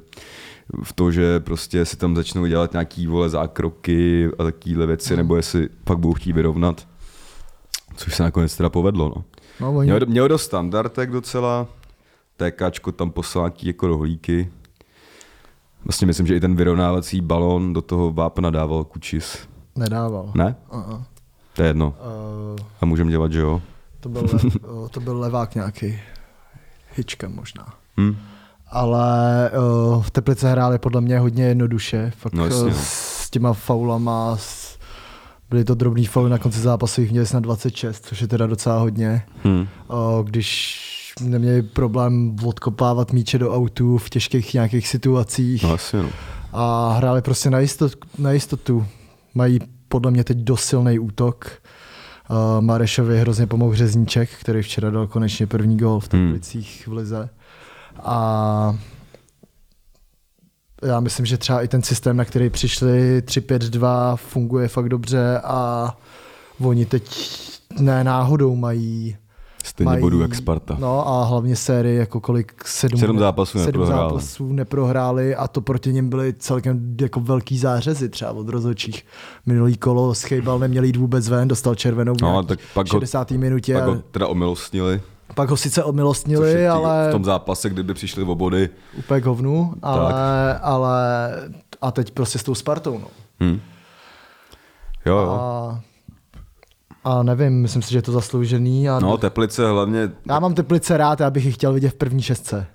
v 0.83 0.93
to, 0.93 1.11
že 1.11 1.41
prostě 1.41 1.85
si 1.85 1.97
tam 1.97 2.17
začnou 2.17 2.47
dělat 2.47 2.73
nějaký 2.73 3.07
vole 3.07 3.29
zákroky 3.29 4.29
a 4.39 4.45
takovéhle 4.45 4.87
věci, 4.87 5.17
nebo 5.17 5.37
jestli 5.37 5.69
pak 5.85 5.99
budou 5.99 6.15
chtít 6.15 6.33
vyrovnat. 6.33 6.89
Což 7.97 8.17
se 8.17 8.23
nakonec 8.23 8.57
teda 8.57 8.69
povedlo, 8.69 9.13
no. 9.17 9.25
No, 9.61 9.77
oni... 9.77 9.93
Měl, 9.93 10.01
měl 10.07 10.29
dost 10.29 10.43
standardek 10.43 11.11
docela, 11.11 11.67
TKčko 12.37 12.93
tam 12.93 13.11
poslal 13.11 13.45
nějaký 13.45 13.67
jako 13.67 13.87
rohlíky. 13.87 14.51
Vlastně 15.85 16.07
myslím, 16.07 16.27
že 16.27 16.37
i 16.37 16.41
ten 16.41 16.57
vyrovnávací 16.57 17.21
balón 17.21 17.73
do 17.73 17.83
toho 17.83 18.13
vápna 18.13 18.51
dával 18.51 18.85
Kučis. 18.85 19.39
Nedával. 19.77 20.33
Ne? 20.35 20.57
Uh-uh. 20.73 21.05
To 21.55 21.63
je 21.63 21.69
jedno. 21.69 21.95
Uh, 22.53 22.59
A 22.81 22.87
můžeme 22.87 23.11
dělat, 23.11 23.33
že 23.33 23.41
jo? 23.41 23.63
to, 24.01 24.09
byl 24.09 24.23
le, 24.23 24.89
to 24.91 25.01
byl 25.01 25.19
levák 25.19 25.55
nějaký. 25.55 25.99
Hičkem 26.97 27.35
možná. 27.35 27.75
Hm? 28.01 28.17
Ale 28.71 29.51
uh, 29.97 30.03
v 30.03 30.11
Teplice 30.11 30.51
hráli 30.51 30.79
podle 30.79 31.01
mě 31.01 31.19
hodně 31.19 31.45
jednoduše. 31.45 32.13
Fakt 32.17 32.33
No, 32.33 32.45
jasně, 32.45 32.61
uh, 32.63 32.69
no. 32.69 32.77
s 32.83 33.31
těma 33.31 33.53
faulama, 33.53 34.37
s, 34.37 34.79
byly 35.51 35.65
to 35.65 35.75
drobný 35.75 36.07
fauly 36.07 36.31
na 36.31 36.39
konci 36.39 36.61
zápasu, 36.61 37.01
jich 37.01 37.11
měli 37.11 37.27
snad 37.27 37.41
26, 37.41 38.07
což 38.07 38.21
je 38.21 38.29
teda 38.29 38.47
docela 38.47 38.79
hodně. 38.79 39.23
Hm. 39.45 39.67
Uh, 39.89 40.25
když 40.25 40.87
neměli 41.21 41.63
problém 41.63 42.37
odkopávat 42.45 43.13
míče 43.13 43.39
do 43.39 43.55
autů 43.55 43.99
v 43.99 44.11
těžkých 44.11 44.55
nějakých 44.55 44.89
situacích 44.89 45.63
No 45.63 45.73
asi, 45.73 45.97
no. 45.97 46.09
a 46.53 46.93
hráli 46.93 47.23
prostě 47.23 47.51
na, 47.51 47.59
jistot, 47.59 47.93
na 48.19 48.33
jistotu. 48.33 48.87
Mají 49.35 49.59
podle 49.89 50.11
mě 50.11 50.25
teď 50.25 50.39
dost 50.39 50.65
silný 50.65 50.99
útok. 50.99 51.51
Uh, 52.31 52.37
Marešovi 52.61 53.21
hrozně 53.21 53.47
pomohl 53.47 53.75
Řezníček, 53.75 54.31
který 54.41 54.63
včera 54.63 54.91
dal 54.91 55.07
konečně 55.07 55.47
první 55.47 55.77
gol 55.77 56.01
v 56.01 56.13
Hmm. 56.13 56.27
Teplicích 56.27 56.89
v 56.89 56.93
lize. 56.93 57.29
A 58.05 58.77
já 60.83 61.01
myslím, 61.01 61.27
že 61.27 61.39
třeba 61.39 61.63
i 61.63 61.69
ten 61.69 61.83
systém, 61.83 62.17
na 62.17 62.25
který 62.25 62.51
přišli 62.51 63.23
3-5-2, 63.27 64.17
funguje 64.17 64.69
fakt 64.69 64.89
dobře 64.89 65.41
a 65.45 65.91
oni 66.61 66.87
teď 66.87 67.31
ne 67.79 68.05
náhodou 68.05 68.57
mají 68.57 69.17
Stejně 69.65 69.91
mají, 69.91 70.01
bodů 70.01 70.21
jak 70.21 70.35
Sparta. 70.35 70.77
No 70.81 71.09
a 71.09 71.25
hlavně 71.25 71.57
sérii 71.57 71.99
jako 71.99 72.21
kolik 72.21 72.65
sedm, 72.67 73.01
Sedm 73.01 73.19
zápasů 73.19 73.59
sedm 73.59 73.67
neprohráli. 73.67 74.11
zápasů 74.11 74.53
neprohráli 74.53 75.35
a 75.37 75.49
to 75.49 75.61
proti 75.61 75.93
něm 75.93 76.09
byly 76.09 76.35
celkem 76.39 76.97
jako 77.01 77.21
velký 77.21 77.59
zářezy 77.59 78.09
třeba 78.09 78.33
od 78.33 78.49
rozhodčích. 78.49 79.07
Minulý 79.47 79.77
kolo 79.77 80.15
schejbal, 80.15 80.59
neměl 80.59 80.85
jít 80.85 80.97
vůbec 80.97 81.29
ven, 81.29 81.49
dostal 81.49 81.75
červenou 81.75 82.15
v 82.15 82.21
No, 82.23 82.43
tak 82.43 82.59
pak 82.75 82.87
ho- 82.87 82.91
60. 82.91 83.31
minutě. 83.31 83.75
Pak 83.75 83.83
a 83.83 83.87
ho 83.87 83.97
teda 84.11 84.27
omilostnili, 84.27 85.01
pak 85.41 85.51
ho 85.51 85.57
sice 85.57 85.81
což 85.83 85.89
omilostnili, 85.89 86.51
je 86.51 86.57
tý- 86.69 86.73
ale 86.73 87.09
v 87.09 87.13
tom 87.13 87.25
zápase, 87.25 87.71
kdyby 87.71 87.95
přišli 87.95 88.23
o 88.25 88.35
body. 88.35 88.69
úplně 88.99 89.21
hovnu, 89.25 89.75
ale, 89.83 90.59
ale 90.59 90.99
a 91.81 91.91
teď 91.91 92.11
prostě 92.11 92.39
s 92.39 92.43
tou 92.43 92.55
Spartou. 92.55 92.99
No. 92.99 93.07
Hm. 93.43 93.61
Jo, 95.07 95.17
jo. 95.19 95.31
A, 95.31 95.81
a 97.05 97.23
nevím, 97.23 97.63
myslím 97.63 97.83
si, 97.83 97.91
že 97.91 97.99
je 97.99 98.03
to 98.03 98.13
zasloužený. 98.13 98.89
A 98.89 98.99
No, 99.01 99.17
Teplice 99.19 99.69
hlavně, 99.71 100.11
já 100.29 100.39
mám 100.41 100.55
Teplice 100.55 100.97
rád, 100.97 101.21
já 101.21 101.31
bych 101.31 101.45
je 101.45 101.53
chtěl 101.53 101.73
vidět 101.73 101.89
v 101.91 101.95
první 101.95 102.23
šestce. 102.23 102.67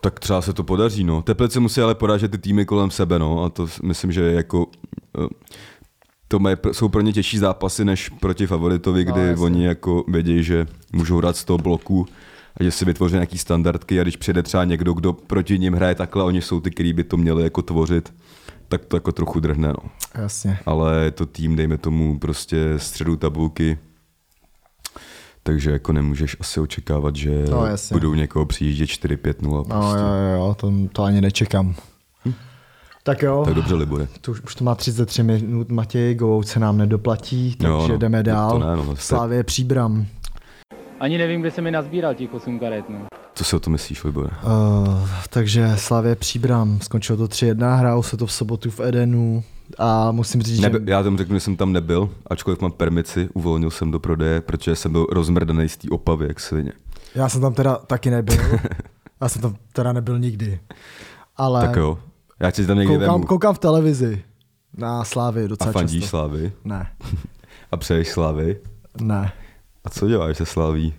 tak 0.00 0.20
třeba 0.20 0.42
se 0.42 0.52
to 0.52 0.62
podaří, 0.64 1.04
no. 1.04 1.22
Teplice 1.22 1.60
musí 1.60 1.80
ale 1.80 1.94
porážet 1.94 2.30
ty 2.30 2.38
týmy 2.38 2.64
kolem 2.64 2.90
sebe, 2.90 3.18
no. 3.18 3.44
A 3.44 3.48
to 3.48 3.66
myslím, 3.82 4.12
že 4.12 4.20
je 4.22 4.32
jako... 4.34 4.66
To 6.32 6.38
mají, 6.38 6.56
jsou 6.72 6.88
pro 6.88 7.00
ně 7.00 7.12
těžší 7.12 7.38
zápasy 7.38 7.84
než 7.84 8.08
proti 8.08 8.46
favoritovi, 8.46 9.04
No, 9.04 9.12
kdy 9.12 9.20
jasně. 9.26 9.44
oni 9.44 9.64
jako 9.66 10.04
vědí, 10.08 10.44
že 10.44 10.66
můžou 10.92 11.16
hrát 11.18 11.36
z 11.36 11.44
toho 11.44 11.58
bloku 11.58 12.06
a 12.56 12.62
že 12.62 12.70
si 12.70 12.84
vytvoří 12.84 13.14
nějaký 13.14 13.38
standardky 13.38 14.00
a 14.00 14.02
když 14.02 14.16
přijde 14.16 14.42
třeba 14.42 14.64
někdo, 14.64 14.92
kdo 14.92 15.12
proti 15.12 15.58
ním 15.58 15.74
hraje 15.74 15.94
takhle, 15.94 16.24
oni 16.24 16.42
jsou 16.42 16.60
ty, 16.60 16.70
kteří 16.70 16.92
by 16.92 17.04
to 17.04 17.16
měli 17.16 17.42
jako 17.42 17.62
tvořit, 17.62 18.14
tak 18.68 18.84
to 18.84 18.96
jako 18.96 19.12
trochu 19.12 19.40
drhne, 19.40 19.68
no. 19.68 19.90
Jasně. 20.14 20.58
ale 20.66 21.04
je 21.04 21.10
to 21.10 21.26
tým, 21.26 21.56
dejme 21.56 21.78
tomu, 21.78 22.18
prostě 22.18 22.58
středu 22.76 23.16
tabulky, 23.16 23.78
takže 25.42 25.70
jako 25.70 25.92
nemůžeš 25.92 26.36
asi 26.40 26.60
očekávat, 26.60 27.16
že 27.16 27.44
No, 27.50 27.66
jasně. 27.66 27.94
budou 27.94 28.14
někoho 28.14 28.46
přijíždět 28.46 28.88
4-5-0 28.88 29.34
No 29.50 29.64
prostě. 29.64 29.98
jo, 30.00 30.06
jo, 30.06 30.36
jo 30.46 30.56
to, 30.60 30.72
to 30.92 31.02
ani 31.02 31.20
nečekám. 31.20 31.74
Tak 33.02 33.22
jo, 33.22 33.42
Tak 33.44 33.54
dobře, 33.54 33.74
Libore. 33.74 34.08
to 34.20 34.30
už, 34.30 34.40
už 34.40 34.54
to 34.54 34.64
má 34.64 34.74
33 34.74 35.22
minut, 35.22 35.68
Matěj, 35.70 36.14
Govouc 36.14 36.48
se 36.48 36.60
nám 36.60 36.78
nedoplatí, 36.78 37.54
takže 37.56 37.68
Jo, 37.72 37.88
no, 37.88 37.96
jdeme 37.98 38.22
dál. 38.22 38.50
to 38.50 38.58
ne, 38.58 38.76
no, 38.76 38.96
Slávě 38.96 39.44
Příbram. 39.44 40.06
Ani 41.00 41.18
nevím, 41.18 41.40
kde 41.40 41.50
se 41.50 41.60
mi 41.62 41.70
nazbíral 41.70 42.14
těch 42.14 42.34
8 42.34 42.58
karet. 42.58 42.84
No. 42.88 42.98
Co 43.34 43.44
si 43.44 43.56
o 43.56 43.60
to 43.60 43.70
myslíš, 43.70 44.04
Libore? 44.04 44.28
Uh, 44.44 45.08
takže 45.30 45.72
Slávě 45.76 46.16
Příbram, 46.16 46.80
skončilo 46.80 47.18
to 47.18 47.24
3-1, 47.24 47.78
hrálo 47.78 48.02
se 48.02 48.16
to 48.16 48.26
v 48.26 48.32
sobotu 48.32 48.70
v 48.70 48.80
Edenu 48.80 49.44
a 49.78 50.12
musím 50.12 50.42
říct, 50.42 50.60
Neby, 50.60 50.78
že... 50.86 50.92
já 50.92 51.02
tomu 51.02 51.16
řeknu, 51.18 51.36
že 51.36 51.40
jsem 51.40 51.56
tam 51.56 51.72
nebyl, 51.72 52.10
ačkoliv 52.30 52.60
mám 52.60 52.72
permici, 52.72 53.28
uvolnil 53.34 53.70
jsem 53.70 53.90
do 53.90 54.00
prodeje, 54.00 54.40
protože 54.40 54.76
jsem 54.76 54.92
byl 54.92 55.06
rozmrdaný 55.10 55.68
z 55.68 55.76
té 55.76 55.88
opavy, 55.90 56.26
jak 56.28 56.40
svině. 56.40 56.72
Já 57.14 57.28
jsem 57.28 57.40
tam 57.40 57.54
teda 57.54 57.76
taky 57.76 58.10
nebyl, 58.10 58.36
já 59.20 59.28
jsem 59.28 59.42
tam 59.42 59.56
teda 59.72 59.92
nebyl 59.92 60.18
nikdy. 60.18 60.60
Ale 61.36 61.66
Tak 61.66 61.76
jo, 61.76 61.98
já 62.42 62.50
ti 62.50 62.66
tam 62.66 62.78
někdy 62.78 62.94
koukám, 62.94 63.12
vemu. 63.14 63.26
koukám 63.26 63.54
v 63.54 63.58
televizi 63.58 64.22
na 64.76 65.04
Slávy 65.04 65.48
docela 65.48 65.70
A 65.70 65.72
fandíš 65.72 66.00
často. 66.00 66.10
Slávy? 66.16 66.52
Ne, 66.64 66.86
A 67.72 67.76
přeješ 67.76 68.08
Slávy? 68.08 68.58
ne. 69.00 69.32
A 69.84 69.90
co 69.90 70.08
děláš 70.08 70.36
se 70.36 70.46
Slaví? 70.46 70.94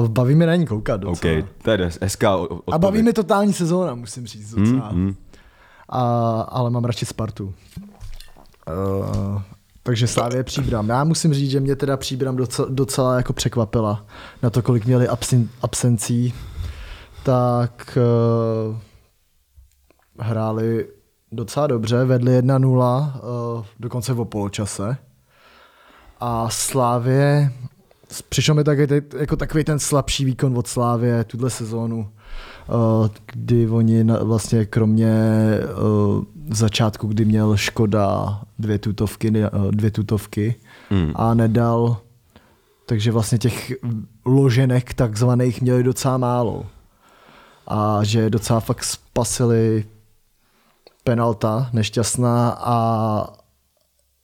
Uh, 0.00 0.08
baví 0.08 0.34
mě 0.34 0.46
na 0.46 0.56
ní 0.56 0.66
koukat 0.66 1.00
docela. 1.00 1.42
to 1.62 1.70
je 1.70 1.90
hezká 2.00 2.36
odpověď. 2.36 2.62
A 2.74 2.78
baví 2.78 3.02
mě 3.02 3.12
totální 3.12 3.52
sezóna, 3.52 3.94
musím 3.94 4.26
říct 4.26 4.54
docela. 4.54 4.88
Hmm, 4.88 5.04
hmm. 5.04 5.14
A, 5.88 6.00
ale 6.40 6.70
mám 6.70 6.84
radši 6.84 7.06
Spartu. 7.06 7.54
Uh, 9.04 9.42
takže 9.82 10.06
Slávě 10.06 10.44
Příbram. 10.44 10.88
Já 10.88 11.04
musím 11.04 11.34
říct, 11.34 11.50
že 11.50 11.60
mě 11.60 11.76
teda 11.76 11.96
Příbram 11.96 12.36
docela, 12.36 12.68
docela 12.70 13.16
jako 13.16 13.32
překvapila 13.32 14.04
na 14.42 14.50
to, 14.50 14.62
kolik 14.62 14.86
měli 14.86 15.08
absen, 15.08 15.48
absencí. 15.62 16.34
Tak 17.22 17.98
uh, 18.70 18.76
hráli 20.18 20.86
docela 21.32 21.66
dobře, 21.66 22.04
vedli 22.04 22.40
1-0, 22.40 23.12
uh, 23.56 23.64
dokonce 23.80 24.12
o 24.12 24.24
poločase. 24.24 24.96
A 26.20 26.50
Slávě, 26.50 27.52
přišel 28.28 28.54
mi 28.54 28.64
taky, 28.64 29.02
jako 29.18 29.36
takový 29.36 29.64
ten 29.64 29.78
slabší 29.78 30.24
výkon 30.24 30.58
od 30.58 30.66
Slávě 30.66 31.24
tuhle 31.24 31.50
sezónu, 31.50 31.98
uh, 31.98 33.08
kdy 33.32 33.68
oni 33.68 34.04
vlastně 34.04 34.64
kromě 34.64 35.14
uh, 36.16 36.24
začátku, 36.50 37.06
kdy 37.06 37.24
měl 37.24 37.56
Škoda 37.56 38.40
dvě 38.58 38.78
tutovky, 38.78 39.32
dvě 39.70 39.90
tutovky 39.90 40.54
Hmm. 40.90 41.12
a 41.14 41.34
nedal, 41.34 41.96
takže 42.86 43.12
vlastně 43.12 43.38
těch 43.38 43.72
loženek 44.24 44.94
takzvaných 44.94 45.62
měli 45.62 45.82
docela 45.82 46.18
málo. 46.18 46.66
A 47.66 48.04
že 48.04 48.30
docela 48.30 48.60
fakt 48.60 48.84
spasili 48.84 49.84
penalta 51.04 51.70
nešťastná 51.72 52.50
a 52.50 53.28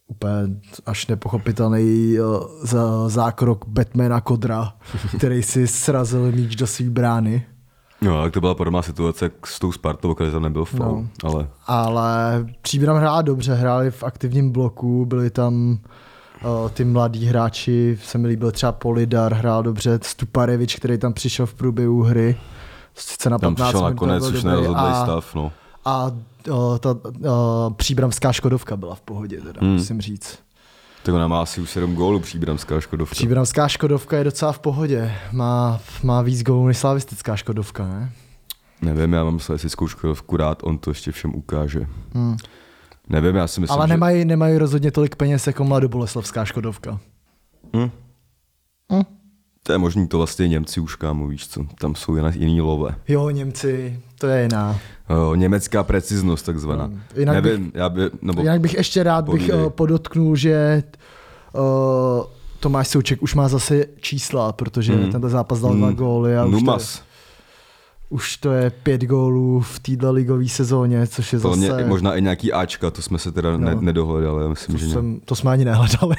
úplně 0.08 0.60
až 0.86 1.06
nepochopitelný 1.06 2.16
za- 2.62 3.08
zákrok 3.08 3.64
Batmana 3.68 4.20
Kodra, 4.20 4.72
který 5.16 5.42
si 5.42 5.66
srazil 5.68 6.32
míč 6.32 6.56
do 6.56 6.66
své 6.66 6.90
brány. 6.90 7.46
No, 8.00 8.22
tak 8.22 8.32
to 8.32 8.40
byla 8.40 8.54
podobná 8.54 8.82
situace 8.82 9.24
jak 9.24 9.46
s 9.46 9.58
tou 9.58 9.72
Spartou, 9.72 10.14
kde 10.14 10.30
tam 10.30 10.42
nebyl 10.42 10.64
foul, 10.64 11.06
No. 11.24 11.30
ale 11.30 11.46
Ale 11.66 12.46
Příbram 12.62 12.96
hrála 12.96 13.22
dobře, 13.22 13.54
hráli 13.54 13.90
v 13.90 14.02
aktivním 14.02 14.50
bloku, 14.52 15.06
byli 15.06 15.30
tam 15.30 15.78
uh, 16.44 16.68
ty 16.70 16.84
mladí 16.84 17.26
hráči, 17.26 17.98
se 18.04 18.18
mi 18.18 18.28
líbil 18.28 18.52
třeba 18.52 18.72
Polidar, 18.72 19.34
hrál 19.34 19.62
dobře, 19.62 19.98
Stuparevič, 20.02 20.76
který 20.76 20.98
tam 20.98 21.12
přišel 21.12 21.46
v 21.46 21.54
průběhu 21.54 22.02
hry, 22.02 22.36
sice 22.94 23.30
na 23.30 23.38
Tam 23.38 23.54
15 23.54 23.68
přišel 23.68 23.80
minut 23.80 23.90
nakonec 23.94 24.30
už 24.30 24.42
nerozhodlý 24.44 24.94
stav, 25.02 25.34
no. 25.34 25.52
a 25.84 26.10
uh, 26.48 26.78
ta 26.78 26.90
uh, 26.92 27.72
příbramská 27.76 28.32
Škodovka 28.32 28.76
byla 28.76 28.94
v 28.94 29.00
pohodě, 29.00 29.40
teda, 29.40 29.60
Hmm. 29.60 29.72
musím 29.72 30.00
říct. 30.00 30.38
Tak 31.02 31.14
ona 31.14 31.28
má 31.28 31.42
asi 31.42 31.60
už 31.60 31.70
7 31.70 31.94
gólů, 31.94 32.20
příbramská 32.20 32.80
Škodovka. 32.80 33.12
Příbramská 33.14 33.68
Škodovka 33.68 34.16
je 34.18 34.24
docela 34.24 34.52
v 34.52 34.58
pohodě, 34.58 35.14
má, 35.32 35.80
má 36.02 36.22
víc 36.22 36.42
gólů 36.42 36.66
než 36.66 36.78
slavistická 36.78 37.36
Škodovka, 37.36 37.86
ne? 37.88 38.12
Nevím, 38.82 39.12
já 39.12 39.24
mám 39.24 39.40
slavistickou 39.40 39.88
Škodovku 39.88 40.36
rád, 40.36 40.58
on 40.62 40.78
to 40.78 40.90
ještě 40.90 41.12
všem 41.12 41.34
ukáže. 41.34 41.86
Hmm. 42.14 42.36
Nevím, 43.08 43.36
já 43.36 43.46
si 43.46 43.60
myslím, 43.60 43.78
Ale 43.78 43.88
že... 43.88 43.92
nemají, 43.92 44.24
nemají 44.24 44.58
rozhodně 44.58 44.90
tolik 44.90 45.16
peněz 45.16 45.46
jako 45.46 45.64
mladoboleslavská 45.64 46.44
Škodovka. 46.44 47.00
Hm? 47.76 47.90
Hm? 48.92 49.02
To 49.66 49.72
je 49.72 49.78
možný, 49.78 50.08
to 50.08 50.16
vlastně 50.18 50.48
Němci 50.48 50.80
už 50.80 50.96
kámo, 50.96 51.26
víš 51.26 51.48
co, 51.48 51.64
tam 51.80 51.94
jsou 51.94 52.16
jiná, 52.16 52.30
jiný 52.34 52.60
lové. 52.60 52.94
Jo, 53.08 53.30
Němci, 53.30 54.00
to 54.18 54.26
je 54.26 54.42
jiná. 54.42 54.78
O, 55.08 55.34
německá 55.34 55.82
preciznost 55.82 56.46
takzvaná. 56.46 56.84
Hmm. 56.84 57.00
Jinak 57.16 57.44
Nevím, 57.44 57.72
já 57.74 57.88
by, 57.88 58.00
nebo 58.22 58.40
Jinak 58.40 58.60
bych 58.60 58.74
ještě 58.74 59.02
rád 59.02 59.28
bych 59.28 59.50
uh, 59.54 59.70
podotknul, 59.70 60.36
že 60.36 60.82
uh, 61.52 61.62
Tomáš 62.60 62.88
Souček 62.88 63.22
už 63.22 63.34
má 63.34 63.48
zase 63.48 63.84
čísla, 64.00 64.52
protože 64.52 64.94
Hmm. 64.94 65.12
tenhle 65.12 65.30
zápas 65.30 65.60
dal 65.60 65.74
dva 65.76 65.86
Hmm. 65.86 65.96
góly 65.96 66.36
a 66.36 66.44
už 66.44 66.50
to, 66.50 66.56
je, 66.56 66.60
Numas. 66.60 67.02
už 68.08 68.36
to 68.36 68.52
je 68.52 68.70
pět 68.70 69.02
gólů 69.04 69.60
v 69.60 69.78
této 69.78 70.12
ligové 70.12 70.48
sezóně, 70.48 71.06
což 71.06 71.32
je 71.32 71.40
To 71.40 71.56
mě, 71.56 71.68
zase... 71.68 71.84
možná 71.84 72.14
i 72.14 72.22
nějaký 72.22 72.52
Ačka, 72.52 72.90
to 72.90 73.02
jsme 73.02 73.18
se 73.18 73.32
teda 73.32 73.56
ne, 73.56 73.74
No. 73.74 73.80
nedohledali, 73.80 74.42
já 74.42 74.48
myslím, 74.48 74.74
to, 74.74 74.78
že 74.80 74.86
ne, 74.86 74.92
jsem, 74.92 75.20
to 75.24 75.34
jsme 75.34 75.50
ani 75.50 75.64
nehledali, 75.64 76.16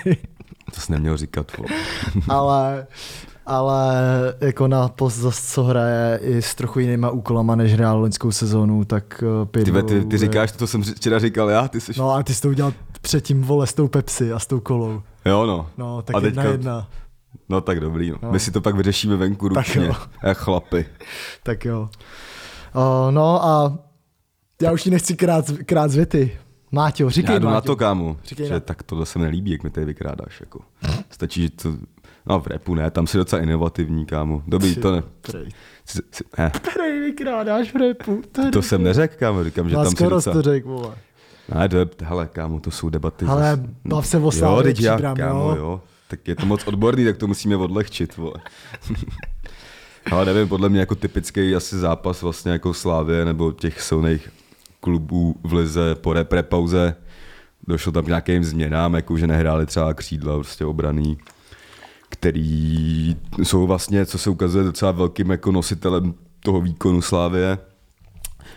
to 0.76 0.82
jsi 0.82 0.92
neměl 0.92 1.18
říkat. 1.18 1.52
Ale, 2.30 2.88
ale 3.46 3.94
jako 4.42 4.68
na 4.68 4.88
post, 4.88 5.16
zas, 5.18 5.54
co 5.54 5.64
hraje 5.64 6.20
i 6.24 6.42
s 6.42 6.56
trochu 6.56 6.80
jinýma 6.80 7.10
úkolama, 7.10 7.56
než 7.56 7.74
hrál 7.74 8.00
loňskou 8.00 8.32
sezónu, 8.32 8.86
tak 8.86 9.24
uh, 9.42 9.46
pět 9.46 9.64
Ty, 9.66 9.72
ve, 9.72 9.84
ty, 9.84 10.06
ty 10.06 10.18
říkáš 10.18 10.52
to, 10.52 10.58
co 10.58 10.68
jsem 10.68 10.84
včera 10.84 11.20
říkal 11.20 11.50
já, 11.50 11.68
ty 11.68 11.82
jsi... 11.82 11.92
No 11.98 12.12
a 12.12 12.24
ty 12.24 12.34
jsi 12.34 12.42
to 12.42 12.50
udělal 12.50 12.74
předtím, 13.02 13.42
vole, 13.42 13.68
s 13.68 13.74
tou 13.74 13.88
Pepsi 13.88 14.34
a 14.34 14.40
s 14.40 14.48
tou 14.48 14.60
kolou. 14.60 15.02
Jo 15.26 15.46
no. 15.46 15.70
No, 15.78 16.02
tak 16.02 16.16
A 16.16 16.20
jedna 16.20 16.42
teďka- 16.44 16.52
jedna. 16.52 16.88
No 17.50 17.62
tak 17.62 17.80
dobrý, 17.80 18.12
no. 18.12 18.18
No. 18.22 18.32
My 18.32 18.40
si 18.40 18.52
to 18.52 18.62
pak 18.62 18.76
vyřešíme 18.76 19.16
venku 19.16 19.50
Tak 19.50 19.68
ručně, 19.68 19.86
jo. 19.86 19.94
jak 20.24 20.38
chlapy. 20.38 20.86
Tak 21.44 21.66
jo. 21.66 21.90
Uh, 22.76 23.12
no 23.12 23.46
a 23.46 23.78
já 24.62 24.72
už 24.72 24.84
ti 24.84 24.90
nechci 24.90 25.16
krát, 25.16 25.46
krát 25.66 25.92
z 25.92 25.96
věty. 25.96 26.38
Máťo, 26.72 27.10
říkej 27.10 27.34
Já 27.34 27.40
jdu 27.40 27.46
Máťo. 27.46 27.56
na 27.56 27.62
to, 27.62 27.76
kámo, 27.76 28.18
Říkej 28.26 28.48
že 28.48 28.54
na- 28.54 28.60
tak 28.60 28.84
tohle 28.84 29.06
se 29.06 29.20
mi 29.20 29.26
nelíbí, 29.26 29.52
jak 29.52 29.64
mi 29.64 29.70
tady 29.70 29.86
vykrádáš. 29.86 30.40
Jako. 30.40 30.60
Stačí, 31.10 31.42
že 31.42 31.50
to... 31.50 31.70
No 32.28 32.40
v 32.40 32.48
repu 32.48 32.76
ne, 32.76 32.92
tam 32.92 33.08
si 33.08 33.18
docela 33.18 33.42
inovativní, 33.42 34.06
kámo. 34.06 34.44
Dobrý, 34.48 34.76
to 34.76 34.92
ne. 34.92 35.04
prej. 35.22 35.50
Ne. 36.38 36.52
Prej, 36.74 37.00
vykrádáš 37.00 37.74
v 37.74 37.76
repu. 37.76 38.22
Tady. 38.32 38.52
To 38.52 38.62
jsem 38.62 38.84
neřekl, 38.84 39.16
kámo, 39.20 39.44
říkám, 39.44 39.70
že 39.70 39.76
No, 39.76 39.84
tam 39.84 39.96
jsi 39.96 40.04
docela... 40.04 40.34
to 40.34 40.42
řekl, 40.42 40.68
vole. 40.70 40.96
Ne, 41.56 41.70
to 41.70 41.78
je, 41.78 41.88
hele, 42.04 42.28
kámo, 42.28 42.60
to 42.60 42.72
jsou 42.72 42.90
debaty. 42.90 43.26
Ale 43.26 43.60
bav 43.86 44.08
se 44.08 44.18
o 44.18 44.32
Jo, 44.36 44.62
teď 44.64 44.82
já, 44.82 44.96
Příbram, 44.96 45.18
kámo, 45.18 45.50
jo. 45.50 45.56
jo. 45.56 45.82
Tak 46.08 46.28
je 46.28 46.36
to 46.36 46.46
moc 46.46 46.68
odborný, 46.68 47.06
tak 47.06 47.18
to 47.18 47.28
musíme 47.28 47.56
odlehčit, 47.56 48.18
vole. 48.18 48.34
Ale 50.12 50.26
nevím, 50.26 50.48
podle 50.48 50.70
mě 50.70 50.80
jako 50.80 50.96
typický 50.96 51.56
asi 51.56 51.78
zápas 51.78 52.22
vlastně 52.22 52.52
jako 52.52 52.74
Slávě 52.74 53.26
nebo 53.26 53.52
těch 53.52 53.82
silných 53.82 54.30
klubů 54.80 55.36
v 55.44 55.54
lize 55.54 55.96
po 55.96 56.14
repre 56.14 56.44
pauze. 56.44 56.96
Došlo 57.68 57.92
tam 57.92 58.04
k 58.04 58.08
nějakým 58.08 58.44
změnám, 58.44 58.94
jako 58.94 59.18
že 59.18 59.28
nehráli 59.28 59.66
třeba 59.66 59.94
křídla 59.94 60.36
prostě 60.36 60.66
obraný, 60.66 61.18
který 62.16 63.16
jsou 63.44 63.68
vlastně, 63.68 64.06
co 64.06 64.18
se 64.18 64.30
ukazuje, 64.30 64.64
docela 64.64 64.92
velkým 64.92 65.30
jako 65.30 65.52
nositelem 65.52 66.14
toho 66.40 66.62
výkonu 66.62 67.02
Slávě. 67.02 67.58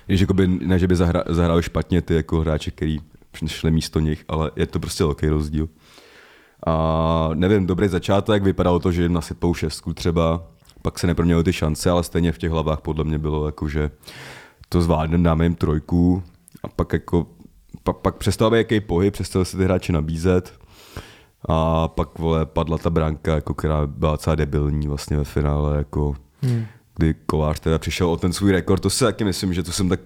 Když 0.06 0.20
jakoby, 0.20 0.48
ne, 0.48 0.78
že 0.78 0.86
by 0.86 0.96
zahra, 0.96 1.24
zahrál 1.28 1.62
špatně 1.62 2.02
ty 2.02 2.14
jako 2.14 2.40
hráči, 2.40 2.70
který 2.70 2.98
šli 3.46 3.70
místo 3.70 4.00
nich, 4.00 4.24
ale 4.28 4.50
je 4.56 4.66
to 4.66 4.80
prostě 4.80 5.04
velký 5.04 5.28
rozdíl. 5.28 5.68
A 6.66 7.30
nevím, 7.34 7.66
dobrý 7.66 7.88
začátek, 7.88 8.42
vypadalo 8.42 8.78
to, 8.78 8.92
že 8.92 9.02
jim 9.02 9.12
nasypou 9.12 9.54
šestku 9.54 9.94
třeba, 9.94 10.46
pak 10.82 10.98
se 10.98 11.06
neproměnily 11.06 11.44
ty 11.44 11.52
šance, 11.52 11.90
ale 11.90 12.04
stejně 12.04 12.32
v 12.32 12.38
těch 12.38 12.50
hlavách 12.50 12.80
podle 12.80 13.04
mě 13.04 13.18
bylo 13.18 13.46
jako, 13.46 13.68
že 13.68 13.90
to 14.68 14.82
zvládneme, 14.82 15.24
dáme 15.24 15.44
jim 15.44 15.54
trojku 15.54 16.22
a 16.62 16.68
pak 16.68 16.92
jako, 16.92 17.26
pak, 17.82 17.96
pak 17.96 18.16
přestal 18.16 18.50
být 18.50 18.56
jaký 18.56 18.80
pohyb, 18.80 19.12
přestali 19.12 19.44
se 19.44 19.56
ty 19.56 19.64
hráči 19.64 19.92
nabízet 19.92 20.58
a 21.48 21.88
pak 21.88 22.18
vole, 22.18 22.46
padla 22.46 22.78
ta 22.78 22.90
branka, 22.90 23.34
jako, 23.34 23.54
která 23.54 23.86
byla 23.86 24.16
celá 24.18 24.36
debilní 24.36 24.88
vlastně 24.88 25.16
ve 25.16 25.24
finále, 25.24 25.76
jako, 25.76 26.14
hmm. 26.42 26.64
kdy 26.96 27.14
Kolář 27.26 27.60
teda 27.60 27.78
přišel 27.78 28.10
o 28.10 28.16
ten 28.16 28.32
svůj 28.32 28.52
rekord, 28.52 28.82
to 28.82 28.90
si 28.90 29.04
taky 29.04 29.24
myslím, 29.24 29.54
že 29.54 29.62
to 29.62 29.72
jsem 29.72 29.88
tak 29.88 30.00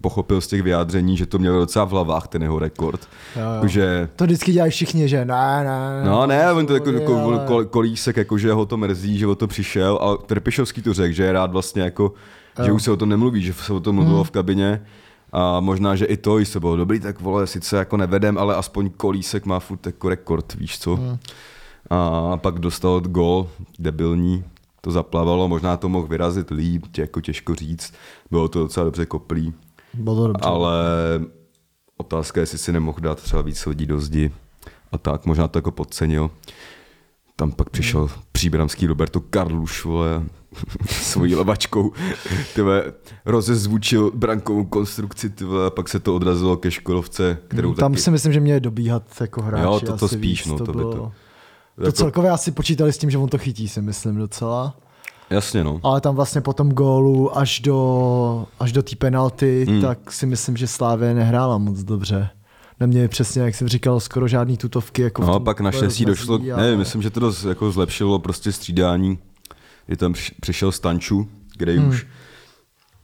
pochopil 0.00 0.40
z 0.40 0.46
těch 0.46 0.62
vyjádření, 0.62 1.16
že 1.16 1.26
to 1.26 1.38
měl 1.38 1.58
docela 1.58 1.84
v 1.84 1.90
hlavách 1.90 2.28
ten 2.28 2.42
jeho 2.42 2.58
rekord. 2.58 3.08
Jo, 3.36 3.42
jo. 3.62 3.68
Že 3.68 4.08
To 4.16 4.24
vždycky 4.24 4.52
dělají 4.52 4.70
všichni, 4.72 5.08
že 5.08 5.24
ne, 5.24 5.64
ne. 5.64 6.02
No 6.04 6.26
ne, 6.26 6.52
on 6.52 6.66
to 6.66 6.74
jako, 6.74 6.90
jako 6.90 7.18
ale- 7.22 7.44
kol, 7.46 7.64
kolísek, 7.64 8.16
jako, 8.16 8.38
že 8.38 8.52
ho 8.52 8.66
to 8.66 8.76
mrzí, 8.76 9.18
že 9.18 9.26
o 9.26 9.34
to 9.34 9.46
přišel, 9.46 9.98
ale 10.02 10.18
Trpišovský 10.26 10.82
to 10.82 10.94
řekl, 10.94 11.14
že 11.14 11.22
je 11.24 11.32
rád 11.32 11.52
vlastně 11.52 11.82
jako, 11.82 12.12
že 12.64 12.68
Jo. 12.68 12.74
už 12.74 12.82
se 12.82 12.90
o 12.90 12.96
tom 12.96 13.08
nemluví, 13.08 13.42
že 13.42 13.52
se 13.52 13.72
o 13.72 13.80
tom 13.80 13.94
mluvilo 13.94 14.24
v 14.24 14.30
kabině 14.30 14.82
a 15.32 15.60
možná, 15.60 15.96
že 15.96 16.04
i 16.04 16.16
to, 16.16 16.44
se 16.44 16.60
bylo 16.60 16.76
dobrý, 16.76 17.00
tak 17.00 17.20
vole, 17.20 17.46
sice 17.46 17.76
jako 17.76 17.96
nevedem, 17.96 18.38
ale 18.38 18.54
aspoň 18.54 18.90
kolísek 18.90 19.46
má 19.46 19.60
furt 19.60 19.86
jako 19.86 20.08
rekord, 20.08 20.54
víš 20.54 20.78
co. 20.78 20.98
A 21.90 22.36
pak 22.36 22.58
dostal 22.58 23.00
gol 23.00 23.48
debilní, 23.78 24.44
to 24.80 24.90
zaplavalo, 24.90 25.48
možná 25.48 25.76
to 25.76 25.88
mohl 25.88 26.06
vyrazit 26.06 26.50
líp, 26.50 26.86
tě 26.92 27.00
jako 27.00 27.20
těžko 27.20 27.54
říct, 27.54 27.94
bylo 28.30 28.48
to 28.48 28.58
docela 28.58 28.84
dobře 28.84 29.06
koplý, 29.06 29.54
Bylo 29.94 30.16
to 30.16 30.26
dobře. 30.26 30.44
ale 30.48 30.74
otázka 31.96 32.40
je, 32.40 32.42
jestli 32.42 32.58
si 32.58 32.72
nemohl 32.72 32.98
dát 33.00 33.22
třeba 33.22 33.42
víc 33.42 33.66
lidí 33.66 33.86
do 33.86 34.00
zdi 34.00 34.30
a 34.92 34.98
tak, 34.98 35.26
možná 35.26 35.48
to 35.48 35.58
jako 35.58 35.70
podcenil. 35.70 36.30
Tam 37.40 37.52
pak 37.52 37.70
přišel 37.70 38.08
příbramský 38.32 38.86
Roberto 38.86 39.20
Karluš, 39.20 39.84
vole, 39.84 40.22
svojí 40.88 41.34
levačkou, 41.34 41.92
tyhle, 42.54 42.84
rozezvučil 43.24 44.10
brankovou 44.14 44.64
konstrukci, 44.64 45.30
tyhle, 45.30 45.66
a 45.66 45.70
pak 45.70 45.88
se 45.88 45.98
to 46.00 46.16
odrazilo 46.16 46.56
ke 46.56 46.70
Škodovce, 46.70 47.38
kterou 47.48 47.74
Tam 47.74 47.92
taky... 47.92 48.02
si 48.02 48.10
myslím, 48.10 48.32
že 48.32 48.40
měli 48.40 48.60
dobíhat 48.60 49.02
jako 49.20 49.42
hráči. 49.42 49.64
Jo, 49.64 49.80
to- 49.80 49.86
to 49.96 50.04
asi 50.04 50.14
spíš, 50.18 50.44
víc, 50.46 50.52
no, 50.52 50.58
to 50.58 50.64
by 50.72 50.72
bylo... 50.78 50.92
to- 50.94 51.12
To 51.76 51.82
jako- 51.82 51.92
celkově 51.92 52.30
asi 52.30 52.50
počítali 52.50 52.92
s 52.92 52.98
tím, 52.98 53.10
že 53.10 53.18
on 53.18 53.28
to 53.28 53.38
chytí, 53.38 53.68
si 53.68 53.82
myslím 53.82 54.16
docela. 54.16 54.76
Jasně, 55.30 55.64
no. 55.64 55.80
Ale 55.82 56.00
tam 56.00 56.14
vlastně 56.16 56.40
po 56.40 56.52
tom 56.52 56.68
gólu 56.70 57.38
až 57.38 57.60
do, 57.60 58.46
až 58.60 58.72
do 58.72 58.82
té 58.82 58.96
penalty, 58.96 59.64
Hmm. 59.68 59.82
tak 59.82 60.12
si 60.12 60.26
myslím, 60.26 60.56
že 60.56 60.66
Slávě 60.66 61.14
nehrála 61.14 61.58
moc 61.58 61.78
dobře. 61.82 62.30
Neměli 62.80 63.08
přesně, 63.08 63.42
jak 63.42 63.54
jsem 63.54 63.68
říkal, 63.68 64.00
skoro 64.00 64.28
žádný 64.28 64.56
tutovky. 64.56 65.02
Jako 65.02 65.22
No 65.22 65.34
a 65.34 65.40
pak 65.40 65.60
naštěstí 65.60 66.04
rozmezí, 66.04 66.04
došlo, 66.38 66.54
ale- 66.54 66.70
ne, 66.70 66.76
myslím, 66.76 67.02
že 67.02 67.10
to 67.10 67.20
dost 67.20 67.44
jako 67.44 67.72
zlepšilo 67.72 68.18
prostě 68.18 68.52
střídání, 68.52 69.18
kdy 69.86 69.96
tam 69.96 70.12
přiš- 70.12 70.32
přišel 70.40 70.72
Stanču, 70.72 71.28
kde 71.56 71.72
hmm. 71.78 71.88
už 71.88 72.06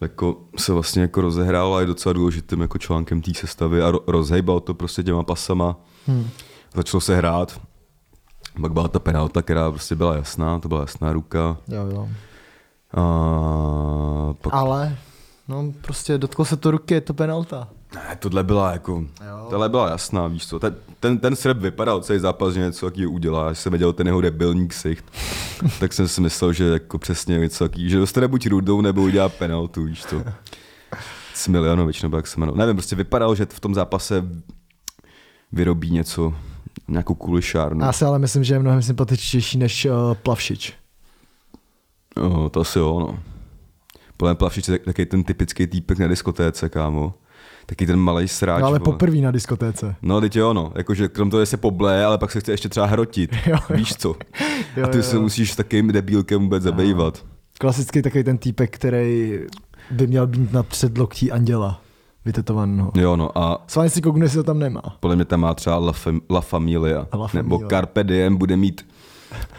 jako 0.00 0.36
se 0.58 0.72
vlastně 0.72 1.02
jako 1.02 1.20
rozehrál 1.20 1.74
a 1.74 1.80
je 1.80 1.86
docela 1.86 2.12
důležitým 2.12 2.60
jako 2.60 2.78
článkem 2.78 3.22
té 3.22 3.34
sestavy 3.34 3.82
a 3.82 3.90
ro- 3.92 4.00
rozhejbal 4.06 4.60
to 4.60 4.74
prostě 4.74 5.02
těma 5.02 5.22
pasama. 5.22 5.76
Hmm. 6.06 6.28
Začalo 6.74 7.00
se 7.00 7.16
hrát, 7.16 7.60
pak 8.60 8.72
byla 8.72 8.88
ta 8.88 8.98
penalta, 8.98 9.42
která 9.42 9.70
prostě 9.70 9.94
byla 9.94 10.14
jasná, 10.16 10.58
to 10.58 10.68
byla 10.68 10.80
jasná 10.80 11.12
ruka. 11.12 11.56
Jo, 11.68 11.86
jo. 11.90 12.08
A 12.96 14.34
pak, 14.40 14.54
Ale, 14.54 14.96
no 15.48 15.72
prostě 15.80 16.18
dotklo 16.18 16.44
se 16.44 16.56
to 16.56 16.70
ruky, 16.70 16.94
je 16.94 17.00
to 17.00 17.14
penalta. 17.14 17.68
Ne, 17.94 18.16
tohle 18.18 18.44
byla 18.44 18.72
jako, 18.72 19.04
Jo. 19.28 19.46
tohle 19.50 19.68
byla 19.68 19.90
jasná, 19.90 20.26
víš 20.26 20.46
co. 20.46 20.58
Ten, 20.58 20.76
ten, 21.00 21.18
ten 21.18 21.36
sreb 21.36 21.56
vypadal 21.58 22.00
celý 22.00 22.18
zápas, 22.18 22.54
že 22.54 22.60
něco 22.60 22.86
takového 22.86 23.10
udělá, 23.12 23.48
až 23.48 23.58
jsem 23.58 23.72
viděl 23.72 23.92
ten 23.92 24.06
jeho 24.06 24.20
debilní 24.20 24.68
ksicht, 24.68 25.04
tak 25.80 25.92
jsem 25.92 26.08
si 26.08 26.20
myslel, 26.20 26.52
že 26.52 26.64
jako 26.64 26.98
přesně 26.98 27.38
něco 27.38 27.64
takový, 27.68 27.90
že 27.90 27.98
dostane 27.98 28.28
buď 28.28 28.46
rudou, 28.46 28.80
nebo 28.80 29.02
udělá 29.02 29.28
penaltu, 29.28 29.84
víš 29.84 30.04
co. 30.06 30.22
Smiljanovič, 31.34 32.02
nebo 32.02 32.16
jak 32.16 32.26
se 32.26 32.40
jmenoval. 32.40 32.58
Nevím, 32.58 32.76
prostě 32.76 32.96
vypadal, 32.96 33.34
že 33.34 33.46
v 33.46 33.60
tom 33.60 33.74
zápase 33.74 34.24
vyrobí 35.52 35.90
něco, 35.90 36.34
nějakou 36.88 37.14
kulišárnu. 37.14 37.84
Já 37.84 37.92
si 37.92 38.04
ale 38.04 38.18
myslím, 38.18 38.44
že 38.44 38.54
je 38.54 38.58
mnohem 38.58 38.82
sympatičtější 38.82 39.58
než 39.58 39.84
uh, 39.84 40.14
Plavšič. 40.14 40.72
Jo, 42.16 42.50
to 42.52 42.60
asi 42.60 42.78
jo, 42.78 43.00
no. 43.00 43.18
Podle 44.16 44.34
Plavšič 44.34 44.68
je 44.68 44.78
taky 44.78 45.06
ten 45.06 45.24
typický 45.24 45.66
týpek 45.66 45.98
na 45.98 46.08
diskotéce, 46.08 46.68
kámo. 46.68 47.14
Taky 47.66 47.86
ten 47.86 47.96
malý 47.98 48.28
sráč. 48.28 48.60
No, 48.60 48.66
ale 48.66 48.78
vole. 48.78 48.84
poprvé 48.92 49.16
na 49.16 49.30
diskotéce. 49.30 49.96
No, 50.02 50.20
teď 50.20 50.36
jo, 50.36 50.52
no. 50.52 50.72
Jakože 50.74 51.08
krom 51.08 51.30
toho, 51.30 51.42
že 51.42 51.46
se 51.46 51.56
pobleje, 51.56 52.04
ale 52.04 52.18
pak 52.18 52.30
se 52.30 52.40
chce 52.40 52.52
ještě 52.52 52.68
třeba 52.68 52.86
hrotit. 52.86 53.30
Jo, 53.46 53.56
jo. 53.70 53.76
Víš 53.76 53.94
co? 53.96 54.14
Jo, 54.76 54.84
A 54.84 54.88
ty 54.88 54.96
jo, 54.96 55.02
se 55.02 55.16
jo. 55.16 55.22
musíš 55.22 55.52
s 55.52 55.56
takým 55.56 55.88
debílkem 55.92 56.42
vůbec 56.42 56.62
zabývat. 56.62 57.24
Klasický 57.58 58.02
takový 58.02 58.24
ten 58.24 58.38
týpek, 58.38 58.74
který 58.74 59.38
by 59.90 60.06
měl 60.06 60.26
být 60.26 60.52
na 60.52 60.62
předloktí 60.62 61.32
anděla. 61.32 61.80
vytetovaného. 62.24 62.92
Jo, 62.94 63.16
no 63.16 63.38
a 63.38 63.64
Svanci 63.66 64.00
Kognes 64.02 64.34
ho 64.34 64.42
tam 64.42 64.58
nemá. 64.58 64.82
podle 65.00 65.16
mě 65.16 65.24
tam 65.24 65.40
má 65.40 65.54
třeba 65.54 65.76
La, 65.76 65.92
Fam- 65.92 66.20
La 66.30 66.40
Familia, 66.40 67.06
La 67.14 67.28
nebo 67.34 67.58
Familia. 67.58 67.68
Carpe 67.68 68.04
Diem 68.04 68.36
bude 68.36 68.56
mít 68.56 68.86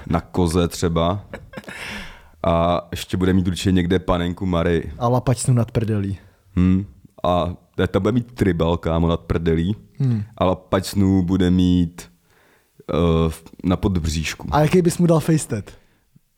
na 0.07 0.21
koze 0.21 0.67
třeba. 0.67 1.25
A 2.43 2.81
ještě 2.91 3.17
bude 3.17 3.33
mít 3.33 3.47
určitě 3.47 3.71
někde 3.71 3.99
panenku 3.99 4.45
Mary. 4.45 4.91
A 4.99 5.07
lapačnu 5.07 5.53
nad 5.53 5.71
prdelí. 5.71 6.17
Hmm. 6.55 6.85
A 7.23 7.53
tam 7.87 8.01
bude 8.01 8.11
mít 8.11 8.31
tribal, 8.31 8.77
kámo, 8.77 9.07
nad 9.07 9.19
prdelí. 9.19 9.75
Hmm. 9.99 10.23
A 10.37 10.45
Lapacnu 10.45 11.21
bude 11.23 11.51
mít 11.51 12.09
uh, 12.93 13.31
na 13.63 13.75
podbříšku. 13.77 14.47
A 14.51 14.61
jaký 14.61 14.81
bys 14.81 14.97
mu 14.97 15.05
dal 15.07 15.19
FaceTat? 15.19 15.71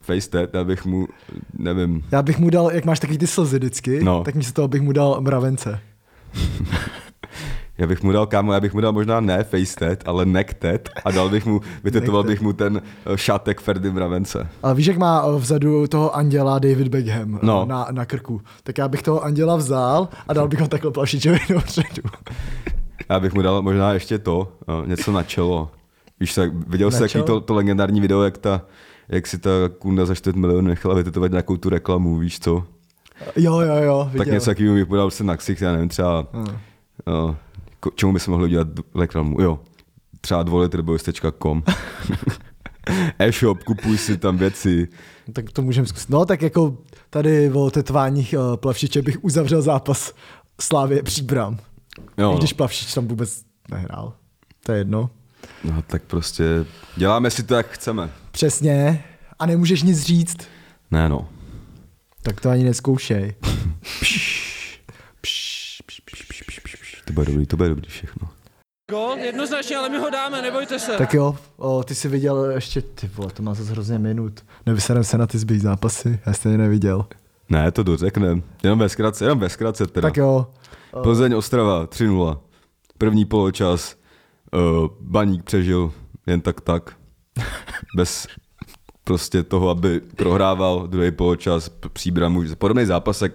Facetap, 0.01 0.53
já 0.53 0.63
bych 0.63 0.85
mu, 0.85 1.07
nevím, 1.53 2.03
Já 2.11 2.21
bych 2.21 2.39
mu 2.39 2.49
dal, 2.49 2.71
jak 2.71 2.85
máš 2.85 2.99
takový 2.99 3.17
ty 3.17 3.27
slzy 3.27 3.57
vždycky, 3.57 4.03
No. 4.03 4.23
tak 4.23 4.35
místo 4.35 4.53
toho 4.53 4.67
bych 4.67 4.81
mu 4.81 4.91
dal 4.91 5.21
mravence. 5.21 5.79
já 7.77 7.87
bych 7.87 8.03
mu 8.03 8.11
dal, 8.11 8.25
kámo, 8.25 8.53
já 8.53 8.59
bych 8.59 8.73
mu 8.73 8.81
dal 8.81 8.91
možná 8.93 9.19
ne 9.19 9.43
facetat, 9.43 9.99
ale 10.05 10.25
necktat 10.25 10.81
a 11.05 11.11
dal 11.11 11.29
bych 11.29 11.45
mu, 11.45 11.61
vytetoval 11.83 12.23
bych 12.23 12.41
mu 12.41 12.53
ten 12.53 12.81
eh, 13.05 13.17
šátek 13.17 13.61
Ferdy 13.61 13.91
Mravence. 13.91 14.47
Ale 14.63 14.75
víš, 14.75 14.85
jak 14.85 14.97
má 14.97 15.23
eh, 15.27 15.39
vzadu 15.39 15.87
toho 15.87 16.15
anděla 16.15 16.59
David 16.59 16.87
Beckham 16.87 17.35
eh, 17.35 17.39
No. 17.45 17.65
na, 17.65 17.87
na 17.91 18.05
krku? 18.05 18.41
Tak 18.63 18.77
já 18.77 18.87
bych 18.87 19.03
toho 19.03 19.23
anděla 19.23 19.55
vzal 19.55 20.09
a 20.27 20.33
dal 20.33 20.47
bych 20.47 20.59
ho 20.59 20.67
takhle 20.67 20.91
plavšičovi 20.91 21.39
dopředu. 21.49 22.09
Já 23.09 23.19
bych 23.19 23.33
mu 23.33 23.41
dal 23.41 23.61
možná 23.61 23.93
ještě 23.93 24.17
to, 24.19 24.51
něco 24.85 25.11
na 25.11 25.23
čelo. 25.23 25.71
Víš, 26.19 26.33
tak 26.35 26.51
viděl 26.67 26.91
jsi 26.91 27.09
čelo? 27.09 27.25
to, 27.25 27.41
to, 27.41 27.53
legendární 27.53 28.01
video, 28.01 28.23
jak, 28.23 28.37
ta, 28.37 28.61
jak 29.09 29.27
si 29.27 29.37
ta 29.37 29.49
kunda 29.79 30.05
za 30.05 30.15
4 30.15 30.39
milionů 30.39 30.67
nechala 30.67 30.95
vytetovat 30.95 31.31
nějakou 31.31 31.57
tu 31.57 31.69
reklamu, 31.69 32.17
víš 32.17 32.39
co? 32.39 32.63
Jo, 33.35 33.59
jo, 33.59 33.75
jo, 33.75 34.07
viděl. 34.11 34.25
Tak 34.25 34.33
něco 34.33 34.45
takového 34.45 34.75
bych 34.75 34.85
podal 34.85 35.11
se 35.11 35.23
na 35.23 35.37
ksich, 35.37 35.61
já 35.61 35.71
nevím, 35.71 35.89
třeba, 35.89 36.27
Hmm. 36.33 36.47
Čemu 37.95 38.13
bychom 38.13 38.31
mohli 38.31 38.45
udělat 38.45 38.67
reklamu? 38.95 39.41
Jo, 39.41 39.59
třeba 40.21 40.43
dvolitrbojs.com 40.43 41.63
E-shop, 43.19 43.63
kupuj 43.63 43.97
si 43.97 44.17
tam 44.17 44.37
věci. 44.37 44.87
Tak 45.33 45.51
to 45.51 45.61
můžeme 45.61 45.87
zkusit. 45.87 46.09
No, 46.09 46.25
tak 46.25 46.41
jako 46.41 46.77
tady 47.09 47.51
o 47.51 47.71
tetváních 47.71 48.35
uh, 48.37 48.57
plavšiče 48.57 49.01
bych 49.01 49.23
uzavřel 49.23 49.61
zápas 49.61 50.13
Slávě 50.61 51.03
Příbram. 51.03 51.57
Jo, 52.17 52.31
I 52.31 52.33
no. 52.33 52.37
když 52.37 52.53
plavšič 52.53 52.93
tam 52.93 53.07
vůbec 53.07 53.41
nehrál. 53.71 54.13
To 54.65 54.71
je 54.71 54.77
jedno. 54.77 55.09
no, 55.63 55.81
tak 55.87 56.03
prostě 56.03 56.65
děláme 56.95 57.31
si 57.31 57.43
to, 57.43 57.55
jak 57.55 57.69
chceme. 57.69 58.09
Přesně. 58.31 59.03
A 59.39 59.45
nemůžeš 59.45 59.83
nic 59.83 60.01
říct. 60.01 60.37
Ne 60.91 61.09
no. 61.09 61.29
Tak 62.21 62.41
to 62.41 62.49
ani 62.49 62.63
neskoušej. 62.63 63.35
To 67.17 67.21
bude 67.21 67.31
dobrý, 67.31 67.45
to 67.47 67.57
bude 67.57 67.69
dobrý 67.69 67.89
všechno. 67.89 68.29
Gol, 68.91 69.15
jednoznačně, 69.17 69.77
ale 69.77 69.89
my 69.89 69.97
ho 69.97 70.09
dáme, 70.09 70.41
nebojte 70.41 70.79
se. 70.79 70.91
Tak 70.97 71.13
jo, 71.13 71.35
o, 71.57 71.83
ty 71.83 71.95
jsi 71.95 72.07
viděl 72.09 72.45
ještě, 72.51 72.81
ty 72.81 73.07
vole, 73.15 73.31
to 73.31 73.43
má 73.43 73.53
zase 73.53 73.71
hrozně 73.71 73.99
minut. 73.99 74.45
Nevyserem 74.65 75.03
se 75.03 75.17
na 75.17 75.27
ty 75.27 75.37
zbýt 75.37 75.61
zápasy, 75.61 76.19
já 76.25 76.33
jsi 76.33 76.57
neviděl. 76.57 77.05
Ne, 77.49 77.71
to 77.71 77.83
dořeknem. 77.83 78.43
Jenom 78.63 78.79
ve 78.79 78.89
zkratce, 78.89 79.25
jenom 79.25 79.39
ve 79.39 79.49
zkratce 79.49 79.87
teda. 79.87 80.07
Tak 80.07 80.17
jo, 80.17 80.47
Plzeň 81.03 81.33
Ostrava 81.33 81.85
3-0. 81.87 82.39
První 82.97 83.25
poločas. 83.25 83.95
Uh, 84.53 84.87
Baník 85.01 85.43
přežil 85.43 85.93
jen 86.27 86.41
tak 86.41 86.61
tak. 86.61 86.95
Bez 87.95 88.27
prostě 89.03 89.43
toho, 89.43 89.69
aby 89.69 89.99
prohrával 90.15 90.87
druhý 90.87 91.11
poločas 91.11 91.69
p- 91.69 91.89
Příbram. 91.89 92.37
už- 92.37 92.55
Podobný 92.57 92.85
zápas, 92.85 93.21
jak 93.21 93.31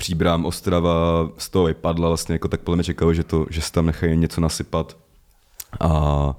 Slávě 0.00 0.16
Příbram, 0.16 0.44
Ostrava 0.44 1.28
z 1.38 1.48
toho 1.48 1.64
vypadla 1.64 2.08
vlastně, 2.08 2.32
jako 2.32 2.48
tak 2.48 2.60
podle 2.60 2.76
mě 2.76 2.84
čekalo, 2.84 3.14
že, 3.14 3.24
to, 3.24 3.46
že 3.50 3.60
se 3.60 3.72
tam 3.72 3.86
nechají 3.86 4.16
něco 4.16 4.40
nasypat. 4.40 4.96
A 5.80 6.34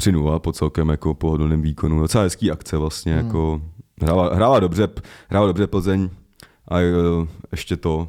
3-0 0.00 0.38
po 0.38 0.52
celkem 0.52 0.88
jako 0.88 1.14
pohodlném 1.14 1.62
výkonu. 1.62 2.00
Docela 2.00 2.24
hezký 2.24 2.50
akce 2.50 2.76
vlastně, 2.76 3.16
hmm. 3.16 3.26
jako 3.26 3.62
hrála, 4.02 4.34
hrála, 4.34 4.60
dobře, 4.60 4.88
hrála 5.28 5.46
dobře 5.46 5.66
Plzeň 5.66 6.10
a 6.68 6.78
eh, 6.78 7.26
ještě 7.52 7.76
to, 7.76 8.08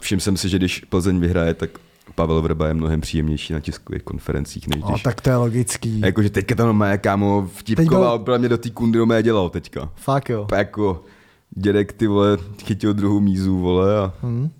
všiml 0.00 0.20
jsem 0.20 0.36
si, 0.36 0.48
že 0.48 0.58
když 0.58 0.80
Plzeň 0.80 1.20
vyhraje, 1.20 1.54
tak 1.54 1.70
Pavel 2.14 2.42
Vrba 2.42 2.68
je 2.68 2.74
mnohem 2.74 3.00
příjemnější 3.00 3.52
na 3.52 3.60
tiskových 3.60 4.02
konferencích, 4.02 4.68
než 4.68 4.82
když... 4.82 5.02
tak 5.02 5.20
to 5.20 5.30
je 5.30 5.36
logický. 5.36 6.00
A 6.02 6.06
Jakože 6.06 6.30
teďka 6.30 6.54
tam 6.54 6.76
má 6.76 6.96
kámo 6.96 7.50
vtipkoval, 7.54 8.18
podle 8.18 8.38
mě 8.38 8.48
do 8.48 8.58
té 8.58 8.70
kundy 8.70 8.98
dělal 9.22 9.50
teďka. 9.50 9.90
Fakt 9.94 10.30
jo. 10.30 10.44
Pa 10.44 10.56
jako 10.56 11.04
dědek 11.50 11.92
ty 11.92 12.06
vole 12.06 12.38
chytil 12.64 12.94
druhou 12.94 13.20
mízu 13.20 13.58
vole 13.58 13.98
a 13.98 14.12
Hmm. 14.22 14.50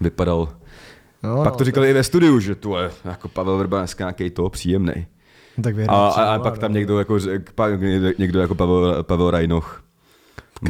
vypadal. 0.00 0.48
Jo, 1.24 1.40
Pak 1.44 1.52
no, 1.52 1.58
to 1.58 1.64
říkali 1.64 1.90
i 1.90 1.92
ve 1.92 2.02
studiu, 2.04 2.40
že 2.40 2.54
tu 2.54 2.74
je 2.76 2.90
jako 3.04 3.28
Pavel 3.28 3.58
Vrba 3.58 3.78
dneska 3.78 4.04
nějaký 4.04 4.30
to 4.30 4.50
příjemný. 4.50 4.92
no, 5.58 5.62
Tak 5.62 5.74
A, 5.74 5.76
vyhrál 5.76 5.96
a, 6.06 6.08
a, 6.08 6.38
tři 6.38 6.42
pak 6.42 6.58
tam 6.58 6.70
no. 6.72 6.74
někdo 6.78 6.98
jako, 6.98 7.18
pak 7.54 7.80
někdo, 8.18 8.40
jako 8.40 8.54
Pavel, 8.54 9.02
Pavel 9.02 9.30
Rajnoch. 9.30 9.82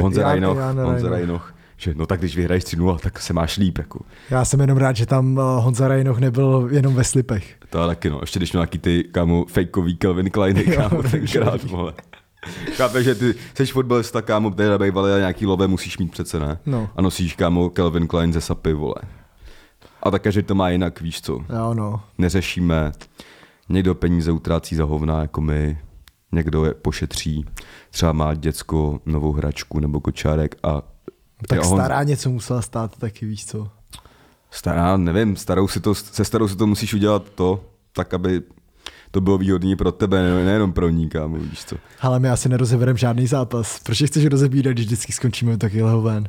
Honza 0.00 0.22
Rajnoch, 0.22 0.58
Honza 0.84 1.08
Rajnoch. 1.10 1.54
Že 1.76 1.94
no 1.96 2.06
tak 2.06 2.20
když 2.20 2.36
vyhraješ 2.36 2.64
3 2.64 2.76
tak 3.00 3.20
se 3.20 3.32
máš 3.32 3.56
líp. 3.56 3.78
Jako. 3.78 4.00
Já 4.30 4.44
jsem 4.44 4.60
jenom 4.60 4.78
rád, 4.78 4.96
že 4.96 5.06
tam 5.06 5.36
uh, 5.36 5.42
Honza 5.64 5.88
Rajnoch 5.88 6.18
nebyl 6.18 6.68
jenom 6.72 6.94
ve 6.94 7.04
slipech. 7.04 7.54
To 7.70 7.86
taky 7.86 8.10
no, 8.10 8.18
ještě 8.20 8.38
když 8.38 8.52
měl 8.52 8.60
nějaký 8.60 8.78
ty 8.78 9.04
kámo 9.12 9.44
fejkový 9.44 9.96
Calvin 9.96 10.30
Kleiny, 10.30 10.64
kámo, 10.76 11.02
tenkrát, 11.02 11.64
vole. 11.64 11.92
Chápeš, 12.72 13.04
že 13.04 13.14
ty 13.14 13.34
jsi 13.54 13.66
fotbalista, 13.66 14.22
kámo, 14.22 14.50
tady 14.50 14.78
bývalý 14.78 15.12
a 15.12 15.18
nějaký 15.18 15.46
love 15.46 15.66
musíš 15.66 15.98
mít 15.98 16.10
přece, 16.10 16.40
ne? 16.40 16.58
No. 16.66 16.90
A 16.96 17.02
nosíš, 17.02 17.34
kámo, 17.34 17.70
Calvin 17.70 18.06
Klein 18.06 18.32
ze 18.32 18.40
sapy, 18.40 18.72
vole. 18.72 18.94
A 20.02 20.10
tak 20.10 20.22
každý 20.22 20.42
to 20.42 20.54
má 20.54 20.70
jinak, 20.70 21.00
víš 21.00 21.20
co. 21.20 21.32
Jo, 21.32 21.74
no. 21.74 22.00
Neřešíme. 22.18 22.92
Někdo 23.68 23.94
peníze 23.94 24.32
utrácí 24.32 24.76
za 24.76 24.84
hovna, 24.84 25.20
jako 25.20 25.40
my. 25.40 25.78
Někdo 26.32 26.64
je 26.64 26.74
pošetří. 26.74 27.44
Třeba 27.90 28.12
má 28.12 28.34
děcko 28.34 29.00
novou 29.06 29.32
hračku 29.32 29.80
nebo 29.80 30.00
kočárek 30.00 30.56
a 30.62 30.82
Tak 31.48 31.58
Jo, 31.58 31.64
stará 31.64 32.02
něco 32.02 32.30
musela 32.30 32.62
stát 32.62 32.98
taky, 32.98 33.26
víš 33.26 33.46
co. 33.46 33.68
Stará, 34.50 34.96
nevím, 34.96 35.36
starou 35.36 35.68
si 35.68 35.80
to, 35.80 35.94
se 35.94 36.24
starou 36.24 36.48
si 36.48 36.56
to 36.56 36.66
musíš 36.66 36.94
udělat 36.94 37.30
to, 37.34 37.64
tak 37.92 38.14
aby 38.14 38.42
to 39.10 39.20
bylo 39.20 39.38
výhodné 39.38 39.76
pro 39.76 39.92
tebe, 39.92 40.22
ne- 40.22 40.44
nejenom 40.44 40.72
pro 40.72 40.88
ní, 40.88 41.08
kámo, 41.08 41.36
víš 41.36 41.64
co. 41.64 41.76
Ale 42.00 42.20
my 42.20 42.28
asi 42.28 42.48
nerozebereme 42.48 42.98
žádný 42.98 43.26
zápas. 43.26 43.78
Proč 43.78 44.02
chceš 44.02 44.24
rozebírat, 44.24 44.72
když 44.72 44.86
vždycky 44.86 45.12
skončíme 45.12 45.58
takovýhle 45.58 46.02
ven? 46.02 46.28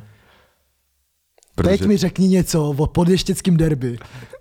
Teď 1.54 1.86
mi 1.86 1.96
řekni 1.96 2.28
něco 2.28 2.64
o 2.64 2.86
podještěckým 2.86 3.56
derby. 3.56 3.98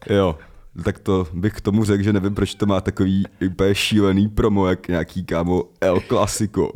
Jo, 0.10 0.38
tak 0.84 1.00
to 1.00 1.28
bych 1.34 1.54
k 1.54 1.62
tomu 1.62 1.84
řekl, 1.84 2.04
že 2.04 2.14
nevím, 2.14 2.36
proč 2.36 2.56
to 2.56 2.66
má 2.66 2.82
takový 2.82 3.24
úplně 3.48 3.76
šílený 3.76 4.28
promo, 4.28 4.68
jak 4.68 4.88
nějaký 4.88 5.24
kámo 5.26 5.64
El 5.82 6.02
Clasico. 6.08 6.72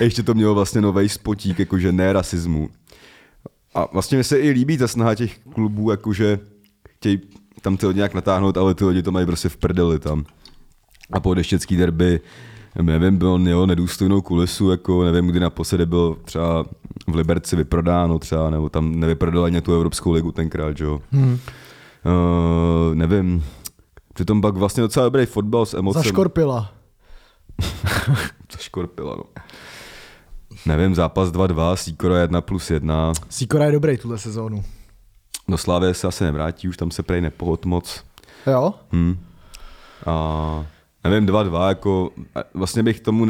Ještě 0.00 0.22
to 0.22 0.34
mělo 0.34 0.54
vlastně 0.54 0.80
nový 0.80 1.08
spotík, 1.08 1.58
jakože 1.58 1.92
ne 1.92 2.12
rasismu. 2.12 2.68
A 3.74 3.88
vlastně 3.92 4.18
mi 4.18 4.24
se 4.24 4.40
i 4.40 4.50
líbí 4.50 4.78
ta 4.78 4.88
snaha 4.88 5.14
těch 5.14 5.38
klubů, 5.38 5.90
jakože 5.90 6.38
chtějí 6.88 7.20
tam 7.60 7.76
ty 7.76 7.86
lidi 7.86 7.96
nějak 7.96 8.14
natáhnout, 8.14 8.56
ale 8.56 8.74
ty 8.74 8.84
lidi 8.84 9.02
to 9.02 9.12
mají 9.12 9.26
prostě 9.26 9.48
v 9.48 9.56
prdeli 9.56 9.98
tam. 9.98 10.24
A 11.12 11.20
po 11.20 11.34
deštěcký 11.34 11.76
derby, 11.76 12.20
nevím, 12.82 13.16
byl 13.16 13.38
mělo 13.38 13.66
nedůstojnou 13.66 14.20
kulisu, 14.20 14.70
jako 14.70 15.04
nevím, 15.04 15.26
kdy 15.26 15.40
naposledy 15.40 15.86
byl 15.86 16.16
třeba 16.24 16.64
v 17.06 17.14
Liberci 17.14 17.56
vyprodáno 17.56 18.18
třeba, 18.18 18.50
nebo 18.50 18.68
tam 18.68 19.00
nevyprodali 19.00 19.46
ani 19.46 19.60
tu 19.60 19.74
Evropskou 19.74 20.12
ligu 20.12 20.32
tenkrát, 20.32 20.80
jo. 20.80 21.00
Hmm. 21.10 21.32
Uh, 21.32 22.94
nevím, 22.94 23.44
přitom 24.14 24.40
pak 24.40 24.56
vlastně 24.56 24.80
docela 24.80 25.06
dobrý 25.06 25.26
fotbal 25.26 25.66
s 25.66 25.74
emocemi. 25.74 26.02
Zaškorpila. 26.04 26.72
Zaškorpila, 28.52 29.16
no. 29.16 29.24
Nevím, 30.66 30.94
zápas 30.94 31.28
2-2, 31.28 31.74
Sikora 31.74 32.18
1 32.18 32.40
plus 32.40 32.70
1. 32.70 33.12
Sikora 33.30 33.64
je 33.64 33.72
dobrý 33.72 33.98
tuhle 33.98 34.18
sezónu. 34.18 34.64
Do 35.48 35.58
Slávě 35.58 35.94
se 35.94 36.06
asi 36.06 36.24
nevrátí, 36.24 36.68
už 36.68 36.76
tam 36.76 36.90
se 36.90 37.02
prej 37.02 37.20
nepohod 37.20 37.64
moc. 37.64 38.04
Jo? 38.46 38.74
Hm. 38.92 39.18
A 40.06 40.66
nevím, 41.10 41.28
2-2, 41.28 41.68
jako 41.68 42.10
vlastně 42.54 42.82
bych 42.82 43.00
tomu 43.00 43.26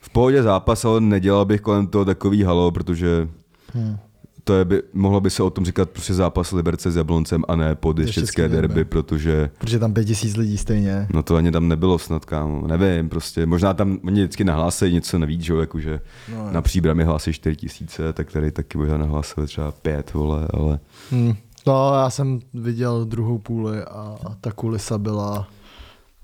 v 0.00 0.10
pohodě 0.10 0.42
zápas, 0.42 0.84
ale 0.84 1.00
nedělal 1.00 1.44
bych 1.44 1.60
kolem 1.60 1.86
toho 1.86 2.04
takový 2.04 2.42
halo, 2.42 2.70
protože 2.70 3.28
hmm. 3.72 3.96
to 4.44 4.54
je, 4.54 4.64
by, 4.64 4.82
mohlo 4.92 5.20
by 5.20 5.30
se 5.30 5.42
o 5.42 5.50
tom 5.50 5.64
říkat 5.64 5.90
prostě 5.90 6.14
zápas 6.14 6.52
Liberce 6.52 6.90
s 6.90 6.96
Jabloncem 6.96 7.44
a 7.48 7.56
ne 7.56 7.74
pod 7.74 7.98
Ještěcké 7.98 8.48
derby. 8.48 8.68
derby, 8.68 8.84
protože 8.84 9.50
Protože 9.58 9.78
tam 9.78 9.94
pět 9.94 10.04
tisíc 10.04 10.36
lidí 10.36 10.58
stejně. 10.58 11.06
no 11.14 11.22
to 11.22 11.36
ani 11.36 11.50
tam 11.52 11.68
nebylo 11.68 11.98
snad, 11.98 12.24
kámo, 12.24 12.66
nevím, 12.66 13.08
prostě, 13.08 13.46
možná 13.46 13.74
tam 13.74 13.98
oni 14.04 14.20
vždycky 14.20 14.44
nahlásí 14.44 14.92
něco 14.92 15.18
navíc, 15.18 15.40
že 15.40 15.54
jakože 15.54 16.00
no, 16.34 16.52
na 16.52 16.62
příbrami 16.62 17.04
hlásí 17.04 17.32
4 17.32 17.56
tisíce, 17.56 18.12
tak 18.12 18.32
tady 18.32 18.50
taky 18.50 18.78
možná 18.78 18.98
nahlásili 18.98 19.46
třeba 19.46 19.70
5, 19.72 20.14
vole, 20.14 20.48
ale 20.50 20.78
Hmm. 21.10 21.34
No, 21.66 21.94
já 21.94 22.10
jsem 22.10 22.40
viděl 22.54 23.04
druhou 23.04 23.38
půli 23.38 23.82
a 23.84 24.16
ta 24.40 24.52
kulisa 24.52 24.98
byla 24.98 25.48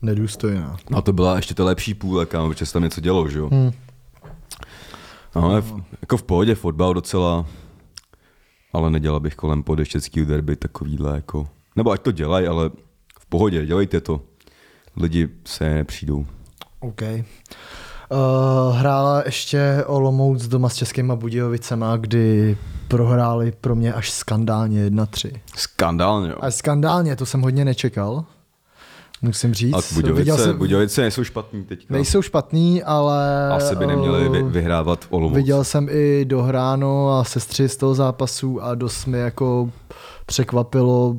nedůstojná. 0.05 0.77
A 0.95 1.03
to 1.03 1.13
byla 1.13 1.37
ještě 1.37 1.55
ta 1.55 1.65
lepší 1.65 1.95
půle, 1.95 2.27
kámo, 2.27 2.49
protože 2.49 2.67
se 2.67 2.73
tam 2.73 2.83
něco 2.83 3.01
dělo, 3.01 3.29
že 3.29 3.39
jo? 3.39 3.49
Hmm. 3.53 3.73
No, 5.37 5.45
ale 5.45 5.61
v, 5.61 5.83
jako 6.03 6.17
v 6.17 6.23
pohodě 6.23 6.55
fotbal 6.55 6.95
docela. 6.95 7.47
ale 8.73 8.91
nedělal 8.91 9.21
bych 9.21 9.35
kolem 9.35 9.63
podeštěckého 9.63 10.27
derby 10.27 10.57
takovýhle 10.57 11.15
jako... 11.15 11.49
Nebo 11.77 11.91
ať 11.91 12.03
to 12.03 12.13
dělají, 12.13 12.47
ale 12.47 12.71
v 13.21 13.27
pohodě, 13.27 13.67
dělejte 13.67 14.01
to. 14.01 14.21
Lidi 14.97 15.29
se 15.45 15.75
nepřijdou. 15.75 16.27
OK. 16.81 17.03
Uh, 17.03 18.77
hrála 18.77 19.23
ještě 19.27 19.85
Olomouc 19.87 20.47
doma 20.47 20.69
s 20.69 20.75
Českýma 20.75 21.17
Budějovicema, 21.17 21.97
kdy 21.97 22.59
prohráli 22.89 23.53
pro 23.61 23.75
mě 23.75 23.93
až 23.93 24.11
skandálně 24.11 24.91
1-3. 24.91 25.41
Skandálně, 25.57 26.29
jo. 26.29 26.37
A 26.41 26.51
skandálně, 26.51 27.17
to 27.17 27.27
jsem 27.27 27.43
hodně 27.43 27.65
nečekal. 27.65 28.25
Musím 29.25 29.55
říct. 29.55 29.75
A 29.75 29.81
Viděl 29.97 30.15
Budějovice, 30.15 30.45
jsem- 30.45 30.59
Budějovice 30.59 31.01
nejsou 31.01 31.25
špatný 31.25 31.65
teďka. 31.65 31.95
Nejsou 31.95 32.23
špatný, 32.23 32.83
ale... 32.83 33.51
Asi 33.53 33.77
by 33.77 33.87
neměli 33.87 34.29
vy, 34.29 34.39
eh, 34.39 34.43
vyhrávat 34.43 35.05
v 35.05 35.13
Olomouc. 35.13 35.37
Viděl 35.37 35.65
jsem 35.65 35.89
i 35.91 36.25
dohráno 36.25 37.19
a 37.19 37.25
sestři 37.25 37.69
z 37.69 37.77
toho 37.77 37.95
zápasu 37.95 38.63
a 38.63 38.75
dost 38.75 39.07
mi 39.07 39.19
jako 39.19 39.71
překvapilo, 40.27 41.17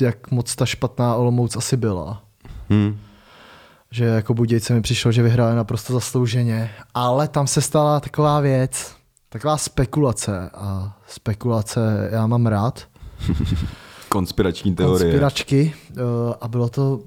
jak 0.00 0.30
moc 0.30 0.56
ta 0.56 0.66
špatná 0.66 1.14
Olomouc 1.14 1.56
asi 1.56 1.76
byla. 1.76 2.22
Hmm. 2.70 2.96
Že 3.90 4.04
jako 4.04 4.34
Budějce 4.34 4.74
mi 4.74 4.82
přišlo, 4.82 5.12
že 5.12 5.22
vyhráli 5.22 5.56
naprosto 5.56 5.92
zaslouženě. 5.92 6.70
Ale 6.94 7.28
tam 7.28 7.46
se 7.46 7.60
stala 7.60 8.00
taková 8.00 8.40
věc, 8.40 8.94
taková 9.28 9.56
spekulace 9.56 10.50
a 10.54 10.96
spekulace 11.08 12.08
já 12.12 12.26
mám 12.26 12.46
rád. 12.46 12.82
Konspirační 14.08 14.74
teorie. 14.74 14.98
Konspiračky 14.98 15.74
eh, 15.90 16.00
a 16.40 16.48
bylo 16.48 16.68
to, 16.68 17.00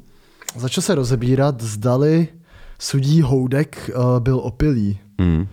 začal 0.55 0.81
se 0.81 0.95
rozebírat, 0.95 1.61
zdali 1.61 2.27
sudí 2.79 3.21
Houdek 3.21 3.89
eh, 3.89 4.19
byl 4.19 4.39
opilý. 4.39 4.99
Hmm. 5.19 5.47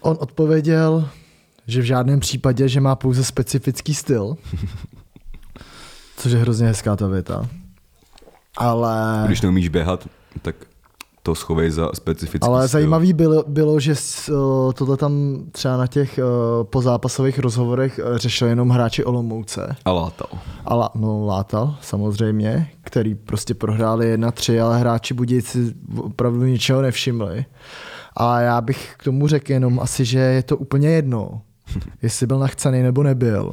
On 0.00 0.16
odpověděl, 0.20 1.08
že 1.66 1.80
v 1.80 1.84
žádném 1.84 2.20
případě, 2.20 2.68
že 2.68 2.80
má 2.80 2.96
pouze 2.96 3.24
specifický 3.24 3.94
styl. 3.94 4.36
Což 6.16 6.32
je 6.32 6.38
hrozně 6.38 6.66
hezká 6.66 6.96
ta 6.96 7.06
věta. 7.06 7.48
Ale, 8.56 9.22
Když 9.26 9.40
neumíš 9.40 9.68
běhat, 9.68 10.08
tak 10.42 10.56
to 11.26 11.34
schovej 11.34 11.70
za 11.70 11.90
specifický 11.94 12.46
ale 12.48 12.68
styl. 12.68 12.78
zajímavý 12.78 13.12
bylo, 13.12 13.44
bylo, 13.46 13.80
že 13.80 13.92
eh, 13.92 14.32
tohle 14.74 14.96
tam 14.96 15.44
třeba 15.52 15.76
na 15.76 15.86
těch 15.86 16.18
eh, 16.18 16.22
pozápasových 16.62 17.38
rozhovorech 17.38 17.98
eh, 17.98 18.18
řešil 18.18 18.48
jenom 18.48 18.70
hráči 18.70 19.04
Olomouce. 19.04 19.76
A 19.84 19.92
látal. 19.92 20.28
A 20.64 20.74
lá, 20.74 20.90
no, 20.94 21.26
Látal, 21.26 21.76
samozřejmě, 21.80 22.70
který 22.80 23.14
prostě 23.14 23.54
prohráli 23.54 24.18
1-3, 24.18 24.64
ale 24.64 24.78
hráči 24.78 25.14
Budějci 25.14 25.74
opravdu 25.96 26.44
ničeho 26.44 26.82
nevšimli. 26.82 27.44
A 28.16 28.40
já 28.40 28.60
bych 28.60 28.94
k 28.96 29.04
tomu 29.04 29.28
řekl 29.28 29.52
jenom 29.52 29.80
asi, 29.80 30.04
že 30.04 30.18
je 30.18 30.42
to 30.42 30.56
úplně 30.56 30.88
jedno, 30.88 31.42
jestli 32.02 32.26
byl 32.26 32.38
nachcený 32.38 32.82
nebo 32.82 33.02
nebyl. 33.02 33.52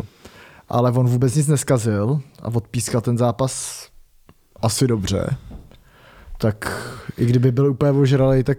Ale 0.69 0.91
on 0.91 1.07
vůbec 1.07 1.35
nic 1.35 1.47
neskazil 1.47 2.19
a 2.41 2.47
odpískal 2.47 3.01
ten 3.01 3.17
zápas 3.17 3.83
asi 4.61 4.87
dobře. 4.87 5.37
Tak 6.43 6.89
i 7.17 7.25
kdyby 7.25 7.51
byl 7.51 7.71
úplně 7.71 7.91
ožralý, 7.91 8.43
tak 8.43 8.57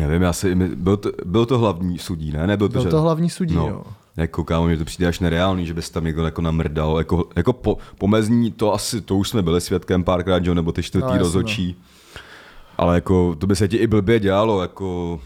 Nevím, 0.00 0.22
já 0.22 0.32
si, 0.32 0.54
byl 0.54 0.96
to, 0.96 1.10
byl 1.24 1.46
to 1.46 1.58
hlavní 1.58 1.98
sudí, 1.98 2.32
ne? 2.32 2.46
Nebyl 2.46 2.68
to, 2.68 2.72
byl 2.72 2.82
že... 2.82 2.88
to 2.88 3.02
hlavní 3.02 3.30
sudí. 3.30 3.54
No. 3.54 3.68
No. 3.68 3.82
Jako 4.16 4.44
kámo, 4.44 4.66
mě 4.66 4.76
to 4.76 4.84
přijde 4.84 5.08
až 5.08 5.20
nereálný, 5.20 5.66
že 5.66 5.74
bys 5.74 5.90
tam 5.90 6.04
někdo 6.04 6.24
jako 6.24 6.42
namrdal. 6.42 6.98
Jako, 6.98 7.24
jako 7.36 7.52
po, 7.52 7.78
pomezní 7.98 8.52
to 8.52 8.74
asi, 8.74 9.00
to 9.00 9.16
už 9.16 9.28
jsme 9.28 9.42
byli 9.42 9.60
svědkem 9.60 10.04
párkrát, 10.04 10.44
že 10.44 10.50
jo, 10.50 10.54
nebo 10.54 10.72
ty 10.72 10.82
čtvrtý 10.82 11.02
No, 11.02 11.08
no, 11.08 11.12
jasně, 11.14 11.24
rozhodčí. 11.24 11.76
Ale 12.78 12.94
jako, 12.94 13.34
to 13.34 13.46
by 13.46 13.56
se 13.56 13.68
ti 13.68 13.76
i 13.76 13.86
blbě 13.86 14.20
dělalo, 14.20 14.62
jako... 14.62 15.20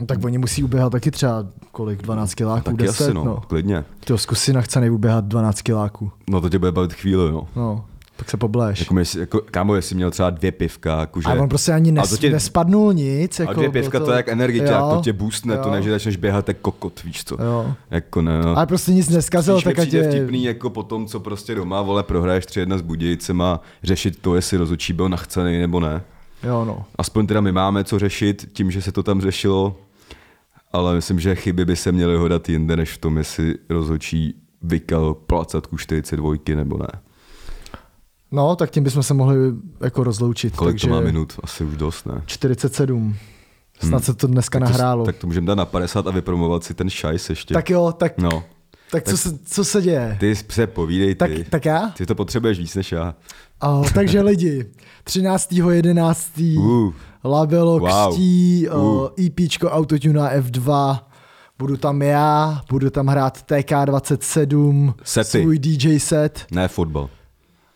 No, 0.00 0.06
tak 0.06 0.24
oni 0.24 0.38
musí 0.38 0.64
uběhat 0.64 0.92
taky 0.92 1.10
třeba 1.10 1.46
kolik, 1.72 2.02
12 2.02 2.34
kiláků, 2.34 2.64
Taky 2.64 2.76
10, 2.76 3.04
asi, 3.04 3.14
no, 3.14 3.24
no. 3.24 3.40
klidně. 3.48 3.84
Ty 4.04 4.18
zkus 4.18 4.38
si 4.38 4.52
nachcený 4.52 4.90
uběhat 4.90 5.24
12 5.24 5.62
kiláků. 5.62 6.12
No 6.30 6.40
to 6.40 6.48
tě 6.48 6.58
bude 6.58 6.72
bavit 6.72 6.92
chvíli, 6.92 7.32
no. 7.32 7.48
No, 7.56 7.84
pak 8.16 8.30
se 8.30 8.36
pobleš. 8.36 8.80
Jako, 8.80 8.98
jestli, 8.98 9.20
jako, 9.20 9.40
kámo, 9.50 9.74
jestli 9.74 9.96
měl 9.96 10.10
třeba 10.10 10.30
dvě 10.30 10.52
pivka, 10.52 11.00
jakože... 11.00 11.28
A 11.28 11.32
on 11.34 11.48
prostě 11.48 11.72
ani 11.72 11.90
A 11.90 11.92
nes, 11.92 12.10
to 12.10 12.16
tě- 12.16 12.30
nespadnul 12.30 12.92
nic. 12.92 13.40
A 13.40 13.42
Jako 13.42 13.54
dvě 13.54 13.70
pivka 13.70 13.98
to, 13.98 14.04
to 14.04 14.10
je 14.10 14.16
jak 14.16 14.28
energiťák, 14.28 14.94
to 14.94 15.00
tě 15.04 15.12
boostne, 15.12 15.58
to 15.58 15.68
jo. 15.68 15.74
ne, 15.74 15.82
že 15.82 15.90
začneš 15.90 16.16
běhat 16.16 16.48
jak 16.48 16.58
kokot, 16.58 17.02
víš 17.02 17.24
co. 17.24 17.42
Jo. 17.42 17.74
Jako 17.90 18.22
ne, 18.22 18.42
no. 18.42 18.56
Ale 18.56 18.66
prostě 18.66 18.92
nic 18.92 19.08
neskazil, 19.08 19.60
tak 19.62 19.78
ať 19.78 19.92
je... 19.92 20.08
vtipný 20.08 20.44
jako 20.44 20.70
po 20.70 20.82
tom, 20.82 21.06
co 21.06 21.20
prostě 21.20 21.54
doma, 21.54 21.82
vole, 21.82 22.02
prohraješ 22.02 22.44
3-1 22.44 22.78
s 22.78 22.82
Budějcema, 22.82 23.60
řešit 23.82 24.18
to, 24.20 24.34
jestli 24.34 24.56
rozhodčí 24.56 24.92
byl 24.92 25.08
nachcený 25.08 25.58
nebo 25.58 25.80
ne. 25.80 26.02
Jo, 26.42 26.64
no. 26.64 26.84
Aspoň 26.98 27.26
teda 27.26 27.40
my 27.40 27.52
máme 27.52 27.84
co 27.84 27.98
řešit 27.98 28.48
tím, 28.52 28.70
že 28.70 28.82
se 28.82 28.92
to 28.92 29.02
tam 29.02 29.20
řešilo, 29.20 29.76
ale 30.72 30.94
myslím, 30.94 31.20
že 31.20 31.34
chyby 31.34 31.64
by 31.64 31.76
se 31.76 31.92
měly 31.92 32.16
hodat 32.16 32.48
jinde, 32.48 32.76
než 32.76 32.92
v 32.92 32.98
tom, 32.98 33.18
jestli 33.18 33.54
rozhodčí 33.68 34.34
vykal 34.62 35.14
placatku 35.14 35.76
42 35.76 36.34
nebo 36.54 36.78
ne. 36.78 36.88
No, 38.34 38.56
tak 38.56 38.70
tím 38.70 38.84
bychom 38.84 39.02
se 39.02 39.14
mohli 39.14 39.36
jako 39.80 40.04
rozloučit. 40.04 40.56
Kolik 40.56 40.72
takže 40.74 40.88
to 40.88 40.94
má 40.94 41.00
minut? 41.00 41.32
Asi 41.42 41.64
už 41.64 41.76
dost, 41.76 42.06
ne? 42.06 42.22
47. 42.26 43.14
Snad 43.80 44.04
se 44.04 44.14
to 44.14 44.26
dneska 44.26 44.58
Tak 44.60 44.68
to, 44.68 44.72
nahrálo. 44.72 45.04
tak 45.04 45.16
to 45.16 45.26
můžeme 45.26 45.46
dát 45.46 45.54
na 45.54 45.64
50 45.64 46.06
a 46.06 46.10
vypromovat 46.10 46.64
si 46.64 46.74
ten 46.74 46.90
šajs 46.90 47.30
ještě. 47.30 47.54
tak 47.54 47.70
jo, 47.70 47.92
tak, 47.98 48.18
No, 48.18 48.44
tak, 48.90 49.04
co, 49.04 49.16
se, 49.16 49.38
co 49.44 49.64
se 49.64 49.82
děje? 49.82 50.16
ty 50.20 50.36
se 50.36 50.66
povídej 50.66 51.14
Tak, 51.14 51.30
ty. 51.30 51.44
tak 51.50 51.64
já? 51.64 51.88
Ty 51.96 52.06
to 52.06 52.14
potřebuješ 52.14 52.58
víc 52.58 52.74
než 52.74 52.92
já. 52.92 53.14
Oh, 53.62 53.90
takže 53.94 54.20
lidi, 54.22 54.64
13.11. 55.06 56.58
Uh. 56.58 56.92
Labelo 57.24 57.78
Wow. 57.78 58.10
křtí 58.10 58.68
Uh. 58.68 58.78
uh. 59.02 59.08
EPčko 59.26 59.70
Autotune 59.70 60.14
na 60.20 60.34
F2. 60.34 60.98
Budu 61.58 61.76
tam 61.76 62.02
já, 62.02 62.60
budu 62.70 62.90
tam 62.90 63.06
hrát 63.06 63.44
TK27, 63.50 64.94
Sety. 65.04 65.40
svůj 65.42 65.58
DJ 65.58 65.98
set. 66.00 66.46
Ne 66.50 66.68
fotbal. 66.68 67.08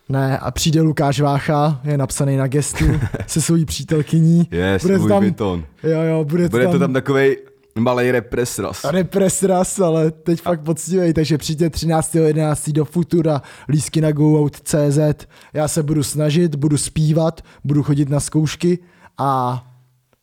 Ne, 0.09 0.39
a 0.39 0.51
přijde 0.51 0.81
Lukáš 0.81 1.21
Vácha, 1.21 1.81
je 1.85 1.99
napsaný 1.99 2.37
na 2.37 2.47
gestu, 2.47 2.85
se 3.27 3.41
svojí 3.41 3.65
přítelkyní. 3.65 4.49
Yes, 4.51 4.83
bude 4.83 4.99
tam, 4.99 5.23
Vuitton. 5.23 5.65
Jo, 5.83 6.03
jo, 6.03 6.25
bude, 6.25 6.49
Bude 6.49 6.67
to 6.69 6.79
tam 6.79 6.93
takový 6.93 7.37
malý 7.79 8.11
represras. 8.11 8.85
Represras, 8.85 9.81
ale 9.81 10.11
teď 10.11 10.41
fakt 10.41 10.61
poctivej, 10.61 11.13
takže 11.13 11.39
přijďte 11.39 11.69
13.11. 11.69 12.73
do 12.73 12.85
Futura, 12.85 13.43
lísky 13.69 14.01
na 14.01 14.13
goout.cz. 14.13 15.27
Já 15.53 15.69
se 15.69 15.83
budu 15.83 16.03
snažit, 16.03 16.55
budu 16.55 16.77
zpívat, 16.77 17.41
budu 17.65 17.83
chodit 17.83 18.09
na 18.09 18.21
zkoušky 18.21 18.79
a 19.19 19.63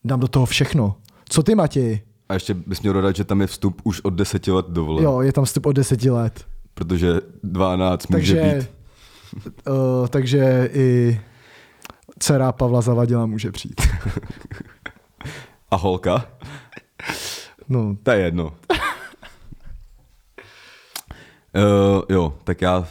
dám 0.03 0.19
do 0.19 0.27
toho 0.27 0.45
všechno. 0.45 0.95
Co 1.29 1.43
ty, 1.43 1.55
Matěj? 1.55 2.01
A 2.29 2.33
ještě 2.33 2.53
bys 2.53 2.81
měl 2.81 2.93
dodat, 2.93 3.15
že 3.15 3.23
tam 3.23 3.41
je 3.41 3.47
vstup 3.47 3.81
už 3.83 4.01
od 4.01 4.13
deseti 4.13 4.51
let 4.51 4.65
dovole. 4.69 5.03
Jo, 5.03 5.21
je 5.21 5.33
tam 5.33 5.45
vstup 5.45 5.65
od 5.65 5.71
10 5.71 6.03
let. 6.03 6.45
Protože 6.73 7.13
12 7.43 8.07
může 8.07 8.35
Takže, 8.35 8.55
být. 8.55 8.74
Uh, 9.67 10.07
takže 10.09 10.69
i 10.73 11.19
dcera 12.19 12.51
Pavla 12.51 12.81
Zavadila 12.81 13.25
může 13.25 13.51
přijít. 13.51 13.81
A 15.71 15.75
holka? 15.75 16.27
No, 17.69 17.97
To 18.03 18.11
je 18.11 18.19
jedno. 18.19 18.53
Uh, 21.55 22.01
jo, 22.09 22.33
tak 22.43 22.61
já, 22.61 22.87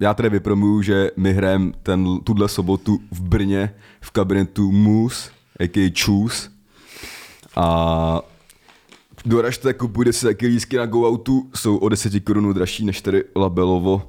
já 0.00 0.14
tady 0.14 0.28
vypromuju, 0.28 0.82
že 0.82 1.10
my 1.16 1.32
hrajeme 1.32 1.72
ten, 1.82 2.20
tuhle 2.24 2.48
sobotu 2.48 2.98
v 3.10 3.20
Brně 3.20 3.74
v 4.00 4.10
kabinetu 4.10 4.72
Moose, 4.72 5.30
a.k.a. 5.60 5.92
Choose. 6.04 6.48
A 7.56 8.20
doražte, 9.24 9.74
kupujte 9.74 10.12
si 10.12 10.26
taky 10.26 10.46
lísky 10.46 10.76
na 10.76 10.86
GoOutu, 10.86 11.50
jsou 11.54 11.76
o 11.76 11.88
10 11.88 12.24
korun 12.24 12.54
dražší 12.54 12.84
než 12.84 13.00
tady 13.00 13.24
Labelovo, 13.36 14.02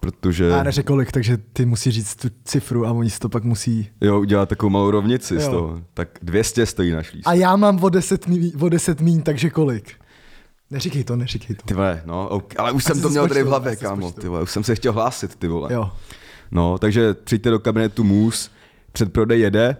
protože 0.00 0.44
já 0.44 0.62
neřekl 0.62 0.86
kolik, 0.86 1.12
takže 1.12 1.36
ty 1.36 1.66
musí 1.66 1.90
říct 1.90 2.16
tu 2.16 2.28
cifru 2.44 2.86
a 2.86 2.92
oni 2.92 3.10
si 3.10 3.18
to 3.18 3.28
pak 3.28 3.44
musí... 3.44 3.88
jo, 4.00 4.20
udělá 4.20 4.46
takovou 4.46 4.70
malou 4.70 4.90
rovnici 4.90 5.34
jo. 5.34 5.40
z 5.40 5.48
toho. 5.48 5.80
Tak 5.94 6.08
200 6.22 6.66
stojí 6.66 6.90
náš 6.90 7.12
lístek. 7.12 7.28
A 7.28 7.32
já 7.32 7.56
mám 7.56 7.84
o 7.84 7.88
10, 7.88 8.26
mí, 8.26 8.52
o 8.60 8.68
10 8.68 9.00
míň, 9.00 9.22
takže 9.22 9.50
kolik? 9.50 9.92
Neříkej 10.70 11.04
to, 11.04 11.16
neříkej 11.16 11.56
to. 11.56 11.62
Ty 11.66 11.74
vole, 11.74 12.02
no, 12.06 12.28
ok, 12.28 12.54
ale 12.58 12.72
už 12.72 12.84
jsem 12.84 13.00
to 13.00 13.08
měl 13.08 13.28
tady 13.28 13.42
v 13.42 13.46
hlavě, 13.46 13.76
kámo, 13.76 14.12
ty 14.12 14.28
vole, 14.28 14.42
už 14.42 14.50
jsem 14.50 14.64
se 14.64 14.74
chtěl 14.74 14.92
hlásit, 14.92 15.36
ty 15.36 15.48
vole. 15.48 15.72
Jo. 15.72 15.92
No, 16.50 16.78
takže 16.78 17.14
přijďte 17.14 17.50
do 17.50 17.58
kabinetu 17.58 18.04
Moose, 18.04 18.50
předprodej 18.92 19.40
jede, 19.40 19.76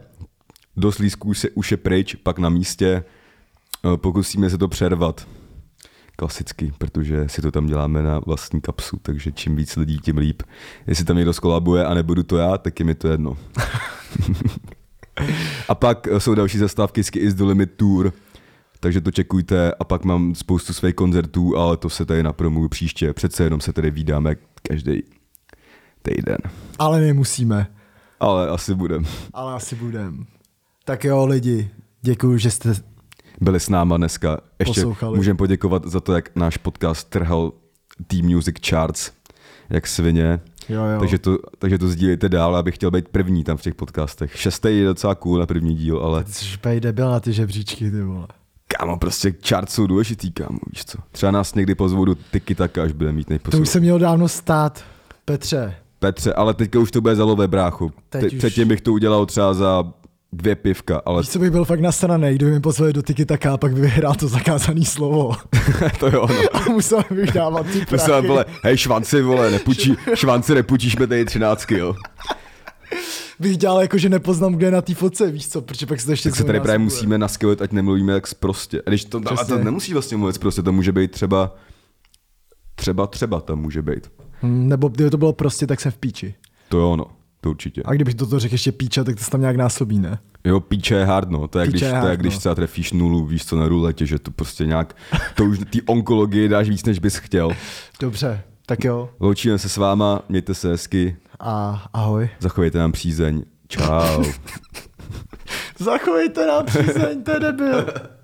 dost 0.77 0.99
lístků 0.99 1.35
se 1.35 1.51
už 1.51 1.71
je 1.71 1.77
pryč, 1.77 2.15
pak 2.15 2.39
na 2.39 2.49
místě, 2.49 3.05
eh, 3.85 3.97
pokusíme 3.97 4.51
se 4.51 4.59
to 4.59 4.69
přervat. 4.69 5.27
Klasicky, 6.17 6.73
protože 6.79 7.29
si 7.29 7.43
to 7.43 7.51
tam 7.51 7.67
děláme 7.67 8.03
na 8.03 8.19
vlastní 8.27 8.61
kapsu, 8.61 8.99
takže 9.03 9.33
čím 9.33 9.57
víc 9.57 9.77
lidí, 9.77 9.99
tím 9.99 10.19
líp. 10.19 10.43
Jestli 10.87 11.05
tam 11.05 11.17
někdo 11.17 11.33
skolabuje 11.33 11.85
a 11.85 11.95
nebudu 11.95 12.23
to 12.23 12.37
já, 12.37 12.59
tak 12.59 12.81
je 12.81 12.87
mi 12.87 12.95
to 12.95 13.09
jedno. 13.09 13.39
a 15.69 15.75
pak 15.75 16.09
eh, 16.09 16.21
jsou 16.21 16.35
další 16.35 16.59
zastávky 16.59 17.05
z 17.05 17.11
Is 17.17 17.35
the 17.35 17.45
Limit 17.45 17.73
Tour, 17.77 18.13
takže 18.81 19.01
to 19.01 19.11
čekujte 19.11 19.73
a 19.73 19.85
pak 19.85 20.05
mám 20.05 20.35
spoustu 20.35 20.73
svých 20.73 20.95
koncertů, 20.95 21.57
ale 21.57 21.77
to 21.77 21.91
se 21.91 22.05
tady 22.05 22.23
napromuju 22.23 22.69
příště. 22.69 23.13
Přece 23.13 23.45
jenom 23.45 23.61
se 23.61 23.73
tady 23.73 23.91
vídáme 23.91 24.37
každý 24.63 25.03
týden. 26.03 26.39
Ale 26.79 27.01
nemusíme. 27.01 27.67
Ale 28.21 28.49
asi 28.49 28.75
budem. 28.75 29.05
Ale 29.33 29.55
asi 29.55 29.77
budem. 29.77 30.27
Tak 30.85 31.05
jo, 31.05 31.27
lidi, 31.27 31.71
děkuji, 32.03 32.39
že 32.39 32.51
jste 32.51 32.75
byli 33.41 33.61
s 33.61 33.69
náma 33.69 33.97
dneska. 33.97 34.41
Ještě 34.59 34.83
můžeme 35.15 35.37
poděkovat 35.37 35.85
za 35.87 36.01
to, 36.01 36.13
jak 36.15 36.37
náš 36.37 36.57
podcast 36.57 37.09
trhal 37.11 37.53
T-Music 38.07 38.57
Charts, 38.69 39.11
jak 39.71 39.87
svině. 39.87 40.41
Jo, 40.69 40.85
jo. 40.85 41.01
Takže 41.01 41.19
to, 41.19 41.39
takže 41.59 41.79
to 41.79 41.89
sdílejte 41.89 42.29
dál, 42.29 42.57
abych 42.57 42.75
chtěl 42.75 42.91
být 42.91 43.09
první 43.09 43.45
tam 43.45 43.57
v 43.57 43.63
těch 43.63 43.75
podcastech. 43.75 44.37
Šestý 44.37 44.69
je 44.79 44.85
docela 44.85 45.15
cool 45.15 45.39
na 45.39 45.47
první 45.47 45.75
díl, 45.75 45.99
ale 45.99 46.25
Ty 46.25 46.33
jsi 46.33 46.81
debil 46.81 47.11
na 47.11 47.21
ty 47.21 47.33
žebříčky, 47.33 47.91
ty 47.91 48.03
vole. 48.03 48.27
kámo, 48.69 48.99
prostě 48.99 49.35
charts 49.49 49.75
jsou 49.75 49.87
důležitý, 49.87 50.33
kámo, 50.33 50.59
víš 50.73 50.85
co. 50.85 50.99
Třeba 51.13 51.33
nás 51.33 51.55
někdy 51.55 51.75
pozvou 51.75 52.05
do 52.05 52.15
Tiki 52.15 52.55
Taka, 52.55 52.83
až 52.83 52.93
bude 52.93 53.13
mít 53.13 53.25
To 53.27 53.33
nejposlouch. 53.33 53.63
už 53.63 53.69
se 53.69 53.81
mělo 53.81 53.99
dávno 53.99 54.29
stát. 54.29 54.85
Petře, 55.25 55.75
Petře, 55.99 56.33
ale 56.33 56.55
teďka 56.55 56.79
už 56.79 56.91
to 56.91 57.01
bude 57.01 57.17
za 57.17 57.25
lové 57.25 57.49
bráchu. 57.49 57.93
Teď 58.09 58.21
Te, 58.21 58.27
už- 58.27 58.39
předtím 58.39 58.69
bych 58.69 58.81
to 58.81 58.93
udělal 58.93 59.27
třeba 59.27 59.55
za 59.55 59.85
dvě 60.33 60.57
pivka, 60.57 61.03
ale 61.05 61.23
víš, 61.23 61.31
co 61.31 61.39
bych 61.39 61.51
byl 61.51 61.65
fakt 61.65 61.81
nasranej, 61.81 62.35
kdyby 62.35 62.51
mi 62.51 62.61
pozvali 62.61 62.93
do 62.93 63.03
Tiki 63.03 63.25
Taka 63.27 63.53
a 63.53 63.57
pak 63.57 63.75
by 63.75 63.81
vyhrál 63.81 64.15
to 64.15 64.29
zakázané 64.29 64.85
slovo. 64.85 65.33
to 66.01 66.07
jo, 66.07 66.27
no. 66.29 66.57
A 66.57 66.71
musel 66.71 67.05
bych 67.11 67.33
dávat 67.33 67.67
ty 67.67 67.99
jsem 67.99 68.27
vole, 68.27 68.45
hej 68.63 68.77
švanci, 68.77 69.23
vole, 69.23 69.51
nepůjčí, 69.51 69.97
švanci 70.15 70.55
nepůjčíš 70.55 70.97
tady 71.09 71.25
třináctky, 71.25 71.79
jo. 71.79 71.95
Bych 73.39 73.57
dělal 73.57 73.81
jako, 73.81 73.99
že 73.99 74.09
nepoznám, 74.09 74.55
kde 74.55 74.67
je 74.67 74.71
na 74.71 74.83
té 74.83 74.95
fotce, 74.95 75.31
víš 75.31 75.49
co, 75.49 75.63
protože 75.63 75.87
pak 75.87 76.01
se 76.01 76.07
to 76.07 76.13
ještě 76.13 76.29
Tak 76.29 76.37
se 76.37 76.45
tady 76.45 76.61
právě 76.61 76.79
musíme 76.79 77.19
naskilit, 77.19 77.63
ať 77.63 77.73
nemluvíme 77.73 78.13
jak 78.13 78.35
prostě. 78.35 78.83
A 78.87 78.91
když 78.91 79.05
to, 79.05 79.21
Přesně. 79.21 79.57
to 79.57 79.65
nemusí 79.65 79.93
vlastně 79.93 80.17
mluvit 80.17 80.39
prostě, 80.39 80.63
to 80.63 80.73
může 80.73 80.93
být 80.93 81.11
třeba, 81.11 81.55
třeba, 82.75 83.07
třeba 83.07 83.41
tam 83.41 83.59
může 83.59 83.83
být. 83.83 84.11
Hm, 84.43 84.69
Nebo 84.69 84.89
kdyby 84.89 85.11
to 85.11 85.19
bylo 85.19 85.33
prostě, 85.33 85.67
tak 85.67 85.81
jsem 85.81 85.93
v 85.93 85.97
píči. 85.97 86.35
To 86.69 86.79
jo, 86.79 86.97
no, 86.97 87.07
to 87.47 87.51
určitě. 87.51 87.83
A 87.85 87.93
kdybych 87.93 88.15
toto 88.15 88.39
řekl 88.39 88.55
ještě 88.55 88.73
píča, 88.73 89.05
tak 89.05 89.17
to 89.17 89.25
se 89.25 89.31
tam 89.31 89.41
nějak 89.41 89.57
násobí, 89.57 89.99
ne? 89.99 90.19
Jo, 90.45 90.61
píče 90.61 90.95
je 90.95 91.05
hard, 91.05 91.31
no. 91.31 91.49
To 91.49 91.59
je, 91.59 91.67
když, 91.67 91.83
je 91.83 91.89
to 91.89 91.95
je 91.95 92.01
hard, 92.01 92.21
když 92.21 92.35
no. 92.35 92.39
třeba 92.39 92.55
trefíš 92.55 92.93
nulu, 92.93 93.27
víš 93.27 93.47
co, 93.47 93.57
na 93.57 93.69
ruletě, 93.69 94.07
že 94.07 94.19
to 94.19 94.31
prostě 94.31 94.67
nějak, 94.67 94.97
to 95.35 95.45
už 95.45 95.59
ty 95.71 95.83
onkologii 95.83 96.49
dáš 96.49 96.69
víc, 96.69 96.85
než 96.85 96.99
bys 96.99 97.17
chtěl. 97.17 97.51
Dobře, 98.01 98.43
tak 98.67 98.85
jo. 98.85 99.09
Loučíme 99.21 99.59
se 99.59 99.69
s 99.69 99.77
váma, 99.77 100.23
mějte 100.29 100.55
se 100.55 100.69
hezky, 100.69 101.17
A 101.41 101.85
ahoj. 101.93 102.29
zachovejte 102.41 102.79
nám 102.79 102.93
přízeň. 102.93 103.43
Čau. 103.69 104.25
Zachovejte 105.79 106.47
nám 106.47 106.67
přízeň, 106.67 107.23
to 107.23 107.31
je 107.31 107.41
debil. 107.41 107.87